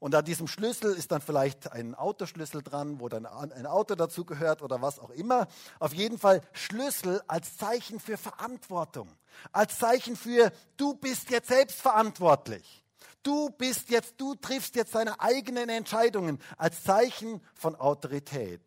Und 0.00 0.14
an 0.14 0.24
diesem 0.24 0.46
Schlüssel 0.46 0.92
ist 0.94 1.10
dann 1.10 1.20
vielleicht 1.20 1.72
ein 1.72 1.94
Autoschlüssel 1.96 2.62
dran, 2.62 3.00
wo 3.00 3.08
dann 3.08 3.26
ein 3.26 3.66
Auto 3.66 3.96
dazugehört 3.96 4.62
oder 4.62 4.80
was 4.80 5.00
auch 5.00 5.10
immer. 5.10 5.48
Auf 5.80 5.92
jeden 5.92 6.18
Fall 6.18 6.40
Schlüssel 6.52 7.20
als 7.26 7.56
Zeichen 7.56 7.98
für 7.98 8.16
Verantwortung, 8.16 9.08
als 9.50 9.78
Zeichen 9.78 10.14
für, 10.14 10.52
du 10.76 10.94
bist 10.94 11.30
jetzt 11.30 11.48
selbstverantwortlich. 11.48 12.84
Du 13.24 13.50
bist 13.50 13.90
jetzt, 13.90 14.14
du 14.18 14.36
triffst 14.36 14.76
jetzt 14.76 14.94
deine 14.94 15.20
eigenen 15.20 15.68
Entscheidungen 15.68 16.38
als 16.56 16.84
Zeichen 16.84 17.40
von 17.54 17.74
Autorität. 17.74 18.62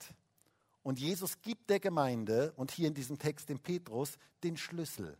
Und 0.84 0.99
Jesus 0.99 1.41
gibt 1.41 1.69
der 1.69 1.79
Gemeinde 1.79 2.51
und 2.57 2.71
hier 2.71 2.88
in 2.89 2.93
diesem 2.93 3.17
Text 3.17 3.47
dem 3.47 3.59
Petrus 3.59 4.17
den 4.43 4.57
Schlüssel 4.57 5.17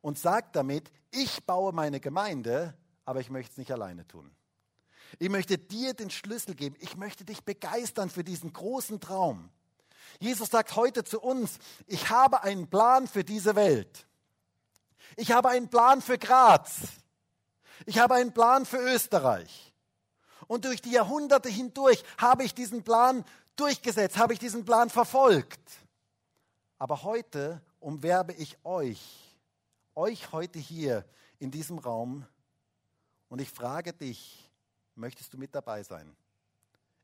und 0.00 0.18
sagt 0.18 0.56
damit, 0.56 0.90
ich 1.12 1.44
baue 1.46 1.72
meine 1.72 2.00
Gemeinde, 2.00 2.74
aber 3.04 3.20
ich 3.20 3.30
möchte 3.30 3.52
es 3.52 3.58
nicht 3.58 3.70
alleine 3.70 4.06
tun. 4.08 4.34
Ich 5.18 5.28
möchte 5.28 5.58
dir 5.58 5.94
den 5.94 6.10
Schlüssel 6.10 6.54
geben. 6.54 6.76
Ich 6.80 6.96
möchte 6.96 7.24
dich 7.24 7.44
begeistern 7.44 8.10
für 8.10 8.24
diesen 8.24 8.52
großen 8.52 9.00
Traum. 9.00 9.50
Jesus 10.20 10.50
sagt 10.50 10.76
heute 10.76 11.04
zu 11.04 11.20
uns, 11.20 11.58
ich 11.86 12.10
habe 12.10 12.42
einen 12.42 12.68
Plan 12.68 13.06
für 13.06 13.24
diese 13.24 13.56
Welt. 13.56 14.06
Ich 15.16 15.32
habe 15.32 15.48
einen 15.50 15.68
Plan 15.68 16.00
für 16.00 16.18
Graz. 16.18 16.80
Ich 17.86 17.98
habe 17.98 18.14
einen 18.14 18.32
Plan 18.32 18.66
für 18.66 18.78
Österreich. 18.78 19.72
Und 20.46 20.64
durch 20.64 20.82
die 20.82 20.92
Jahrhunderte 20.92 21.48
hindurch 21.48 22.02
habe 22.18 22.44
ich 22.44 22.54
diesen 22.54 22.82
Plan 22.84 23.24
durchgesetzt, 23.56 24.18
habe 24.18 24.32
ich 24.32 24.38
diesen 24.38 24.64
Plan 24.64 24.90
verfolgt. 24.90 25.60
Aber 26.78 27.02
heute 27.02 27.62
umwerbe 27.80 28.32
ich 28.34 28.58
euch, 28.64 29.00
euch 29.94 30.32
heute 30.32 30.58
hier 30.58 31.04
in 31.38 31.50
diesem 31.50 31.78
Raum 31.78 32.26
und 33.28 33.40
ich 33.40 33.50
frage 33.50 33.92
dich, 33.92 34.50
möchtest 34.96 35.32
du 35.32 35.38
mit 35.38 35.54
dabei 35.54 35.82
sein? 35.82 36.16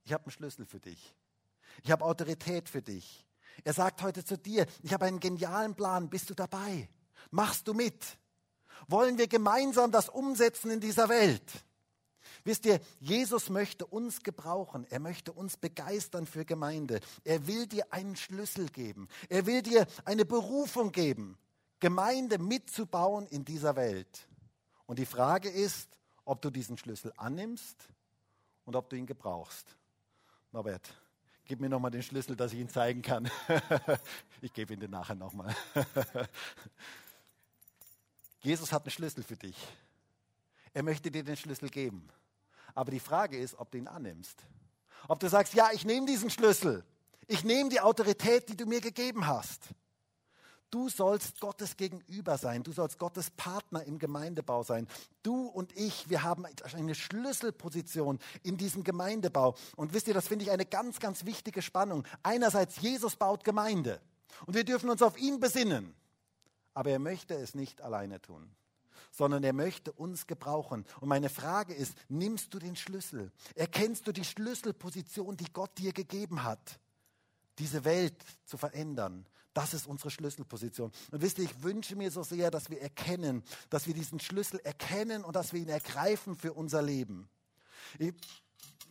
Ich 0.04 0.12
habe 0.12 0.24
einen 0.24 0.32
Schlüssel 0.32 0.66
für 0.66 0.80
dich. 0.80 1.14
Ich 1.82 1.90
habe 1.90 2.04
Autorität 2.04 2.68
für 2.68 2.82
dich. 2.82 3.26
Er 3.64 3.72
sagt 3.72 4.02
heute 4.02 4.24
zu 4.24 4.38
dir, 4.38 4.66
ich 4.82 4.92
habe 4.92 5.04
einen 5.04 5.20
genialen 5.20 5.74
Plan, 5.74 6.08
bist 6.08 6.30
du 6.30 6.34
dabei? 6.34 6.88
Machst 7.30 7.68
du 7.68 7.74
mit? 7.74 8.18
Wollen 8.88 9.18
wir 9.18 9.28
gemeinsam 9.28 9.90
das 9.90 10.08
umsetzen 10.08 10.70
in 10.70 10.80
dieser 10.80 11.08
Welt? 11.08 11.64
Wisst 12.44 12.64
ihr, 12.64 12.80
Jesus 13.00 13.50
möchte 13.50 13.84
uns 13.84 14.22
gebrauchen. 14.22 14.86
Er 14.88 15.00
möchte 15.00 15.32
uns 15.32 15.56
begeistern 15.56 16.26
für 16.26 16.44
Gemeinde. 16.44 17.00
Er 17.24 17.46
will 17.46 17.66
dir 17.66 17.92
einen 17.92 18.16
Schlüssel 18.16 18.68
geben. 18.68 19.08
Er 19.28 19.46
will 19.46 19.62
dir 19.62 19.86
eine 20.04 20.24
Berufung 20.24 20.92
geben, 20.92 21.36
Gemeinde 21.80 22.38
mitzubauen 22.38 23.26
in 23.26 23.44
dieser 23.44 23.76
Welt. 23.76 24.26
Und 24.86 24.98
die 24.98 25.06
Frage 25.06 25.50
ist, 25.50 25.99
ob 26.30 26.40
du 26.40 26.48
diesen 26.48 26.78
Schlüssel 26.78 27.12
annimmst 27.16 27.88
und 28.64 28.76
ob 28.76 28.88
du 28.88 28.94
ihn 28.94 29.04
gebrauchst. 29.04 29.66
Norbert, 30.52 30.88
gib 31.44 31.58
mir 31.58 31.68
nochmal 31.68 31.90
den 31.90 32.04
Schlüssel, 32.04 32.36
dass 32.36 32.52
ich 32.52 32.60
ihn 32.60 32.68
zeigen 32.68 33.02
kann. 33.02 33.28
ich 34.40 34.52
gebe 34.52 34.74
ihn 34.74 34.78
dir 34.78 34.88
nachher 34.88 35.16
nochmal. 35.16 35.52
Jesus 38.42 38.70
hat 38.70 38.84
einen 38.84 38.92
Schlüssel 38.92 39.24
für 39.24 39.36
dich. 39.36 39.56
Er 40.72 40.84
möchte 40.84 41.10
dir 41.10 41.24
den 41.24 41.36
Schlüssel 41.36 41.68
geben. 41.68 42.08
Aber 42.76 42.92
die 42.92 43.00
Frage 43.00 43.36
ist, 43.36 43.58
ob 43.58 43.72
du 43.72 43.78
ihn 43.78 43.88
annimmst. 43.88 44.38
Ob 45.08 45.18
du 45.18 45.28
sagst, 45.28 45.54
ja, 45.54 45.72
ich 45.72 45.84
nehme 45.84 46.06
diesen 46.06 46.30
Schlüssel. 46.30 46.84
Ich 47.26 47.42
nehme 47.42 47.70
die 47.70 47.80
Autorität, 47.80 48.48
die 48.48 48.56
du 48.56 48.66
mir 48.66 48.80
gegeben 48.80 49.26
hast. 49.26 49.70
Du 50.70 50.88
sollst 50.88 51.40
Gottes 51.40 51.76
Gegenüber 51.76 52.38
sein. 52.38 52.62
Du 52.62 52.72
sollst 52.72 52.98
Gottes 52.98 53.30
Partner 53.30 53.82
im 53.84 53.98
Gemeindebau 53.98 54.62
sein. 54.62 54.86
Du 55.22 55.46
und 55.46 55.76
ich, 55.76 56.08
wir 56.08 56.22
haben 56.22 56.46
eine 56.74 56.94
Schlüsselposition 56.94 58.20
in 58.44 58.56
diesem 58.56 58.84
Gemeindebau. 58.84 59.56
Und 59.76 59.94
wisst 59.94 60.06
ihr, 60.06 60.14
das 60.14 60.28
finde 60.28 60.44
ich 60.44 60.50
eine 60.50 60.66
ganz, 60.66 61.00
ganz 61.00 61.24
wichtige 61.24 61.60
Spannung. 61.60 62.06
Einerseits, 62.22 62.80
Jesus 62.80 63.16
baut 63.16 63.42
Gemeinde. 63.42 64.00
Und 64.46 64.54
wir 64.54 64.64
dürfen 64.64 64.90
uns 64.90 65.02
auf 65.02 65.18
ihn 65.18 65.40
besinnen. 65.40 65.94
Aber 66.72 66.90
er 66.90 67.00
möchte 67.00 67.34
es 67.34 67.54
nicht 67.54 67.80
alleine 67.80 68.20
tun 68.20 68.50
sondern 69.12 69.42
er 69.42 69.52
möchte 69.52 69.92
uns 69.92 70.26
gebrauchen. 70.26 70.84
Und 71.00 71.08
meine 71.08 71.28
Frage 71.28 71.74
ist, 71.74 71.94
nimmst 72.08 72.54
du 72.54 72.58
den 72.58 72.76
Schlüssel? 72.76 73.32
Erkennst 73.54 74.06
du 74.06 74.12
die 74.12 74.24
Schlüsselposition, 74.24 75.36
die 75.36 75.52
Gott 75.52 75.76
dir 75.78 75.92
gegeben 75.92 76.44
hat, 76.44 76.78
diese 77.58 77.84
Welt 77.84 78.14
zu 78.44 78.56
verändern? 78.56 79.26
Das 79.52 79.74
ist 79.74 79.86
unsere 79.86 80.10
Schlüsselposition. 80.10 80.92
Und 81.10 81.22
wisst 81.22 81.38
ihr, 81.38 81.44
ich 81.44 81.62
wünsche 81.62 81.96
mir 81.96 82.10
so 82.10 82.22
sehr, 82.22 82.50
dass 82.50 82.70
wir 82.70 82.80
erkennen, 82.80 83.42
dass 83.68 83.86
wir 83.86 83.94
diesen 83.94 84.20
Schlüssel 84.20 84.60
erkennen 84.60 85.24
und 85.24 85.34
dass 85.34 85.52
wir 85.52 85.60
ihn 85.60 85.68
ergreifen 85.68 86.36
für 86.36 86.52
unser 86.52 86.82
Leben. 86.82 87.28
Ich, 87.98 88.14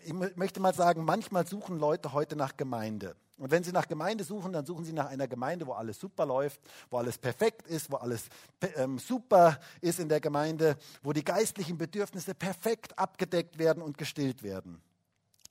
ich 0.05 0.13
möchte 0.13 0.59
mal 0.59 0.73
sagen, 0.73 1.05
manchmal 1.05 1.47
suchen 1.47 1.79
Leute 1.79 2.11
heute 2.11 2.35
nach 2.35 2.57
Gemeinde. 2.57 3.15
Und 3.37 3.51
wenn 3.51 3.63
Sie 3.63 3.71
nach 3.71 3.87
Gemeinde 3.87 4.25
suchen, 4.25 4.51
dann 4.51 4.65
suchen 4.65 4.83
Sie 4.83 4.91
nach 4.91 5.05
einer 5.05 5.27
Gemeinde, 5.29 5.65
wo 5.65 5.71
alles 5.71 5.97
super 5.97 6.25
läuft, 6.25 6.59
wo 6.89 6.97
alles 6.97 7.17
perfekt 7.17 7.67
ist, 7.67 7.89
wo 7.89 7.95
alles 7.95 8.27
ähm, 8.75 8.99
super 8.99 9.61
ist 9.79 9.99
in 9.99 10.09
der 10.09 10.19
Gemeinde, 10.19 10.77
wo 11.03 11.13
die 11.13 11.23
geistlichen 11.23 11.77
Bedürfnisse 11.77 12.35
perfekt 12.35 12.99
abgedeckt 12.99 13.57
werden 13.57 13.81
und 13.81 13.97
gestillt 13.97 14.43
werden. 14.43 14.81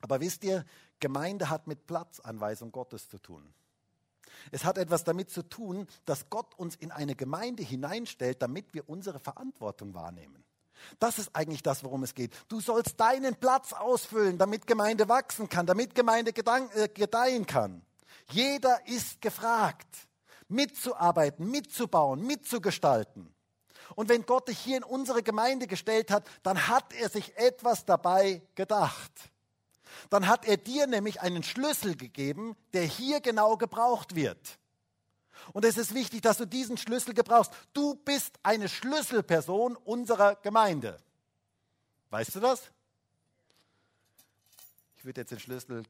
Aber 0.03 0.21
wisst 0.21 0.45
ihr, 0.45 0.67
Gemeinde 1.01 1.49
hat 1.49 1.67
mit 1.67 1.87
Platzanweisung 1.87 2.73
Gottes 2.73 3.09
zu 3.09 3.19
tun. 3.19 3.55
Es 4.51 4.65
hat 4.65 4.79
etwas 4.79 5.05
damit 5.05 5.31
zu 5.31 5.43
tun, 5.43 5.87
dass 6.05 6.31
Gott 6.31 6.55
uns 6.59 6.77
in 6.77 6.91
eine 6.91 7.15
Gemeinde 7.15 7.63
hineinstellt, 7.63 8.43
damit 8.43 8.75
wir 8.75 8.89
unsere 8.89 9.19
Verantwortung 9.19 9.95
wahrnehmen. 9.95 10.45
Das 10.99 11.19
ist 11.19 11.35
eigentlich 11.35 11.63
das, 11.63 11.85
worum 11.85 12.03
es 12.03 12.15
geht. 12.15 12.35
Du 12.49 12.61
sollst 12.61 13.01
deinen 13.01 13.35
Platz 13.37 13.73
ausfüllen, 13.73 14.39
damit 14.39 14.67
Gemeinde 14.67 15.09
wachsen 15.09 15.49
kann, 15.49 15.67
damit 15.67 15.95
Gemeinde 15.95 16.33
äh, 16.33 16.89
gedeihen 16.89 17.47
kann. 17.47 17.83
Jeder 18.31 18.87
ist 18.87 19.21
gefragt, 19.21 19.87
mitzuarbeiten, 20.49 21.51
mitzubauen, 21.51 22.25
mitzugestalten. 22.27 23.35
Und 23.95 24.09
wenn 24.09 24.27
Gott 24.27 24.49
dich 24.49 24.59
hier 24.59 24.77
in 24.77 24.85
unsere 24.85 25.23
Gemeinde 25.23 25.67
gestellt 25.67 26.11
hat, 26.11 26.29
dann 26.43 26.69
hat 26.69 26.93
er 26.93 27.09
sich 27.09 27.37
etwas 27.37 27.85
dabei 27.85 28.43
gedacht. 28.55 29.13
Dann 30.11 30.29
hat 30.29 30.47
er 30.47 30.57
dir 30.57 30.87
nämlich 30.87 31.21
einen 31.21 31.43
Schlüssel 31.43 31.97
gegeben, 31.97 32.57
der 32.73 32.85
hier 32.85 33.21
genau 33.21 33.57
gebraucht 33.57 34.15
wird. 34.15 34.59
Und 35.53 35.65
es 35.65 35.79
ist 35.79 35.95
wichtig, 35.95 36.23
dass 36.23 36.37
du 36.39 36.47
diesen 36.47 36.77
Schlüssel 36.77 37.15
gebrauchst. 37.15 37.53
Du 37.73 37.95
bist 37.95 38.39
eine 38.43 38.69
Schlüsselperson 38.69 39.77
unserer 39.77 40.37
Gemeinde. 40.37 40.99
Weißt 42.11 42.35
du 42.35 42.41
das? 42.41 42.63
Ich 44.97 45.05
würde 45.05 45.21
jetzt 45.21 45.31
den 45.31 45.41
Schlüssel 45.41 45.85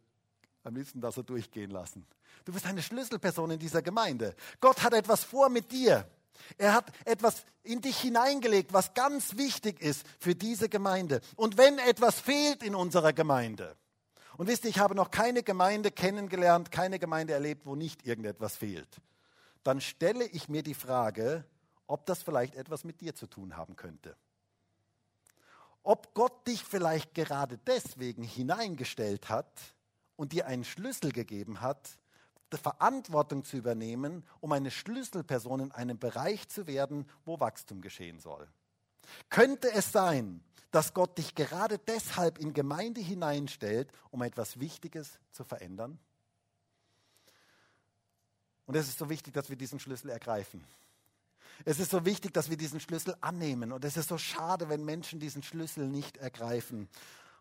am 0.64 0.74
liebsten 0.74 1.00
da 1.00 1.10
so 1.10 1.22
durchgehen 1.22 1.70
lassen. 1.70 2.06
Du 2.44 2.52
bist 2.52 2.66
eine 2.66 2.82
Schlüsselperson 2.82 3.50
in 3.52 3.58
dieser 3.58 3.82
Gemeinde. 3.82 4.34
Gott 4.60 4.82
hat 4.82 4.92
etwas 4.92 5.24
vor 5.24 5.48
mit 5.48 5.72
dir. 5.72 6.08
Er 6.56 6.72
hat 6.74 6.92
etwas 7.04 7.44
in 7.62 7.80
dich 7.80 7.98
hineingelegt, 7.98 8.72
was 8.72 8.94
ganz 8.94 9.36
wichtig 9.36 9.80
ist 9.80 10.06
für 10.18 10.34
diese 10.34 10.68
Gemeinde. 10.68 11.20
Und 11.36 11.56
wenn 11.56 11.78
etwas 11.78 12.20
fehlt 12.20 12.62
in 12.62 12.74
unserer 12.74 13.12
Gemeinde, 13.12 13.76
und 14.38 14.46
wisst 14.46 14.64
ihr, 14.64 14.70
ich 14.70 14.78
habe 14.78 14.94
noch 14.94 15.10
keine 15.10 15.42
Gemeinde 15.42 15.90
kennengelernt, 15.90 16.70
keine 16.70 16.98
Gemeinde 16.98 17.34
erlebt, 17.34 17.66
wo 17.66 17.74
nicht 17.74 18.06
irgendetwas 18.06 18.56
fehlt, 18.56 18.88
dann 19.64 19.80
stelle 19.80 20.24
ich 20.24 20.48
mir 20.48 20.62
die 20.62 20.74
Frage, 20.74 21.44
ob 21.88 22.06
das 22.06 22.22
vielleicht 22.22 22.54
etwas 22.54 22.84
mit 22.84 23.00
dir 23.00 23.14
zu 23.14 23.26
tun 23.26 23.56
haben 23.56 23.74
könnte. 23.74 24.16
Ob 25.82 26.14
Gott 26.14 26.46
dich 26.46 26.62
vielleicht 26.62 27.14
gerade 27.14 27.58
deswegen 27.58 28.22
hineingestellt 28.22 29.28
hat 29.28 29.50
und 30.16 30.32
dir 30.32 30.46
einen 30.46 30.64
Schlüssel 30.64 31.10
gegeben 31.12 31.60
hat, 31.60 31.98
Verantwortung 32.56 33.44
zu 33.44 33.56
übernehmen, 33.56 34.24
um 34.40 34.52
eine 34.52 34.70
Schlüsselperson 34.70 35.60
in 35.60 35.72
einem 35.72 35.98
Bereich 35.98 36.48
zu 36.48 36.66
werden, 36.66 37.10
wo 37.24 37.40
Wachstum 37.40 37.80
geschehen 37.80 38.20
soll. 38.20 38.48
Könnte 39.30 39.72
es 39.72 39.90
sein, 39.92 40.44
dass 40.70 40.94
Gott 40.94 41.16
dich 41.18 41.34
gerade 41.34 41.78
deshalb 41.78 42.38
in 42.38 42.52
Gemeinde 42.52 43.00
hineinstellt, 43.00 43.90
um 44.10 44.22
etwas 44.22 44.60
Wichtiges 44.60 45.18
zu 45.32 45.44
verändern? 45.44 45.98
Und 48.66 48.74
es 48.74 48.88
ist 48.88 48.98
so 48.98 49.08
wichtig, 49.08 49.32
dass 49.32 49.48
wir 49.48 49.56
diesen 49.56 49.80
Schlüssel 49.80 50.10
ergreifen. 50.10 50.62
Es 51.64 51.80
ist 51.80 51.90
so 51.90 52.04
wichtig, 52.04 52.34
dass 52.34 52.50
wir 52.50 52.56
diesen 52.56 52.80
Schlüssel 52.80 53.16
annehmen. 53.20 53.72
Und 53.72 53.84
es 53.84 53.96
ist 53.96 54.08
so 54.08 54.18
schade, 54.18 54.68
wenn 54.68 54.84
Menschen 54.84 55.18
diesen 55.18 55.42
Schlüssel 55.42 55.88
nicht 55.88 56.18
ergreifen. 56.18 56.88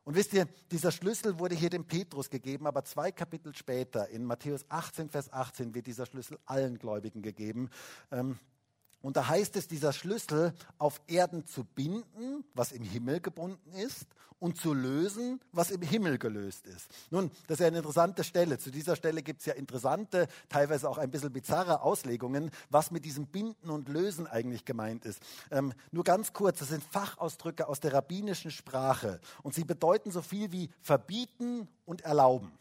Und 0.06 0.16
wisst 0.16 0.32
ihr, 0.34 0.48
dieser 0.72 0.94
Schlüssel 0.94 1.38
wurde 1.38 1.54
hier 1.54 1.70
dem 1.70 1.86
Petrus 1.86 2.30
gegeben, 2.30 2.66
aber 2.66 2.86
zwei 2.86 3.12
Kapitel 3.12 3.54
später, 3.54 4.08
in 4.08 4.24
Matthäus 4.24 4.66
18, 4.70 5.10
Vers 5.10 5.34
18, 5.34 5.76
wird 5.76 5.86
dieser 5.86 6.06
Schlüssel 6.06 6.40
allen 6.46 6.80
Gläubigen 6.80 7.22
gegeben. 7.22 7.70
Ähm, 8.10 8.40
und 9.02 9.18
da 9.18 9.28
heißt 9.28 9.56
es, 9.56 9.68
dieser 9.68 9.94
Schlüssel 9.94 10.54
auf 10.78 11.02
Erden 11.08 11.46
zu 11.46 11.64
binden, 11.64 12.44
was 12.54 12.72
im 12.72 12.84
Himmel 12.84 13.22
gebunden 13.22 13.72
ist, 13.74 14.08
und 14.40 14.58
zu 14.58 14.74
lösen, 14.74 15.40
was 15.52 15.72
im 15.72 15.82
Himmel 15.82 16.18
gelöst 16.18 16.68
ist. 16.68 16.92
Nun, 17.10 17.32
das 17.48 17.56
ist 17.56 17.60
ja 17.62 17.68
eine 17.68 17.78
interessante 17.78 18.24
Stelle. 18.24 18.58
Zu 18.58 18.72
dieser 18.72 18.96
Stelle 18.96 19.24
gibt 19.24 19.40
es 19.40 19.46
ja 19.48 19.54
interessante, 19.54 20.28
teilweise 20.50 20.90
auch 20.90 20.98
ein 20.98 21.10
bisschen 21.10 21.34
bizarre 21.34 21.82
Auslegungen, 21.82 22.52
was 22.70 22.92
mit 22.92 23.06
diesem 23.06 23.28
Binden 23.28 23.70
und 23.70 23.90
Lösen 23.90 24.28
eigentlich 24.28 24.66
gemeint 24.66 25.06
ist. 25.06 25.22
Ähm, 25.52 25.74
nur 25.92 26.04
ganz 26.04 26.34
kurz, 26.34 26.60
das 26.60 26.70
sind 26.70 26.84
Fachausdrücke 26.84 27.68
aus 27.68 27.80
der 27.80 27.94
rabbinischen 27.94 28.52
Sprache 28.52 29.20
und 29.44 29.56
sie 29.56 29.64
bedeuten 29.64 30.12
so 30.12 30.22
viel 30.22 30.52
wie 30.52 30.70
verbieten 30.82 31.68
und 31.86 32.02
erlauben. 32.02 32.52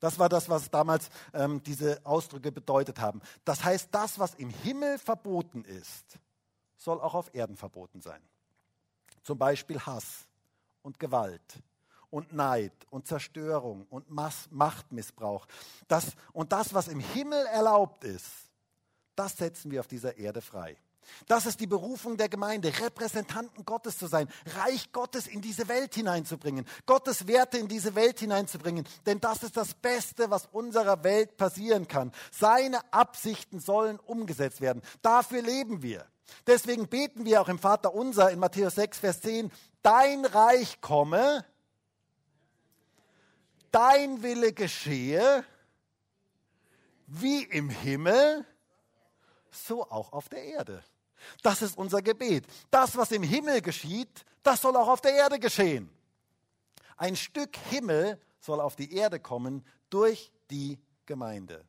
Das 0.00 0.18
war 0.18 0.28
das, 0.28 0.48
was 0.48 0.70
damals 0.70 1.08
ähm, 1.32 1.62
diese 1.62 2.04
Ausdrücke 2.04 2.52
bedeutet 2.52 3.00
haben. 3.00 3.20
Das 3.44 3.64
heißt, 3.64 3.88
das, 3.92 4.18
was 4.18 4.34
im 4.34 4.50
Himmel 4.50 4.98
verboten 4.98 5.64
ist, 5.64 6.18
soll 6.76 7.00
auch 7.00 7.14
auf 7.14 7.34
Erden 7.34 7.56
verboten 7.56 8.00
sein. 8.00 8.20
Zum 9.22 9.38
Beispiel 9.38 9.80
Hass 9.80 10.28
und 10.82 10.98
Gewalt 10.98 11.62
und 12.10 12.32
Neid 12.32 12.72
und 12.90 13.06
Zerstörung 13.06 13.86
und 13.90 14.10
Mas 14.10 14.48
Machtmissbrauch. 14.50 15.46
Das, 15.88 16.12
und 16.32 16.52
das, 16.52 16.72
was 16.74 16.88
im 16.88 17.00
Himmel 17.00 17.44
erlaubt 17.46 18.04
ist, 18.04 18.26
das 19.14 19.36
setzen 19.36 19.70
wir 19.70 19.80
auf 19.80 19.88
dieser 19.88 20.16
Erde 20.16 20.40
frei. 20.40 20.76
Das 21.26 21.46
ist 21.46 21.60
die 21.60 21.66
Berufung 21.66 22.16
der 22.16 22.28
Gemeinde, 22.28 22.72
Repräsentanten 22.80 23.64
Gottes 23.64 23.98
zu 23.98 24.06
sein, 24.06 24.28
Reich 24.58 24.92
Gottes 24.92 25.26
in 25.26 25.40
diese 25.40 25.68
Welt 25.68 25.94
hineinzubringen, 25.94 26.66
Gottes 26.86 27.26
Werte 27.26 27.58
in 27.58 27.68
diese 27.68 27.94
Welt 27.94 28.20
hineinzubringen. 28.20 28.86
Denn 29.06 29.20
das 29.20 29.42
ist 29.42 29.56
das 29.56 29.74
Beste, 29.74 30.30
was 30.30 30.46
unserer 30.52 31.04
Welt 31.04 31.36
passieren 31.36 31.88
kann. 31.88 32.12
Seine 32.30 32.80
Absichten 32.92 33.60
sollen 33.60 33.98
umgesetzt 34.00 34.60
werden. 34.60 34.82
Dafür 35.02 35.42
leben 35.42 35.82
wir. 35.82 36.06
Deswegen 36.46 36.88
beten 36.88 37.24
wir 37.24 37.40
auch 37.40 37.48
im 37.48 37.58
Vater 37.58 37.94
unser 37.94 38.30
in 38.30 38.38
Matthäus 38.38 38.74
6, 38.74 38.98
Vers 38.98 39.20
10, 39.20 39.50
dein 39.82 40.24
Reich 40.24 40.80
komme, 40.80 41.44
dein 43.70 44.22
Wille 44.22 44.52
geschehe, 44.52 45.44
wie 47.06 47.44
im 47.44 47.70
Himmel, 47.70 48.44
so 49.50 49.84
auch 49.84 50.12
auf 50.12 50.28
der 50.28 50.42
Erde. 50.42 50.84
Das 51.42 51.62
ist 51.62 51.76
unser 51.76 52.02
Gebet. 52.02 52.46
Das, 52.70 52.96
was 52.96 53.12
im 53.12 53.22
Himmel 53.22 53.60
geschieht, 53.60 54.24
das 54.42 54.62
soll 54.62 54.76
auch 54.76 54.88
auf 54.88 55.00
der 55.00 55.14
Erde 55.14 55.38
geschehen. 55.38 55.90
Ein 56.96 57.16
Stück 57.16 57.56
Himmel 57.70 58.20
soll 58.40 58.60
auf 58.60 58.76
die 58.76 58.94
Erde 58.94 59.20
kommen 59.20 59.64
durch 59.90 60.32
die 60.50 60.78
Gemeinde. 61.04 61.64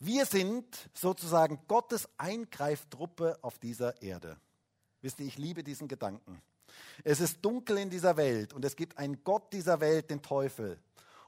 Wir 0.00 0.26
sind 0.26 0.90
sozusagen 0.94 1.60
Gottes 1.66 2.08
Eingreiftruppe 2.18 3.38
auf 3.42 3.58
dieser 3.58 4.00
Erde. 4.00 4.38
Wisst 5.00 5.18
ihr, 5.18 5.26
ich 5.26 5.38
liebe 5.38 5.64
diesen 5.64 5.88
Gedanken. 5.88 6.40
Es 7.02 7.20
ist 7.20 7.44
dunkel 7.44 7.78
in 7.78 7.90
dieser 7.90 8.16
Welt 8.16 8.52
und 8.52 8.64
es 8.64 8.76
gibt 8.76 8.98
einen 8.98 9.24
Gott 9.24 9.52
dieser 9.52 9.80
Welt, 9.80 10.10
den 10.10 10.22
Teufel. 10.22 10.78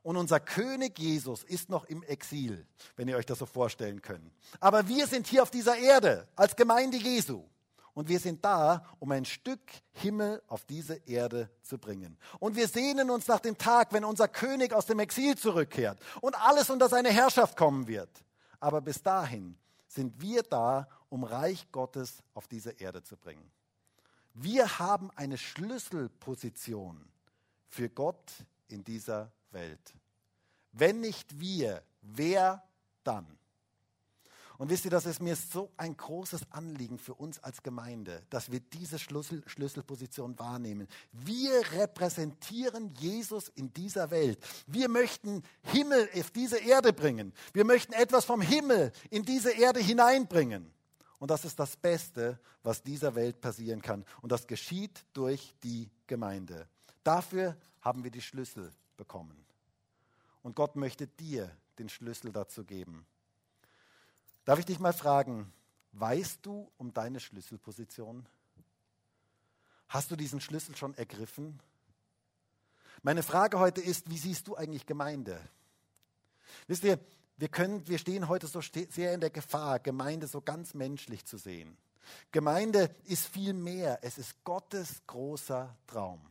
Und 0.03 0.17
unser 0.17 0.41
König 0.41 0.99
Jesus 0.99 1.43
ist 1.43 1.69
noch 1.69 1.85
im 1.85 2.03
Exil, 2.05 2.67
wenn 2.97 3.09
ihr 3.09 3.17
euch 3.17 3.27
das 3.27 3.39
so 3.39 3.47
vorstellen 3.47 4.01
könnt. 4.01 4.33
Aber 4.59 4.89
wir 4.89 5.07
sind 5.07 5.27
hier 5.27 5.43
auf 5.43 5.51
dieser 5.51 5.77
Erde 5.77 6.27
als 6.37 6.57
Gemeinde 6.57 6.97
Jesu. 6.97 7.45
Und 7.93 8.09
wir 8.09 8.21
sind 8.21 8.45
da, 8.45 8.87
um 8.99 9.11
ein 9.11 9.25
Stück 9.25 9.61
Himmel 9.93 10.43
auf 10.47 10.65
diese 10.65 10.95
Erde 11.07 11.51
zu 11.63 11.77
bringen. 11.77 12.17
Und 12.39 12.57
wir 12.57 12.69
sehnen 12.69 13.11
uns 13.11 13.27
nach 13.27 13.41
dem 13.41 13.59
Tag, 13.59 13.93
wenn 13.93 14.05
unser 14.05 14.29
König 14.29 14.73
aus 14.73 14.87
dem 14.87 15.01
Exil 15.01 15.37
zurückkehrt 15.37 15.99
und 16.21 16.41
alles 16.41 16.71
unter 16.71 16.89
seine 16.89 17.11
Herrschaft 17.11 17.57
kommen 17.57 17.89
wird. 17.89 18.11
Aber 18.61 18.81
bis 18.81 19.03
dahin 19.03 19.59
sind 19.89 20.21
wir 20.21 20.43
da, 20.43 20.89
um 21.09 21.25
Reich 21.25 21.71
Gottes 21.73 22.23
auf 22.33 22.47
diese 22.47 22.71
Erde 22.71 23.03
zu 23.03 23.17
bringen. 23.17 23.51
Wir 24.35 24.79
haben 24.79 25.11
eine 25.17 25.37
Schlüsselposition 25.37 27.05
für 27.69 27.89
Gott 27.89 28.33
in 28.71 28.85
dieser 28.85 29.33
Welt. 29.51 29.95
Wenn 30.73 31.01
nicht 31.01 31.41
wir, 31.41 31.83
wer 32.03 32.63
dann? 33.05 33.27
Und 34.61 34.69
wisst 34.69 34.85
ihr, 34.85 34.91
das 34.91 35.07
ist 35.07 35.23
mir 35.23 35.37
so 35.37 35.73
ein 35.79 35.97
großes 35.97 36.43
Anliegen 36.51 36.99
für 36.99 37.15
uns 37.15 37.43
als 37.43 37.63
Gemeinde, 37.63 38.23
dass 38.29 38.53
wir 38.53 38.61
diese 38.61 38.99
Schlüssel, 38.99 39.43
Schlüsselposition 39.47 40.39
wahrnehmen. 40.39 40.87
Wir 41.13 41.63
repräsentieren 41.73 42.93
Jesus 42.99 43.49
in 43.49 43.73
dieser 43.73 44.11
Welt. 44.11 44.39
Wir 44.67 44.91
möchten 44.91 45.43
Himmel 45.63 46.11
auf 46.15 46.31
diese 46.31 46.59
Erde 46.59 46.93
bringen. 46.93 47.33
Wir 47.55 47.65
möchten 47.65 47.95
etwas 47.95 48.27
vom 48.27 48.43
Himmel 48.43 48.93
in 49.09 49.25
diese 49.25 49.51
Erde 49.51 49.81
hineinbringen. 49.81 50.71
Und 51.19 51.31
das 51.31 51.47
ist 51.47 51.59
das 51.59 51.75
Beste, 51.79 52.39
was 52.63 52.83
dieser 52.83 53.15
Welt 53.15 53.41
passieren 53.41 53.81
kann. 53.81 54.05
Und 54.21 54.31
das 54.31 54.47
geschieht 54.47 55.07
durch 55.15 55.55
die 55.63 55.89
Gemeinde. 56.07 56.69
Dafür 57.11 57.57
haben 57.81 58.05
wir 58.05 58.13
die 58.13 58.23
Schlüssel 58.23 58.73
bekommen. 58.97 59.45
Und 60.45 60.55
Gott 60.55 60.77
möchte 60.77 61.09
dir 61.09 61.51
den 61.81 61.89
Schlüssel 61.89 62.31
dazu 62.31 62.65
geben. 62.65 63.05
Darf 64.45 64.61
ich 64.61 64.65
dich 64.65 64.79
mal 64.79 64.93
fragen, 64.93 65.53
weißt 65.91 66.47
du 66.47 66.71
um 66.79 66.93
deine 66.93 67.19
Schlüsselposition? 67.19 68.29
Hast 69.89 70.13
du 70.13 70.15
diesen 70.15 70.41
Schlüssel 70.41 70.77
schon 70.77 70.95
ergriffen? 70.95 71.61
Meine 73.03 73.25
Frage 73.25 73.59
heute 73.59 73.81
ist, 73.81 74.09
wie 74.09 74.19
siehst 74.19 74.47
du 74.47 74.55
eigentlich 74.55 74.87
Gemeinde? 74.87 75.41
Wisst 76.69 76.85
ihr, 76.85 77.01
wir, 77.39 77.49
können, 77.49 77.89
wir 77.89 77.99
stehen 77.99 78.29
heute 78.29 78.47
so 78.47 78.61
sehr 78.61 79.15
in 79.15 79.21
der 79.21 79.31
Gefahr, 79.31 79.81
Gemeinde 79.81 80.29
so 80.29 80.41
ganz 80.41 80.75
menschlich 80.75 81.27
zu 81.27 81.39
sehen. 81.39 81.77
Gemeinde 82.31 82.95
ist 83.03 83.27
viel 83.27 83.53
mehr. 83.53 83.99
Es 84.03 84.17
ist 84.17 84.45
Gottes 84.45 85.05
großer 85.09 85.77
Traum. 85.89 86.31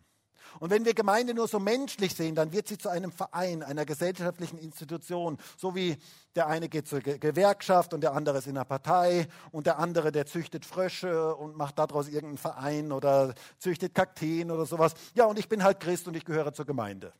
Und 0.59 0.69
wenn 0.69 0.85
wir 0.85 0.93
Gemeinde 0.93 1.33
nur 1.33 1.47
so 1.47 1.59
menschlich 1.59 2.15
sehen, 2.15 2.35
dann 2.35 2.51
wird 2.51 2.67
sie 2.67 2.77
zu 2.77 2.89
einem 2.89 3.11
Verein, 3.11 3.63
einer 3.63 3.85
gesellschaftlichen 3.85 4.57
Institution. 4.57 5.37
So 5.57 5.75
wie 5.75 5.97
der 6.35 6.47
eine 6.47 6.69
geht 6.69 6.87
zur 6.87 7.01
Gewerkschaft 7.01 7.93
und 7.93 8.01
der 8.01 8.13
andere 8.13 8.37
ist 8.37 8.47
in 8.47 8.57
einer 8.57 8.65
Partei 8.65 9.27
und 9.51 9.67
der 9.67 9.79
andere, 9.79 10.11
der 10.11 10.25
züchtet 10.25 10.65
Frösche 10.65 11.35
und 11.35 11.55
macht 11.55 11.79
daraus 11.79 12.07
irgendeinen 12.07 12.37
Verein 12.37 12.91
oder 12.91 13.33
züchtet 13.57 13.93
Kakteen 13.95 14.51
oder 14.51 14.65
sowas. 14.65 14.93
Ja, 15.13 15.25
und 15.25 15.39
ich 15.39 15.49
bin 15.49 15.63
halt 15.63 15.79
Christ 15.79 16.07
und 16.07 16.15
ich 16.15 16.25
gehöre 16.25 16.53
zur 16.53 16.65
Gemeinde. 16.65 17.13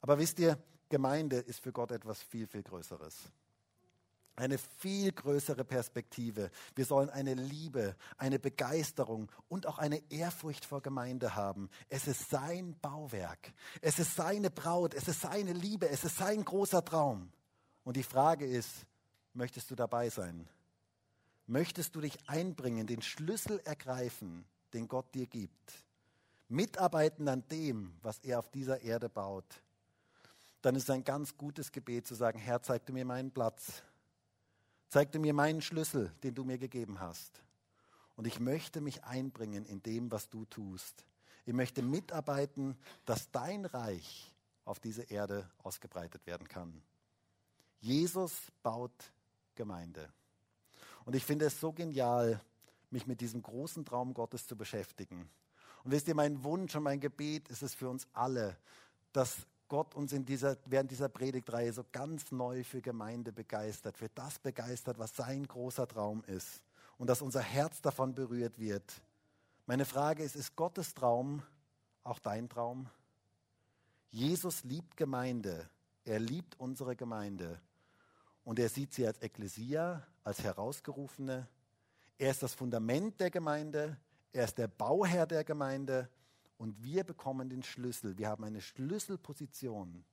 Aber 0.00 0.18
wisst 0.18 0.38
ihr, 0.38 0.58
Gemeinde 0.88 1.36
ist 1.36 1.60
für 1.60 1.72
Gott 1.72 1.90
etwas 1.90 2.22
viel, 2.22 2.46
viel 2.46 2.62
Größeres 2.62 3.14
eine 4.36 4.58
viel 4.58 5.12
größere 5.12 5.64
Perspektive. 5.64 6.50
Wir 6.74 6.84
sollen 6.84 7.10
eine 7.10 7.34
Liebe, 7.34 7.96
eine 8.18 8.38
Begeisterung 8.38 9.30
und 9.48 9.66
auch 9.66 9.78
eine 9.78 10.02
Ehrfurcht 10.10 10.64
vor 10.64 10.82
Gemeinde 10.82 11.34
haben. 11.34 11.70
Es 11.88 12.06
ist 12.06 12.30
sein 12.30 12.76
Bauwerk. 12.80 13.52
Es 13.80 13.98
ist 13.98 14.14
seine 14.14 14.50
Braut. 14.50 14.94
Es 14.94 15.08
ist 15.08 15.22
seine 15.22 15.52
Liebe. 15.52 15.88
Es 15.88 16.04
ist 16.04 16.16
sein 16.16 16.44
großer 16.44 16.84
Traum. 16.84 17.32
Und 17.82 17.96
die 17.96 18.02
Frage 18.02 18.46
ist, 18.46 18.86
Möchtest 19.36 19.70
du 19.70 19.74
dabei 19.74 20.08
sein? 20.08 20.48
Möchtest 21.46 21.94
du 21.94 22.00
dich 22.00 22.16
einbringen, 22.26 22.86
den 22.86 23.02
Schlüssel 23.02 23.60
ergreifen, 23.64 24.46
den 24.72 24.88
Gott 24.88 25.14
dir 25.14 25.26
gibt? 25.26 25.84
Mitarbeiten 26.48 27.28
an 27.28 27.46
dem, 27.50 27.92
was 28.00 28.18
er 28.20 28.38
auf 28.38 28.50
dieser 28.50 28.80
Erde 28.80 29.10
baut? 29.10 29.44
Dann 30.62 30.74
ist 30.74 30.88
ein 30.88 31.04
ganz 31.04 31.36
gutes 31.36 31.70
Gebet 31.70 32.06
zu 32.06 32.14
sagen, 32.14 32.38
Herr, 32.38 32.62
zeig 32.62 32.86
du 32.86 32.94
mir 32.94 33.04
meinen 33.04 33.30
Platz. 33.30 33.82
Zeig 34.88 35.12
du 35.12 35.18
mir 35.18 35.34
meinen 35.34 35.62
Schlüssel, 35.62 36.12
den 36.22 36.34
du 36.34 36.44
mir 36.44 36.58
gegeben 36.58 37.00
hast. 37.00 37.42
Und 38.16 38.26
ich 38.26 38.40
möchte 38.40 38.80
mich 38.80 39.04
einbringen 39.04 39.66
in 39.66 39.82
dem, 39.82 40.10
was 40.10 40.28
du 40.28 40.44
tust. 40.46 41.04
Ich 41.44 41.52
möchte 41.52 41.82
mitarbeiten, 41.82 42.76
dass 43.04 43.30
dein 43.30 43.64
Reich 43.66 44.32
auf 44.64 44.80
diese 44.80 45.02
Erde 45.02 45.48
ausgebreitet 45.62 46.26
werden 46.26 46.48
kann. 46.48 46.82
Jesus 47.80 48.32
baut 48.62 49.12
Gemeinde. 49.54 50.08
Und 51.04 51.14
ich 51.14 51.24
finde 51.24 51.46
es 51.46 51.60
so 51.60 51.72
genial, 51.72 52.40
mich 52.90 53.06
mit 53.06 53.20
diesem 53.20 53.42
großen 53.42 53.84
Traum 53.84 54.14
Gottes 54.14 54.46
zu 54.46 54.56
beschäftigen. 54.56 55.28
Und 55.84 55.92
wisst 55.92 56.08
ihr, 56.08 56.14
mein 56.14 56.42
Wunsch 56.42 56.74
und 56.74 56.82
mein 56.82 57.00
Gebet 57.00 57.48
ist 57.48 57.62
es 57.62 57.74
für 57.74 57.88
uns 57.88 58.06
alle, 58.12 58.56
dass 59.12 59.46
Gott 59.68 59.94
uns 59.94 60.12
in 60.12 60.24
dieser, 60.24 60.56
während 60.66 60.90
dieser 60.90 61.08
Predigtreihe 61.08 61.72
so 61.72 61.84
ganz 61.92 62.30
neu 62.30 62.62
für 62.62 62.80
Gemeinde 62.80 63.32
begeistert, 63.32 63.98
für 63.98 64.08
das 64.10 64.38
begeistert, 64.38 64.98
was 64.98 65.16
sein 65.16 65.46
großer 65.46 65.88
Traum 65.88 66.22
ist. 66.26 66.62
Und 66.98 67.08
dass 67.08 67.22
unser 67.22 67.40
Herz 67.40 67.82
davon 67.82 68.14
berührt 68.14 68.58
wird. 68.58 69.02
Meine 69.66 69.84
Frage 69.84 70.22
ist, 70.22 70.36
ist 70.36 70.56
Gottes 70.56 70.94
Traum 70.94 71.42
auch 72.04 72.18
dein 72.20 72.48
Traum? 72.48 72.88
Jesus 74.10 74.64
liebt 74.64 74.96
Gemeinde. 74.96 75.68
Er 76.04 76.20
liebt 76.20 76.58
unsere 76.58 76.94
Gemeinde. 76.94 77.60
Und 78.44 78.60
er 78.60 78.68
sieht 78.68 78.94
sie 78.94 79.06
als 79.06 79.20
Ekklesia, 79.20 80.06
als 80.22 80.42
Herausgerufene. 80.42 81.48
Er 82.16 82.30
ist 82.30 82.42
das 82.42 82.54
Fundament 82.54 83.20
der 83.20 83.30
Gemeinde. 83.30 83.98
Er 84.32 84.44
ist 84.44 84.56
der 84.56 84.68
Bauherr 84.68 85.26
der 85.26 85.42
Gemeinde. 85.42 86.08
Und 86.58 86.82
wir 86.82 87.04
bekommen 87.04 87.48
den 87.48 87.62
Schlüssel. 87.62 88.16
Wir 88.18 88.28
haben 88.28 88.44
eine 88.44 88.60
Schlüsselposition, 88.60 90.04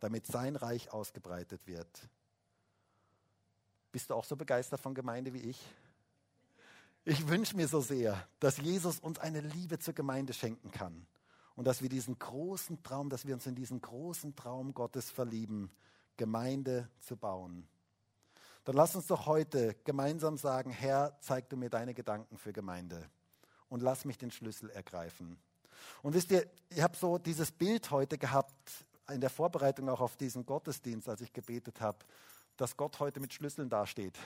damit 0.00 0.26
sein 0.26 0.56
Reich 0.56 0.92
ausgebreitet 0.92 1.66
wird. 1.66 2.08
Bist 3.92 4.10
du 4.10 4.14
auch 4.14 4.24
so 4.24 4.36
begeistert 4.36 4.80
von 4.80 4.94
Gemeinde 4.94 5.32
wie 5.32 5.40
ich? 5.40 5.58
Ich 7.04 7.28
wünsche 7.28 7.56
mir 7.56 7.68
so 7.68 7.80
sehr, 7.80 8.28
dass 8.40 8.58
Jesus 8.58 8.98
uns 8.98 9.18
eine 9.18 9.40
Liebe 9.40 9.78
zur 9.78 9.94
Gemeinde 9.94 10.32
schenken 10.32 10.70
kann 10.70 11.06
und 11.54 11.64
dass 11.64 11.80
wir 11.80 11.88
diesen 11.88 12.18
großen 12.18 12.82
Traum, 12.82 13.08
dass 13.08 13.26
wir 13.26 13.34
uns 13.34 13.46
in 13.46 13.54
diesen 13.54 13.80
großen 13.80 14.34
Traum 14.34 14.74
Gottes 14.74 15.10
verlieben, 15.10 15.70
Gemeinde 16.16 16.90
zu 17.00 17.16
bauen. 17.16 17.66
Dann 18.64 18.74
lass 18.74 18.96
uns 18.96 19.06
doch 19.06 19.26
heute 19.26 19.76
gemeinsam 19.84 20.36
sagen, 20.36 20.70
Herr, 20.70 21.16
zeig 21.20 21.48
du 21.48 21.56
mir 21.56 21.70
deine 21.70 21.94
Gedanken 21.94 22.36
für 22.36 22.52
Gemeinde 22.52 23.08
und 23.68 23.80
lass 23.80 24.04
mich 24.04 24.18
den 24.18 24.32
Schlüssel 24.32 24.70
ergreifen. 24.70 25.38
Und 26.02 26.14
wisst 26.14 26.30
ihr, 26.30 26.46
ich 26.68 26.82
habe 26.82 26.96
so 26.96 27.18
dieses 27.18 27.50
Bild 27.50 27.90
heute 27.90 28.18
gehabt, 28.18 28.84
in 29.10 29.20
der 29.20 29.30
Vorbereitung 29.30 29.88
auch 29.88 30.00
auf 30.00 30.16
diesen 30.16 30.44
Gottesdienst, 30.44 31.08
als 31.08 31.20
ich 31.20 31.32
gebetet 31.32 31.80
habe, 31.80 31.98
dass 32.56 32.76
Gott 32.76 32.98
heute 32.98 33.20
mit 33.20 33.32
Schlüsseln 33.32 33.68
dasteht. 33.68 34.18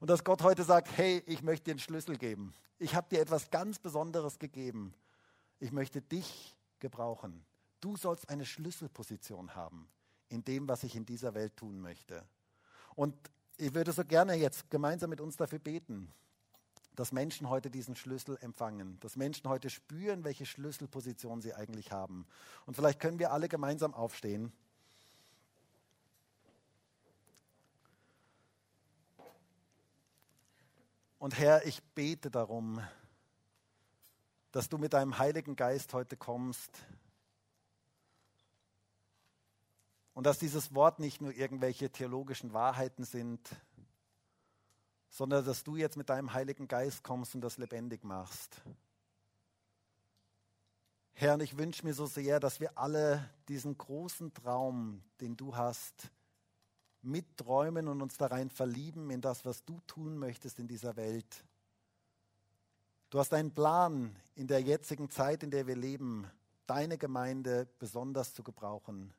Und 0.00 0.08
dass 0.08 0.24
Gott 0.24 0.42
heute 0.42 0.64
sagt, 0.64 0.88
hey, 0.96 1.22
ich 1.26 1.42
möchte 1.42 1.64
dir 1.64 1.70
einen 1.72 1.80
Schlüssel 1.80 2.16
geben. 2.16 2.54
Ich 2.78 2.94
habe 2.94 3.08
dir 3.08 3.20
etwas 3.20 3.50
ganz 3.50 3.78
Besonderes 3.78 4.38
gegeben. 4.38 4.94
Ich 5.60 5.72
möchte 5.72 6.02
dich 6.02 6.56
gebrauchen. 6.80 7.44
Du 7.80 7.96
sollst 7.96 8.28
eine 8.28 8.44
Schlüsselposition 8.44 9.54
haben 9.54 9.88
in 10.28 10.44
dem, 10.44 10.68
was 10.68 10.82
ich 10.82 10.96
in 10.96 11.06
dieser 11.06 11.34
Welt 11.34 11.56
tun 11.56 11.80
möchte. 11.80 12.24
Und 12.94 13.14
ich 13.56 13.74
würde 13.74 13.92
so 13.92 14.04
gerne 14.04 14.34
jetzt 14.34 14.70
gemeinsam 14.70 15.10
mit 15.10 15.20
uns 15.20 15.36
dafür 15.36 15.58
beten, 15.58 16.12
dass 16.94 17.12
Menschen 17.12 17.48
heute 17.48 17.70
diesen 17.70 17.96
Schlüssel 17.96 18.38
empfangen, 18.40 18.98
dass 19.00 19.16
Menschen 19.16 19.48
heute 19.48 19.70
spüren, 19.70 20.24
welche 20.24 20.46
Schlüsselposition 20.46 21.40
sie 21.40 21.54
eigentlich 21.54 21.92
haben. 21.92 22.26
Und 22.66 22.74
vielleicht 22.74 23.00
können 23.00 23.18
wir 23.18 23.32
alle 23.32 23.48
gemeinsam 23.48 23.94
aufstehen. 23.94 24.52
Und 31.18 31.38
Herr, 31.38 31.66
ich 31.66 31.82
bete 31.94 32.30
darum, 32.30 32.80
dass 34.50 34.68
du 34.68 34.76
mit 34.76 34.92
deinem 34.92 35.18
Heiligen 35.18 35.56
Geist 35.56 35.94
heute 35.94 36.16
kommst 36.16 36.84
Und 40.14 40.26
dass 40.26 40.38
dieses 40.38 40.74
Wort 40.74 40.98
nicht 40.98 41.20
nur 41.20 41.32
irgendwelche 41.32 41.90
theologischen 41.90 42.52
Wahrheiten 42.52 43.04
sind, 43.04 43.40
sondern 45.12 45.44
dass 45.44 45.62
du 45.62 45.76
jetzt 45.76 45.98
mit 45.98 46.08
deinem 46.08 46.32
Heiligen 46.32 46.66
Geist 46.66 47.04
kommst 47.04 47.34
und 47.34 47.42
das 47.42 47.58
lebendig 47.58 48.02
machst. 48.02 48.62
Herr, 51.12 51.34
und 51.34 51.42
ich 51.42 51.58
wünsche 51.58 51.84
mir 51.84 51.92
so 51.92 52.06
sehr, 52.06 52.40
dass 52.40 52.60
wir 52.60 52.78
alle 52.78 53.28
diesen 53.46 53.76
großen 53.76 54.32
Traum, 54.32 55.02
den 55.20 55.36
du 55.36 55.54
hast, 55.54 56.10
mitträumen 57.02 57.88
und 57.88 58.00
uns 58.00 58.16
darein 58.16 58.48
verlieben 58.48 59.10
in 59.10 59.20
das, 59.20 59.44
was 59.44 59.62
du 59.66 59.78
tun 59.86 60.16
möchtest 60.16 60.58
in 60.58 60.66
dieser 60.66 60.96
Welt. 60.96 61.44
Du 63.10 63.18
hast 63.18 63.34
einen 63.34 63.52
Plan 63.52 64.16
in 64.34 64.46
der 64.46 64.62
jetzigen 64.62 65.10
Zeit, 65.10 65.42
in 65.42 65.50
der 65.50 65.66
wir 65.66 65.76
leben, 65.76 66.26
deine 66.66 66.96
Gemeinde 66.96 67.68
besonders 67.78 68.32
zu 68.32 68.42
gebrauchen. 68.42 69.12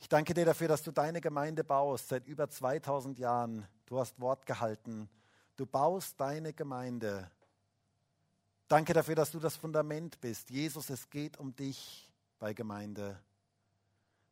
Ich 0.00 0.08
danke 0.08 0.32
dir 0.32 0.44
dafür, 0.44 0.68
dass 0.68 0.82
du 0.82 0.92
deine 0.92 1.20
Gemeinde 1.20 1.64
baust 1.64 2.08
seit 2.08 2.26
über 2.26 2.48
2000 2.48 3.18
Jahren. 3.18 3.66
Du 3.86 3.98
hast 3.98 4.20
Wort 4.20 4.46
gehalten. 4.46 5.08
Du 5.56 5.66
baust 5.66 6.20
deine 6.20 6.52
Gemeinde. 6.52 7.30
Danke 8.68 8.92
dafür, 8.92 9.14
dass 9.14 9.32
du 9.32 9.40
das 9.40 9.56
Fundament 9.56 10.20
bist. 10.20 10.50
Jesus, 10.50 10.90
es 10.90 11.08
geht 11.10 11.38
um 11.38 11.54
dich 11.56 12.08
bei 12.38 12.54
Gemeinde. 12.54 13.18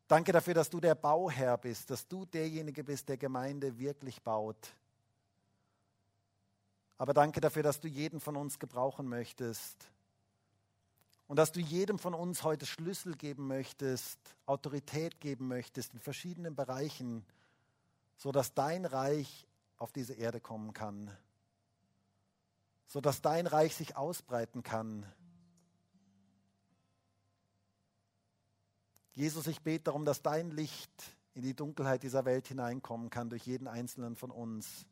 Danke 0.07 0.31
dafür, 0.31 0.53
dass 0.53 0.69
du 0.69 0.79
der 0.79 0.95
Bauherr 0.95 1.57
bist, 1.57 1.89
dass 1.89 2.07
du 2.07 2.25
derjenige 2.25 2.83
bist, 2.83 3.09
der 3.09 3.17
Gemeinde 3.17 3.77
wirklich 3.77 4.21
baut. 4.21 4.73
Aber 6.97 7.13
danke 7.13 7.41
dafür, 7.41 7.63
dass 7.63 7.79
du 7.79 7.87
jeden 7.87 8.21
von 8.21 8.37
uns 8.37 8.57
gebrauchen 8.57 9.07
möchtest. 9.07 9.91
Und 11.27 11.35
dass 11.35 11.51
du 11.51 11.59
jedem 11.59 11.99
von 11.99 12.13
uns 12.13 12.43
heute 12.43 12.65
Schlüssel 12.65 13.15
geben 13.15 13.47
möchtest, 13.47 14.17
Autorität 14.45 15.19
geben 15.19 15.47
möchtest 15.47 15.93
in 15.93 15.99
verschiedenen 15.99 16.55
Bereichen, 16.55 17.25
sodass 18.15 18.53
dein 18.53 18.85
Reich 18.85 19.45
auf 19.77 19.91
diese 19.91 20.13
Erde 20.13 20.39
kommen 20.39 20.73
kann, 20.73 21.11
sodass 22.87 23.21
dein 23.21 23.45
Reich 23.45 23.75
sich 23.75 23.97
ausbreiten 23.97 24.63
kann. 24.63 25.05
Jesus, 29.11 29.47
ich 29.47 29.61
bete 29.61 29.85
darum, 29.85 30.05
dass 30.05 30.21
dein 30.21 30.51
Licht 30.51 31.17
in 31.33 31.41
die 31.41 31.55
Dunkelheit 31.55 32.03
dieser 32.03 32.23
Welt 32.23 32.47
hineinkommen 32.47 33.09
kann 33.09 33.29
durch 33.29 33.45
jeden 33.45 33.67
einzelnen 33.67 34.15
von 34.15 34.31
uns. 34.31 34.85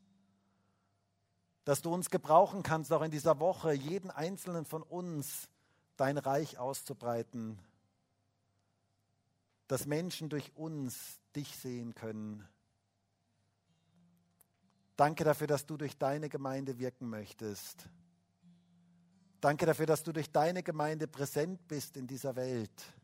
Dass 1.64 1.80
du 1.80 1.92
uns 1.92 2.10
gebrauchen 2.10 2.62
kannst, 2.62 2.92
auch 2.92 3.02
in 3.02 3.10
dieser 3.10 3.40
Woche, 3.40 3.72
jeden 3.72 4.10
einzelnen 4.10 4.64
von 4.64 4.82
uns, 4.82 5.48
dein 5.96 6.18
Reich 6.18 6.58
auszubreiten, 6.58 7.58
dass 9.68 9.86
Menschen 9.86 10.28
durch 10.28 10.54
uns 10.56 11.20
dich 11.34 11.56
sehen 11.56 11.94
können. 11.94 12.46
Danke 14.96 15.24
dafür, 15.24 15.46
dass 15.46 15.66
du 15.66 15.76
durch 15.76 15.98
deine 15.98 16.28
Gemeinde 16.28 16.78
wirken 16.78 17.08
möchtest. 17.08 17.88
Danke 19.40 19.66
dafür, 19.66 19.86
dass 19.86 20.02
du 20.02 20.12
durch 20.12 20.30
deine 20.30 20.62
Gemeinde 20.62 21.06
präsent 21.06 21.68
bist 21.68 21.96
in 21.96 22.06
dieser 22.06 22.36
Welt. 22.36 22.94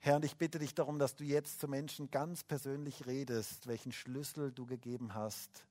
Herr, 0.00 0.16
und 0.16 0.24
ich 0.24 0.36
bitte 0.36 0.58
dich 0.58 0.74
darum, 0.74 0.98
dass 0.98 1.14
du 1.14 1.24
jetzt 1.24 1.60
zu 1.60 1.68
Menschen 1.68 2.10
ganz 2.10 2.42
persönlich 2.42 3.06
redest, 3.06 3.66
welchen 3.66 3.92
Schlüssel 3.92 4.50
du 4.52 4.66
gegeben 4.66 5.14
hast 5.14 5.64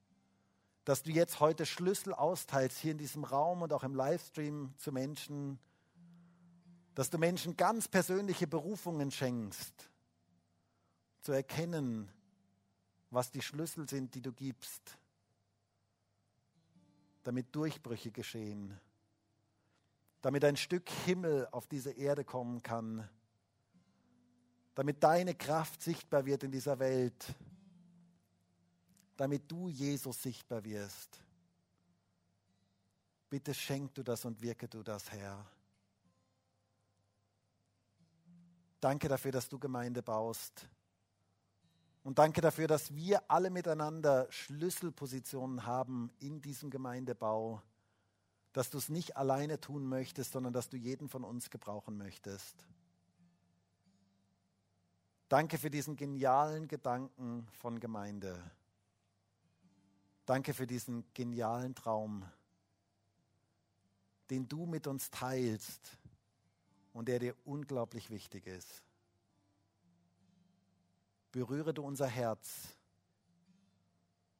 dass 0.87 1.03
du 1.03 1.11
jetzt 1.11 1.41
heute 1.41 1.65
Schlüssel 1.65 2.13
austeilst 2.13 2.77
hier 2.77 2.93
in 2.93 2.97
diesem 2.97 3.25
Raum 3.25 3.61
und 3.61 3.73
auch 3.73 3.83
im 3.83 3.93
Livestream 3.93 4.73
zu 4.77 4.93
Menschen, 4.93 5.59
dass 6.95 7.09
du 7.09 7.17
Menschen 7.17 7.57
ganz 7.57 7.89
persönliche 7.89 8.47
Berufungen 8.47 9.11
schenkst, 9.11 9.89
zu 11.19 11.33
erkennen, 11.33 12.09
was 13.09 13.31
die 13.31 13.41
Schlüssel 13.41 13.89
sind, 13.89 14.15
die 14.15 14.21
du 14.21 14.31
gibst, 14.31 14.97
damit 17.23 17.53
Durchbrüche 17.53 18.11
geschehen, 18.11 18.79
damit 20.21 20.45
ein 20.45 20.55
Stück 20.55 20.89
Himmel 21.05 21.49
auf 21.51 21.67
diese 21.67 21.91
Erde 21.91 22.23
kommen 22.23 22.63
kann, 22.63 23.09
damit 24.73 25.03
deine 25.03 25.35
Kraft 25.35 25.83
sichtbar 25.83 26.25
wird 26.25 26.43
in 26.43 26.51
dieser 26.51 26.79
Welt 26.79 27.35
damit 29.17 29.51
du, 29.51 29.67
Jesus, 29.67 30.21
sichtbar 30.21 30.63
wirst. 30.63 31.19
Bitte 33.29 33.53
schenk 33.53 33.93
du 33.95 34.03
das 34.03 34.23
und 34.23 34.41
wirke 34.41 34.67
du 34.67 34.83
das, 34.83 35.11
Herr. 35.11 35.45
Danke 38.79 39.09
dafür, 39.09 39.31
dass 39.31 39.49
du 39.49 39.59
Gemeinde 39.59 40.01
baust. 40.01 40.69
Und 42.03 42.19
danke 42.19 42.39
dafür, 42.39 42.67
dass 42.67 42.95
wir 42.95 43.29
alle 43.29 43.49
miteinander 43.49 44.31
Schlüsselpositionen 44.31 45.65
haben 45.65 46.09
in 46.19 46.41
diesem 46.41 46.69
Gemeindebau, 46.69 47.61
dass 48.53 48.69
du 48.69 48.77
es 48.77 48.87
nicht 48.87 49.17
alleine 49.17 49.59
tun 49.59 49.85
möchtest, 49.87 50.31
sondern 50.31 50.53
dass 50.53 50.69
du 50.69 50.77
jeden 50.77 51.09
von 51.09 51.25
uns 51.25 51.49
gebrauchen 51.49 51.97
möchtest. 51.97 52.65
Danke 55.27 55.57
für 55.57 55.69
diesen 55.69 55.97
genialen 55.97 56.69
Gedanken 56.69 57.45
von 57.51 57.81
Gemeinde. 57.81 58.41
Danke 60.27 60.53
für 60.53 60.67
diesen 60.67 61.11
genialen 61.15 61.73
Traum, 61.73 62.23
den 64.29 64.47
du 64.47 64.67
mit 64.67 64.85
uns 64.85 65.09
teilst 65.09 65.97
und 66.93 67.07
der 67.07 67.17
dir 67.17 67.35
unglaublich 67.45 68.11
wichtig 68.11 68.45
ist 68.45 68.83
berühre 71.37 71.71
du 71.71 71.83
unser 71.83 72.07
Herz, 72.07 72.75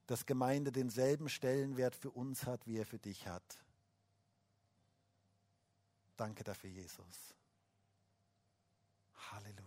dass 0.08 0.26
Gemeinde 0.26 0.72
denselben 0.72 1.30
Stellenwert 1.30 1.96
für 1.96 2.10
uns 2.10 2.48
hat, 2.48 2.66
wie 2.66 2.78
er 2.78 2.88
für 2.88 2.98
dich 2.98 3.28
hat. 3.28 3.44
Danke 6.16 6.44
dafür, 6.44 6.72
Jesus. 6.72 7.36
Halleluja. 9.32 9.67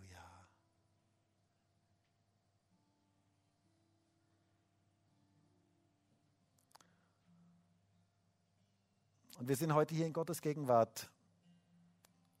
Und 9.41 9.47
wir 9.47 9.55
sind 9.55 9.73
heute 9.73 9.95
hier 9.95 10.05
in 10.05 10.13
Gottes 10.13 10.39
Gegenwart. 10.39 11.09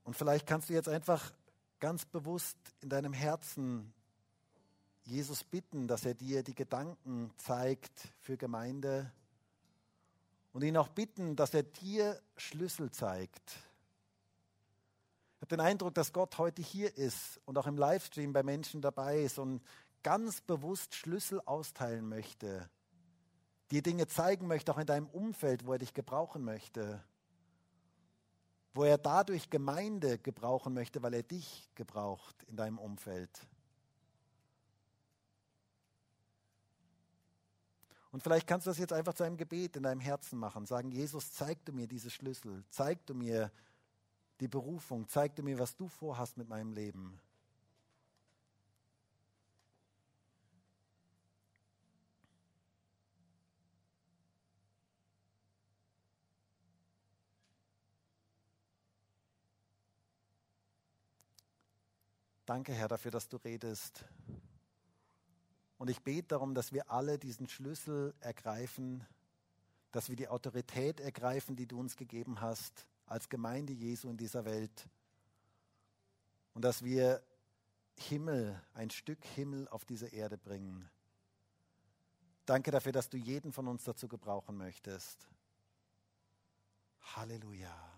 Und 0.03 0.15
vielleicht 0.15 0.45
kannst 0.45 0.69
du 0.69 0.73
jetzt 0.75 0.87
einfach 0.87 1.33
ganz 1.79 2.05
bewusst 2.05 2.59
in 2.81 2.89
deinem 2.89 3.11
Herzen 3.11 3.91
Jesus 5.05 5.43
bitten, 5.43 5.87
dass 5.87 6.05
er 6.05 6.13
dir 6.13 6.43
die 6.43 6.53
Gedanken 6.53 7.31
zeigt 7.37 7.91
für 8.19 8.37
Gemeinde 8.37 9.11
und 10.53 10.63
ihn 10.63 10.77
auch 10.77 10.89
bitten, 10.89 11.35
dass 11.35 11.55
er 11.55 11.63
dir 11.63 12.21
Schlüssel 12.37 12.91
zeigt. 12.91 13.49
Ich 15.37 15.41
habe 15.41 15.47
den 15.47 15.59
Eindruck, 15.59 15.95
dass 15.95 16.13
Gott 16.13 16.37
heute 16.37 16.61
hier 16.61 16.95
ist 16.95 17.41
und 17.45 17.57
auch 17.57 17.65
im 17.65 17.77
Livestream 17.77 18.31
bei 18.31 18.43
Menschen 18.43 18.79
dabei 18.79 19.23
ist 19.23 19.39
und 19.39 19.63
ganz 20.03 20.39
bewusst 20.39 20.93
Schlüssel 20.93 21.41
austeilen 21.45 22.07
möchte, 22.07 22.69
dir 23.71 23.81
Dinge 23.81 24.07
zeigen 24.07 24.47
möchte, 24.47 24.71
auch 24.71 24.77
in 24.77 24.85
deinem 24.85 25.07
Umfeld, 25.07 25.65
wo 25.65 25.73
er 25.73 25.79
dich 25.79 25.93
gebrauchen 25.93 26.43
möchte, 26.43 27.03
wo 28.73 28.83
er 28.83 28.97
dadurch 28.97 29.49
Gemeinde 29.49 30.19
gebrauchen 30.19 30.73
möchte, 30.73 31.01
weil 31.01 31.13
er 31.13 31.23
dich 31.23 31.69
gebraucht 31.75 32.43
in 32.43 32.57
deinem 32.57 32.77
Umfeld. 32.77 33.29
Und 38.11 38.21
vielleicht 38.21 38.45
kannst 38.45 38.67
du 38.67 38.71
das 38.71 38.77
jetzt 38.77 38.91
einfach 38.91 39.13
zu 39.13 39.23
einem 39.23 39.37
Gebet 39.37 39.77
in 39.77 39.83
deinem 39.83 40.01
Herzen 40.01 40.37
machen. 40.37 40.65
Sagen, 40.65 40.91
Jesus, 40.91 41.31
zeig 41.31 41.63
du 41.65 41.71
mir 41.71 41.87
diese 41.87 42.09
Schlüssel, 42.09 42.63
zeig 42.69 43.05
du 43.05 43.13
mir 43.13 43.51
die 44.41 44.49
Berufung, 44.49 45.07
zeig 45.07 45.35
du 45.35 45.43
mir, 45.43 45.57
was 45.57 45.77
du 45.77 45.87
vorhast 45.87 46.37
mit 46.37 46.49
meinem 46.49 46.73
Leben. 46.73 47.19
Danke, 62.51 62.73
Herr, 62.73 62.89
dafür, 62.89 63.11
dass 63.11 63.29
du 63.29 63.37
redest. 63.37 64.03
Und 65.77 65.89
ich 65.89 66.03
bete 66.03 66.27
darum, 66.27 66.53
dass 66.53 66.73
wir 66.73 66.91
alle 66.91 67.17
diesen 67.17 67.47
Schlüssel 67.47 68.13
ergreifen, 68.19 69.07
dass 69.93 70.09
wir 70.09 70.17
die 70.17 70.27
Autorität 70.27 70.99
ergreifen, 70.99 71.55
die 71.55 71.65
du 71.65 71.79
uns 71.79 71.95
gegeben 71.95 72.41
hast 72.41 72.89
als 73.05 73.29
Gemeinde 73.29 73.71
Jesu 73.71 74.09
in 74.09 74.17
dieser 74.17 74.43
Welt. 74.43 74.89
Und 76.53 76.65
dass 76.65 76.83
wir 76.83 77.23
Himmel, 77.95 78.61
ein 78.73 78.89
Stück 78.89 79.23
Himmel 79.23 79.69
auf 79.69 79.85
diese 79.85 80.07
Erde 80.07 80.37
bringen. 80.37 80.89
Danke 82.45 82.71
dafür, 82.71 82.91
dass 82.91 83.07
du 83.07 83.15
jeden 83.15 83.53
von 83.53 83.69
uns 83.69 83.85
dazu 83.85 84.09
gebrauchen 84.09 84.57
möchtest. 84.57 85.29
Halleluja. 87.15 87.90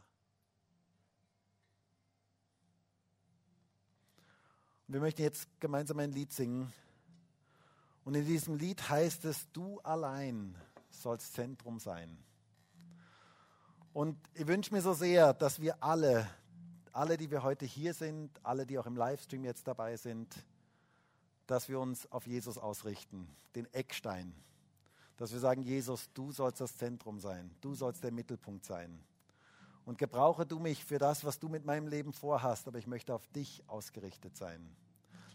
Und 4.87 4.93
wir 4.95 5.01
möchten 5.01 5.21
jetzt 5.21 5.47
gemeinsam 5.59 5.99
ein 5.99 6.11
Lied 6.11 6.31
singen. 6.31 6.73
Und 8.03 8.15
in 8.15 8.25
diesem 8.25 8.55
Lied 8.55 8.89
heißt 8.89 9.25
es, 9.25 9.49
du 9.53 9.79
allein 9.81 10.55
sollst 10.89 11.33
Zentrum 11.33 11.79
sein. 11.79 12.17
Und 13.93 14.17
ich 14.33 14.47
wünsche 14.47 14.73
mir 14.73 14.81
so 14.81 14.93
sehr, 14.93 15.33
dass 15.33 15.61
wir 15.61 15.81
alle, 15.83 16.27
alle, 16.91 17.15
die 17.15 17.31
wir 17.31 17.43
heute 17.43 17.65
hier 17.65 17.93
sind, 17.93 18.31
alle, 18.43 18.65
die 18.65 18.77
auch 18.77 18.87
im 18.87 18.97
Livestream 18.97 19.43
jetzt 19.43 19.67
dabei 19.67 19.95
sind, 19.97 20.35
dass 21.47 21.69
wir 21.69 21.79
uns 21.79 22.11
auf 22.11 22.25
Jesus 22.25 22.57
ausrichten, 22.57 23.27
den 23.55 23.71
Eckstein. 23.73 24.33
Dass 25.17 25.31
wir 25.31 25.39
sagen, 25.39 25.61
Jesus, 25.61 26.09
du 26.13 26.31
sollst 26.31 26.59
das 26.59 26.75
Zentrum 26.75 27.19
sein, 27.19 27.55
du 27.61 27.75
sollst 27.75 28.03
der 28.03 28.11
Mittelpunkt 28.11 28.65
sein. 28.65 28.99
Und 29.85 29.97
gebrauche 29.97 30.45
du 30.45 30.59
mich 30.59 30.85
für 30.85 30.97
das, 30.97 31.25
was 31.25 31.39
du 31.39 31.49
mit 31.49 31.65
meinem 31.65 31.87
Leben 31.87 32.13
vorhast, 32.13 32.67
aber 32.67 32.77
ich 32.77 32.87
möchte 32.87 33.13
auf 33.13 33.27
dich 33.27 33.63
ausgerichtet 33.67 34.37
sein. 34.37 34.75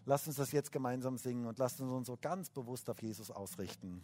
Lasst 0.07 0.27
uns 0.27 0.37
das 0.37 0.53
jetzt 0.53 0.73
gemeinsam 0.73 1.19
singen 1.19 1.45
und 1.45 1.59
lasst 1.59 1.81
uns 1.81 1.93
uns 1.93 2.07
so 2.07 2.17
ganz 2.21 2.49
bewusst 2.49 2.89
auf 2.89 3.03
Jesus 3.03 3.31
ausrichten. 3.31 4.03